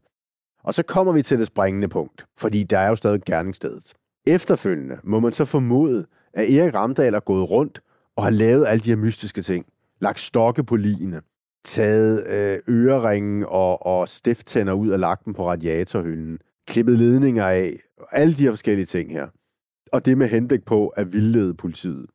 Og 0.63 0.73
så 0.73 0.83
kommer 0.83 1.13
vi 1.13 1.21
til 1.21 1.39
det 1.39 1.47
springende 1.47 1.87
punkt, 1.87 2.25
fordi 2.37 2.63
der 2.63 2.79
er 2.79 2.89
jo 2.89 2.95
stadig 2.95 3.21
gerningsstedet. 3.25 3.93
Efterfølgende 4.27 4.97
må 5.03 5.19
man 5.19 5.31
så 5.31 5.45
formode, 5.45 6.05
at 6.33 6.53
Erik 6.53 6.73
Ramdal 6.73 7.13
er 7.13 7.19
gået 7.19 7.51
rundt 7.51 7.81
og 8.15 8.23
har 8.23 8.31
lavet 8.31 8.65
alle 8.67 8.83
de 8.83 8.89
her 8.89 8.97
mystiske 8.97 9.41
ting. 9.41 9.65
Lagt 10.01 10.19
stokke 10.19 10.63
på 10.63 10.75
ligene, 10.75 11.21
taget 11.65 12.27
øh, 12.27 12.59
øreringen 12.69 13.45
og, 13.47 13.85
og 13.85 14.09
stifttænder 14.09 14.73
ud 14.73 14.89
og 14.89 14.99
lagt 14.99 15.25
dem 15.25 15.33
på 15.33 15.47
radiatorhylden, 15.47 16.39
klippet 16.67 16.99
ledninger 16.99 17.45
af, 17.47 17.73
alle 18.11 18.33
de 18.33 18.43
her 18.43 18.49
forskellige 18.49 18.85
ting 18.85 19.11
her. 19.11 19.27
Og 19.91 20.05
det 20.05 20.17
med 20.17 20.27
henblik 20.27 20.65
på 20.65 20.87
at 20.87 21.13
vildlede 21.13 21.53
politiet 21.53 22.05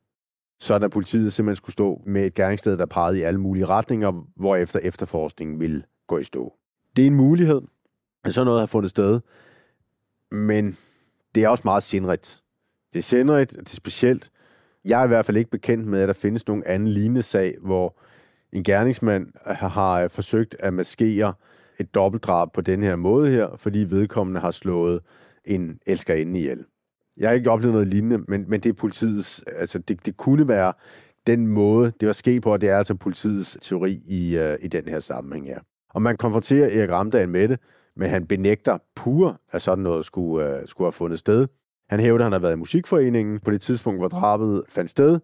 sådan 0.61 0.85
at 0.85 0.91
politiet 0.91 1.33
simpelthen 1.33 1.55
skulle 1.55 1.73
stå 1.73 2.01
med 2.05 2.25
et 2.25 2.33
gerningssted, 2.33 2.77
der 2.77 2.85
pegede 2.85 3.19
i 3.19 3.21
alle 3.21 3.39
mulige 3.39 3.65
retninger, 3.65 4.27
hvorefter 4.35 4.79
efterforskningen 4.79 5.59
ville 5.59 5.83
gå 6.07 6.17
i 6.17 6.23
stå. 6.23 6.53
Det 6.95 7.03
er 7.03 7.07
en 7.07 7.15
mulighed, 7.15 7.61
at 8.25 8.33
sådan 8.33 8.45
noget 8.45 8.59
har 8.59 8.65
fundet 8.65 8.89
sted, 8.89 9.19
men 10.31 10.77
det 11.35 11.43
er 11.43 11.49
også 11.49 11.61
meget 11.65 11.83
sindrigt. 11.83 12.41
Det 12.93 12.99
er 12.99 13.03
sindrigt, 13.03 13.51
det 13.51 13.59
er 13.59 13.75
specielt. 13.75 14.29
Jeg 14.85 15.01
er 15.01 15.05
i 15.05 15.07
hvert 15.07 15.25
fald 15.25 15.37
ikke 15.37 15.51
bekendt 15.51 15.87
med, 15.87 16.01
at 16.01 16.07
der 16.07 16.13
findes 16.13 16.47
nogen 16.47 16.63
anden 16.65 16.87
lignende 16.87 17.21
sag, 17.21 17.55
hvor 17.61 17.99
en 18.53 18.63
gerningsmand 18.63 19.27
har 19.45 20.03
øh, 20.03 20.09
forsøgt 20.09 20.55
at 20.59 20.73
maskere 20.73 21.33
et 21.79 21.95
dobbeltdrab 21.95 22.53
på 22.53 22.61
den 22.61 22.83
her 22.83 22.95
måde 22.95 23.31
her, 23.31 23.47
fordi 23.57 23.79
vedkommende 23.79 24.41
har 24.41 24.51
slået 24.51 24.99
en 25.45 25.79
elskerinde 25.85 26.39
ihjel. 26.39 26.65
Jeg 27.17 27.29
har 27.29 27.35
ikke 27.35 27.51
oplevet 27.51 27.73
noget 27.73 27.87
lignende, 27.87 28.17
men, 28.27 28.45
men 28.47 28.59
det 28.59 28.69
er 28.69 28.73
politiets, 28.73 29.43
altså 29.47 29.79
det, 29.79 30.05
det 30.05 30.17
kunne 30.17 30.47
være 30.47 30.73
den 31.27 31.47
måde, 31.47 31.91
det 31.99 32.07
var 32.07 32.13
sket 32.13 32.41
på, 32.41 32.53
og 32.53 32.61
det 32.61 32.69
er 32.69 32.77
altså 32.77 32.95
politiets 32.95 33.57
teori 33.61 34.01
i, 34.07 34.37
uh, 34.37 34.55
i 34.61 34.67
den 34.67 34.87
her 34.87 34.99
sammenhæng 34.99 35.47
her. 35.47 35.59
Og 35.93 36.01
man 36.01 36.17
konfronterer 36.17 36.79
Erik 36.79 36.91
Ramdahl 36.91 37.29
med 37.29 37.47
det, 37.47 37.59
men 37.95 38.09
han 38.09 38.27
benægter 38.27 38.77
pur, 38.95 39.41
at 39.51 39.61
sådan 39.61 39.83
noget 39.83 40.05
skulle, 40.05 40.55
uh, 40.55 40.61
skulle 40.65 40.85
have 40.85 40.91
fundet 40.91 41.19
sted. 41.19 41.47
Han 41.89 41.99
hævder, 41.99 42.19
at 42.19 42.23
han 42.23 42.31
har 42.31 42.39
været 42.39 42.53
i 42.53 42.57
musikforeningen 42.57 43.39
på 43.39 43.51
det 43.51 43.61
tidspunkt, 43.61 43.99
hvor 43.99 44.07
drabet 44.07 44.63
fandt 44.69 44.89
sted. 44.89 45.19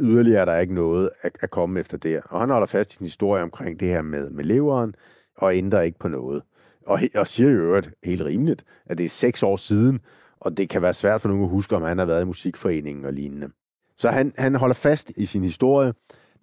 Yderligere 0.00 0.40
er 0.40 0.44
der 0.44 0.58
ikke 0.58 0.74
noget 0.74 1.10
at, 1.22 1.32
at 1.40 1.50
komme 1.50 1.80
efter 1.80 1.96
der. 1.96 2.20
Og 2.24 2.40
han 2.40 2.50
holder 2.50 2.66
fast 2.66 2.92
i 2.92 2.96
sin 2.96 3.04
historie 3.06 3.42
omkring 3.42 3.80
det 3.80 3.88
her 3.88 4.02
med, 4.02 4.30
med 4.30 4.44
leveren, 4.44 4.94
og 5.36 5.56
ændrer 5.56 5.80
ikke 5.80 5.98
på 5.98 6.08
noget. 6.08 6.42
Og, 6.86 7.00
og 7.14 7.26
siger 7.26 7.50
jo 7.50 7.58
øvrigt 7.58 7.90
helt 8.04 8.22
rimeligt, 8.22 8.64
at 8.86 8.98
det 8.98 9.04
er 9.04 9.08
seks 9.08 9.42
år 9.42 9.56
siden, 9.56 10.00
og 10.40 10.56
det 10.56 10.68
kan 10.68 10.82
være 10.82 10.92
svært 10.92 11.20
for 11.20 11.28
nogen 11.28 11.44
at 11.44 11.50
huske, 11.50 11.76
om 11.76 11.82
han 11.82 11.98
har 11.98 12.04
været 12.04 12.22
i 12.22 12.26
musikforeningen 12.26 13.04
og 13.04 13.12
lignende. 13.12 13.48
Så 13.96 14.10
han, 14.10 14.32
han 14.38 14.54
holder 14.54 14.74
fast 14.74 15.12
i 15.16 15.24
sin 15.24 15.42
historie, 15.42 15.92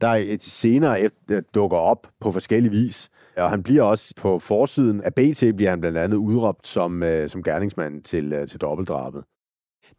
der 0.01 0.07
et 0.07 0.41
senere 0.41 1.01
efter, 1.01 1.41
dukker 1.53 1.77
op 1.77 2.07
på 2.21 2.31
forskellige 2.31 2.71
vis, 2.71 3.09
og 3.37 3.49
han 3.49 3.63
bliver 3.63 3.83
også 3.83 4.13
på 4.17 4.39
forsiden 4.39 5.01
af 5.01 5.13
BT, 5.13 5.55
bliver 5.55 5.69
han 5.69 5.79
blandt 5.79 5.97
andet 5.97 6.17
udråbt 6.17 6.67
som, 6.67 7.03
øh, 7.03 7.29
som 7.29 7.43
gerningsmand 7.43 8.03
til, 8.03 8.33
øh, 8.33 8.47
til 8.47 8.61
dobbeltdrabet. 8.61 9.23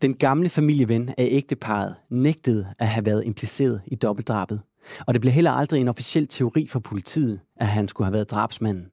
Den 0.02 0.14
gamle 0.14 0.48
familieven 0.48 1.08
af 1.08 1.28
ægteparet 1.30 1.94
nægtede 2.10 2.66
at 2.78 2.88
have 2.88 3.06
været 3.06 3.24
impliceret 3.24 3.80
i 3.86 3.94
dobbeltdrabet, 3.94 4.60
og 5.06 5.14
det 5.14 5.20
blev 5.20 5.32
heller 5.32 5.50
aldrig 5.50 5.80
en 5.80 5.88
officiel 5.88 6.28
teori 6.28 6.66
for 6.68 6.80
politiet, 6.80 7.40
at 7.56 7.66
han 7.66 7.88
skulle 7.88 8.06
have 8.06 8.12
været 8.12 8.30
drabsmanden. 8.30 8.86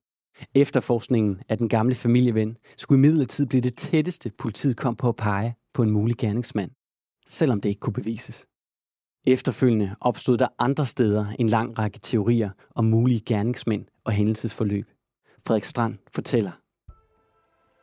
Efterforskningen 0.56 1.42
af 1.50 1.58
den 1.58 1.70
gamle 1.70 1.96
familieven 1.96 2.58
skulle 2.78 3.00
imidlertid 3.00 3.46
blive 3.46 3.62
det 3.62 3.76
tætteste, 3.76 4.32
politiet 4.38 4.78
kom 4.78 4.96
på 4.96 5.10
at 5.10 5.16
pege 5.16 5.56
på 5.74 5.84
en 5.84 5.92
mulig 5.92 6.18
gerningsmand, 6.18 6.72
selvom 7.28 7.62
det 7.62 7.70
ikke 7.70 7.80
kunne 7.80 7.94
bevises. 7.94 8.46
Efterfølgende 9.28 9.96
opstod 10.02 10.38
der 10.38 10.48
andre 10.60 10.86
steder 10.86 11.26
en 11.40 11.48
lang 11.48 11.80
række 11.80 12.00
teorier 12.00 12.50
om 12.76 12.86
mulige 12.86 13.22
gerningsmænd 13.26 13.86
og 14.06 14.12
hændelsesforløb. 14.12 14.86
Frederik 15.48 15.64
Strand 15.64 15.98
fortæller. 16.16 16.52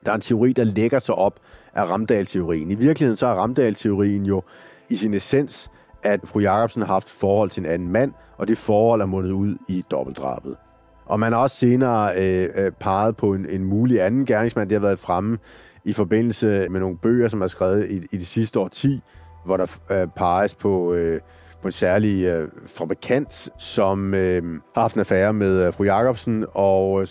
Der 0.05 0.11
er 0.11 0.15
en 0.15 0.21
teori, 0.21 0.53
der 0.53 0.65
lægger 0.65 0.99
sig 0.99 1.15
op 1.15 1.41
af 1.75 1.91
Ramdal-teorien. 1.91 2.71
I 2.71 2.75
virkeligheden 2.75 3.17
så 3.17 3.27
er 3.27 3.35
Ramdal-teorien 3.35 4.27
jo 4.27 4.43
i 4.91 4.97
sin 4.97 5.15
essens, 5.15 5.71
at 6.03 6.21
fru 6.25 6.41
Jacobsen 6.41 6.83
har 6.83 6.93
haft 6.93 7.11
forhold 7.11 7.51
til 7.51 7.61
en 7.61 7.71
anden 7.71 7.89
mand, 7.89 8.13
og 8.39 8.49
det 8.49 8.59
forhold 8.59 9.01
er 9.01 9.07
mundet 9.07 9.31
ud 9.31 9.57
i 9.69 9.85
dobbeltdrabet. 9.91 10.57
Og 11.11 11.21
man 11.21 11.33
har 11.33 11.41
også 11.41 11.57
senere 11.57 12.13
øh, 12.17 12.49
øh, 12.55 12.73
peget 12.81 13.17
på 13.17 13.35
en, 13.35 13.47
en 13.47 13.65
mulig 13.65 14.03
anden 14.03 14.27
gerningsmand, 14.27 14.69
det 14.69 14.77
har 14.77 14.87
været 14.87 14.99
fremme 14.99 15.39
i 15.85 15.93
forbindelse 15.93 16.69
med 16.71 16.81
nogle 16.81 16.99
bøger, 16.99 17.29
som 17.29 17.43
er 17.43 17.47
skrevet 17.47 17.91
i, 17.91 17.97
i 18.13 18.17
de 18.17 18.25
sidste 18.25 18.61
år 18.61 18.69
10, 18.69 19.03
hvor 19.45 19.57
der 19.57 19.79
øh, 19.91 20.09
peges 20.17 20.55
på, 20.55 20.95
øh, 20.95 21.21
på 21.63 21.69
en 21.69 21.73
særlig 21.73 22.25
øh, 22.25 22.49
fabrikant, 22.67 23.49
som 23.59 24.15
øh, 24.15 24.43
har 24.75 24.81
haft 24.81 24.95
en 24.95 25.01
affære 25.01 25.33
med 25.33 25.67
øh, 25.67 25.73
fru 25.73 25.85
Jacobsen, 25.85 26.47
og 26.55 27.01
øh, 27.01 27.07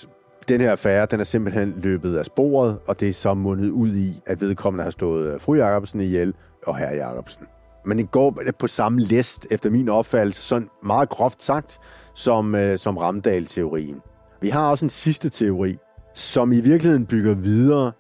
den 0.50 0.62
her 0.62 0.72
affære, 0.72 1.08
den 1.12 1.20
er 1.20 1.24
simpelthen 1.24 1.74
løbet 1.78 2.18
af 2.18 2.26
sporet, 2.26 2.78
og 2.88 3.00
det 3.00 3.10
er 3.10 3.14
så 3.14 3.34
mundet 3.34 3.70
ud 3.70 3.96
i, 3.96 4.22
at 4.26 4.42
vedkommende 4.42 4.84
har 4.84 4.92
stået 4.92 5.34
øh, 5.34 5.40
fru 5.40 5.54
Jacobsen 5.54 6.02
ihjel 6.02 6.34
og 6.68 6.78
herre 6.78 6.96
Jacobsen. 6.96 7.46
Men 7.86 7.98
det 7.98 8.12
går 8.12 8.42
på 8.60 8.68
samme 8.68 9.00
list, 9.00 9.48
efter 9.52 9.70
min 9.70 9.90
opfattelse, 9.90 10.42
sådan 10.42 10.70
meget 10.84 11.10
groft 11.10 11.44
sagt, 11.44 11.80
som, 12.14 12.56
øh, 12.56 12.78
som 12.78 12.98
Ramdal-teorien. 12.98 14.02
Vi 14.42 14.50
har 14.50 14.70
også 14.70 14.86
en 14.86 14.90
sidste 14.90 15.30
teori, 15.30 15.78
som 16.14 16.52
i 16.52 16.60
virkeligheden 16.60 17.06
bygger 17.06 17.34
videre 17.34 17.92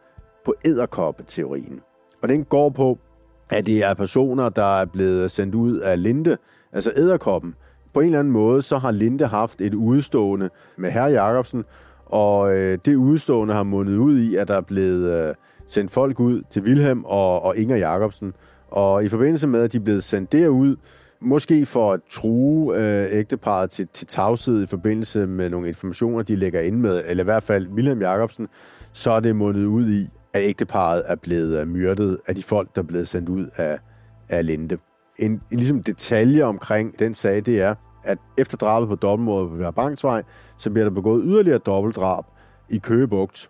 på 0.45 0.53
æderkoppe-teorien. 0.65 1.81
Og 2.21 2.29
den 2.29 2.43
går 2.43 2.69
på, 2.69 2.99
at 3.49 3.65
det 3.65 3.83
er 3.83 3.93
personer, 3.93 4.49
der 4.49 4.81
er 4.81 4.85
blevet 4.85 5.31
sendt 5.31 5.55
ud 5.55 5.77
af 5.77 6.03
Linde, 6.03 6.37
altså 6.73 6.91
æderkoppen. 6.95 7.55
På 7.93 7.99
en 7.99 8.05
eller 8.05 8.19
anden 8.19 8.33
måde, 8.33 8.61
så 8.61 8.77
har 8.77 8.91
Linde 8.91 9.27
haft 9.27 9.61
et 9.61 9.73
udstående 9.73 10.49
med 10.77 10.91
herr 10.91 11.07
Jacobsen, 11.07 11.63
og 12.05 12.57
øh, 12.57 12.77
det 12.85 12.95
udstående 12.95 13.53
har 13.53 13.63
mundet 13.63 13.97
ud 13.97 14.19
i, 14.19 14.35
at 14.35 14.47
der 14.47 14.55
er 14.55 14.61
blevet 14.61 15.29
øh, 15.29 15.35
sendt 15.67 15.91
folk 15.91 16.19
ud 16.19 16.41
til 16.49 16.65
Vilhelm 16.65 17.03
og, 17.05 17.41
og 17.41 17.57
Inger 17.57 17.75
Jacobsen. 17.75 18.33
Og 18.71 19.03
i 19.03 19.07
forbindelse 19.07 19.47
med, 19.47 19.61
at 19.61 19.71
de 19.71 19.77
er 19.77 19.81
blevet 19.81 20.03
sendt 20.03 20.31
derud, 20.31 20.75
måske 21.21 21.65
for 21.65 21.93
at 21.93 21.99
true 22.09 22.77
øh, 22.77 23.07
ægteparet 23.11 23.69
til, 23.69 23.87
til 23.93 24.07
tavshed 24.07 24.63
i 24.63 24.65
forbindelse 24.65 25.27
med 25.27 25.49
nogle 25.49 25.67
informationer, 25.67 26.23
de 26.23 26.35
lægger 26.35 26.61
ind 26.61 26.75
med, 26.75 27.03
eller 27.05 27.23
i 27.23 27.25
hvert 27.25 27.43
fald 27.43 27.67
William 27.67 28.01
Jacobsen, 28.01 28.47
så 28.93 29.11
er 29.11 29.19
det 29.19 29.35
mundet 29.35 29.65
ud 29.65 29.89
i, 29.89 30.07
at 30.33 30.43
ægteparet 30.43 31.03
er 31.05 31.15
blevet 31.15 31.59
øh, 31.59 31.67
myrdet 31.67 32.17
af 32.27 32.35
de 32.35 32.43
folk, 32.43 32.75
der 32.75 32.81
er 32.81 32.85
blevet 32.85 33.07
sendt 33.07 33.29
ud 33.29 33.47
af, 33.57 33.79
af 34.29 34.45
Linde. 34.45 34.77
En, 35.19 35.31
en 35.31 35.41
ligesom 35.51 35.83
detalje 35.83 36.43
omkring 36.43 36.99
den 36.99 37.13
sag, 37.13 37.45
det 37.45 37.61
er, 37.61 37.75
at 38.03 38.17
efter 38.37 38.57
drabet 38.57 38.89
på 38.89 38.95
dobbeltmordet 38.95 39.49
på 39.49 39.55
Værbangsvej, 39.55 40.23
så 40.57 40.69
bliver 40.69 40.85
der 40.85 40.95
begået 40.95 41.23
yderligere 41.25 41.57
dobbeltdrab 41.57 42.23
i 42.69 42.77
Køgebugt. 42.77 43.49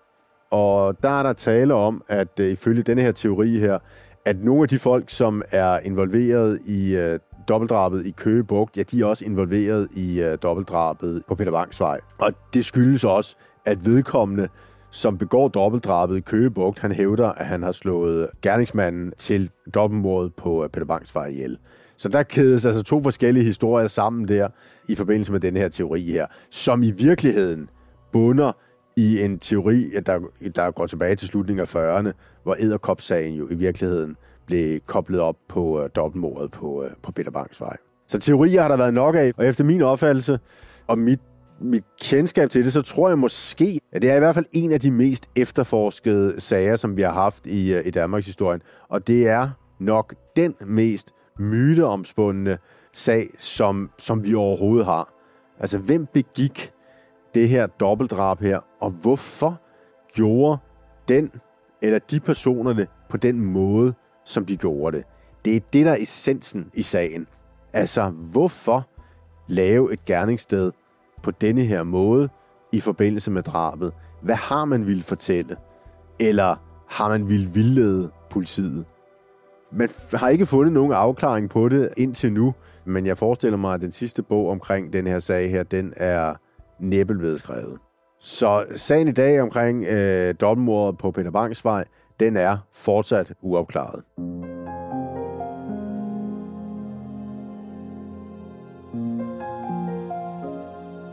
Og 0.51 1.03
der 1.03 1.09
er 1.09 1.24
der 1.24 1.34
tale 1.34 1.74
om, 1.74 2.03
at 2.07 2.39
øh, 2.39 2.47
ifølge 2.47 2.82
denne 2.82 3.01
her 3.01 3.11
teori 3.11 3.59
her, 3.59 3.80
at 4.26 4.43
nogle 4.43 4.61
af 4.61 4.67
de 4.67 4.80
folk, 4.80 5.09
som 5.09 5.41
er 5.51 5.80
involveret 5.80 6.59
i 6.65 6.95
øh, 6.95 7.20
dobbeltdrabet 7.49 8.05
i 8.05 8.11
Køge 8.11 8.43
Bugt, 8.43 8.78
ja, 8.78 8.84
de 8.84 9.01
er 9.01 9.05
også 9.05 9.26
involveret 9.26 9.88
i 9.95 10.22
øh, 10.22 10.38
dobbeltdrabet 10.43 11.24
på 11.28 11.36
Peter 11.36 11.51
Bangs 11.51 11.82
vej. 11.82 11.99
Og 12.17 12.32
det 12.53 12.65
skyldes 12.65 13.03
også, 13.03 13.36
at 13.65 13.86
vedkommende, 13.86 14.47
som 14.91 15.17
begår 15.17 15.47
dobbeltdrabet 15.47 16.17
i 16.17 16.20
Køge 16.20 16.51
Bugt, 16.51 16.80
han 16.80 16.91
hævder, 16.91 17.32
at 17.32 17.45
han 17.45 17.63
har 17.63 17.72
slået 17.72 18.30
gerningsmanden 18.41 19.13
til 19.17 19.51
dobbeltmordet 19.74 20.36
på 20.36 20.63
øh, 20.63 20.70
Peter 20.70 20.86
Bangs 20.86 21.15
vej 21.15 21.26
ihjel. 21.26 21.57
Så 21.97 22.09
der 22.09 22.24
kædes 22.24 22.65
altså 22.65 22.84
to 22.84 23.03
forskellige 23.03 23.45
historier 23.45 23.88
sammen 23.88 24.28
der 24.28 24.47
i 24.89 24.95
forbindelse 24.95 25.32
med 25.32 25.39
den 25.39 25.57
her 25.57 25.67
teori 25.67 26.01
her, 26.01 26.28
som 26.51 26.84
i 26.84 26.91
virkeligheden 26.91 27.70
bunder 28.11 28.51
i 29.00 29.24
en 29.24 29.39
teori, 29.39 29.89
der, 30.06 30.20
der 30.56 30.72
går 30.72 30.86
tilbage 30.86 31.16
til 31.16 31.28
slutningen 31.28 31.62
af 31.62 31.76
40'erne, 31.76 32.12
hvor 32.43 32.56
Æderkop-sagen 32.60 33.36
jo 33.36 33.47
i 33.50 33.56
virkeligheden 33.56 34.16
blev 34.45 34.80
koblet 34.80 35.20
op 35.20 35.36
på 35.50 35.82
øh, 35.82 35.89
dobbeltmordet 35.95 36.52
på, 36.52 36.84
øh, 36.84 36.91
på 37.04 37.12
Peter 37.12 37.32
Bangs 37.32 37.62
vej. 37.62 37.78
Så 38.08 38.20
teorier 38.20 38.62
har 38.62 38.70
der 38.70 38.78
været 38.78 38.93
nok 38.93 39.16
af, 39.16 39.32
og 39.38 39.45
efter 39.47 39.64
min 39.64 39.82
opfattelse 39.82 40.39
og 40.88 40.97
mit, 40.97 41.20
mit 41.62 41.84
kendskab 42.02 42.50
til 42.50 42.64
det, 42.64 42.74
så 42.74 42.82
tror 42.82 43.10
jeg 43.10 43.18
måske, 43.18 43.80
at 43.91 44.02
det 44.02 44.10
er 44.10 44.16
i 44.16 44.20
hvert 44.20 44.36
fald 44.36 44.45
en 44.52 44.72
af 44.72 44.80
de 44.80 44.91
mest 44.91 45.30
efterforskede 45.36 46.41
sager, 46.41 46.76
som 46.76 46.97
vi 46.97 47.02
har 47.02 47.14
haft 47.14 47.45
i, 47.45 47.74
øh, 47.74 47.88
i 47.88 47.89
Danmarks 47.91 48.26
historie. 48.26 48.60
Og 48.89 49.08
det 49.08 49.28
er 49.28 49.50
nok 49.80 50.16
den 50.36 50.56
mest 50.66 51.12
myteomspundne 51.39 52.58
sag, 52.93 53.30
som, 53.38 53.89
som 53.97 54.24
vi 54.24 54.36
overhovedet 54.36 54.86
har. 54.86 55.14
Altså, 55.60 55.78
hvem 55.78 56.06
begik 56.14 56.72
det 57.34 57.49
her 57.49 57.67
dobbeltdrab 57.67 58.39
her, 58.39 58.59
og 58.82 58.91
hvorfor 58.91 59.61
gjorde 60.13 60.57
den 61.07 61.32
eller 61.82 61.99
de 61.99 62.19
personer 62.19 62.73
det 62.73 62.88
på 63.09 63.17
den 63.17 63.39
måde, 63.39 63.93
som 64.25 64.45
de 64.45 64.57
gjorde 64.57 64.97
det? 64.97 65.05
Det 65.45 65.55
er 65.55 65.59
det, 65.73 65.86
der 65.86 65.91
er 65.91 65.97
essensen 65.99 66.71
i 66.73 66.82
sagen. 66.82 67.27
Altså, 67.73 68.09
hvorfor 68.09 68.88
lave 69.47 69.93
et 69.93 70.05
gerningssted 70.05 70.71
på 71.23 71.32
denne 71.32 71.61
her 71.61 71.84
måde 71.84 72.30
i 72.73 72.80
forbindelse 72.80 73.32
med 73.32 73.43
drabet? 73.43 73.93
Hvad 74.21 74.36
har 74.36 74.65
man 74.65 74.86
ville 74.86 75.03
fortælle? 75.03 75.55
Eller 76.19 76.55
har 76.89 77.09
man 77.09 77.30
ville 77.30 77.49
vildlede 77.49 78.11
politiet? 78.30 78.86
Man 79.71 79.89
har 80.13 80.30
ikke 80.30 80.45
fundet 80.45 80.73
nogen 80.73 80.91
afklaring 80.91 81.49
på 81.49 81.69
det 81.69 81.89
indtil 81.97 82.34
nu, 82.34 82.53
men 82.86 83.05
jeg 83.05 83.17
forestiller 83.17 83.57
mig, 83.57 83.73
at 83.73 83.82
den 83.82 83.91
sidste 83.91 84.23
bog 84.23 84.49
omkring 84.49 84.93
den 84.93 85.07
her 85.07 85.19
sag 85.19 85.51
her, 85.51 85.63
den 85.63 85.93
er 85.97 86.36
næppe 86.80 87.15
blevet 87.15 87.39
skrevet. 87.39 87.77
Så 88.19 88.65
sagen 88.75 89.07
i 89.07 89.11
dag 89.11 89.41
omkring 89.41 89.86
øh, 89.86 90.36
dobbeltmordet 90.41 90.97
på 90.97 91.11
Peter 91.11 91.32
Bangs 91.32 91.65
vej, 91.65 91.86
den 92.19 92.38
er 92.38 92.57
fortsat 92.73 93.34
uopklaret. 93.41 94.03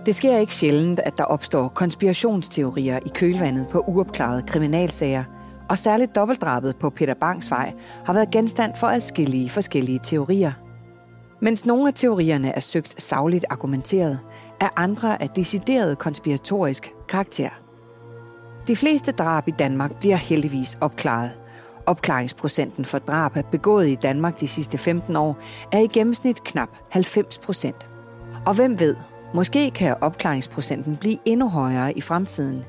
Det 0.07 0.15
sker 0.15 0.39
ikke 0.39 0.55
sjældent, 0.55 1.01
at 1.01 1.19
der 1.19 1.25
opstår 1.25 1.69
konspirationsteorier 1.69 2.99
i 3.07 3.09
kølvandet 3.15 3.67
på 3.73 3.85
uopklarede 3.87 4.43
kriminalsager, 4.49 5.25
og 5.71 5.79
særligt 5.79 6.15
dobbeltdrabet 6.15 6.77
på 6.77 6.91
Peter 6.91 7.15
Bangs 7.15 7.51
vej 7.51 7.73
har 8.05 8.13
været 8.13 8.31
genstand 8.31 8.73
for 8.77 8.87
adskillige 8.87 9.51
forskellige 9.51 10.01
teorier. 10.03 10.53
Mens 11.43 11.67
nogle 11.67 11.89
af 11.89 11.95
teorierne 11.95 12.49
er 12.51 12.61
søgt 12.61 13.03
savligt 13.03 13.45
argumenteret, 13.51 14.19
er 14.61 14.69
andre 14.77 15.23
af 15.23 15.29
decideret 15.29 15.99
konspiratorisk 15.99 16.95
karakter. 17.09 17.49
De 18.67 18.77
fleste 18.77 19.13
drab 19.13 19.49
i 19.49 19.51
Danmark 19.51 19.99
bliver 19.99 20.17
heldigvis 20.17 20.79
opklaret. 20.81 21.31
Opklaringsprocenten 21.87 22.85
for 22.85 22.99
drab 22.99 23.33
begået 23.51 23.89
i 23.89 23.95
Danmark 23.95 24.41
de 24.41 24.49
sidste 24.49 24.79
15 24.79 25.17
år 25.17 25.39
er 25.73 25.79
i 25.79 25.87
gennemsnit 25.87 26.45
knap 26.45 26.69
90 26.91 27.39
procent. 27.39 27.91
Og 28.47 28.55
hvem 28.55 28.81
ved, 28.81 28.97
måske 29.35 29.71
kan 29.71 29.97
opklaringsprocenten 30.01 30.97
blive 30.97 31.19
endnu 31.25 31.49
højere 31.49 31.99
i 31.99 32.01
fremtiden. 32.01 32.65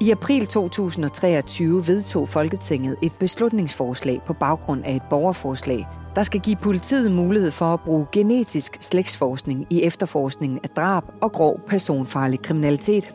I 0.00 0.10
april 0.10 0.46
2023 0.46 1.86
vedtog 1.86 2.28
Folketinget 2.28 2.96
et 3.02 3.12
beslutningsforslag 3.18 4.20
på 4.26 4.32
baggrund 4.32 4.84
af 4.84 4.94
et 4.94 5.02
borgerforslag, 5.10 5.86
der 6.16 6.22
skal 6.22 6.40
give 6.40 6.56
politiet 6.56 7.12
mulighed 7.12 7.50
for 7.50 7.64
at 7.64 7.80
bruge 7.80 8.06
genetisk 8.12 8.78
slægtsforskning 8.80 9.66
i 9.70 9.82
efterforskningen 9.82 10.60
af 10.64 10.68
drab 10.68 11.04
og 11.20 11.32
grov 11.32 11.60
personfarlig 11.66 12.42
kriminalitet. 12.42 13.14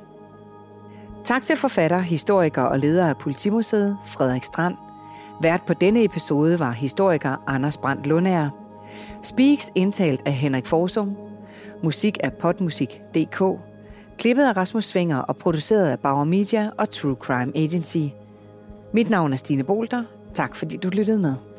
Tak 1.23 1.41
til 1.41 1.57
forfatter, 1.57 1.99
historiker 1.99 2.61
og 2.61 2.79
leder 2.79 3.07
af 3.07 3.17
Politimuseet, 3.17 3.97
Frederik 4.05 4.43
Strand. 4.43 4.75
Vært 5.41 5.61
på 5.67 5.73
denne 5.73 6.03
episode 6.03 6.59
var 6.59 6.71
historiker 6.71 7.43
Anders 7.47 7.77
Brandt 7.77 8.07
Lundager. 8.07 8.49
Speaks 9.23 9.71
indtalt 9.75 10.21
af 10.25 10.33
Henrik 10.33 10.65
Forsum. 10.65 11.15
Musik 11.83 12.17
af 12.23 12.33
potmusik.dk. 12.33 13.59
Klippet 14.17 14.43
af 14.43 14.57
Rasmus 14.57 14.85
Svinger 14.85 15.17
og 15.17 15.37
produceret 15.37 15.89
af 15.89 15.99
Bauer 15.99 16.23
Media 16.23 16.69
og 16.77 16.89
True 16.89 17.15
Crime 17.15 17.57
Agency. 17.57 17.97
Mit 18.93 19.09
navn 19.09 19.33
er 19.33 19.37
Stine 19.37 19.63
Bolter. 19.63 20.03
Tak 20.33 20.55
fordi 20.55 20.77
du 20.77 20.89
lyttede 20.89 21.19
med. 21.19 21.54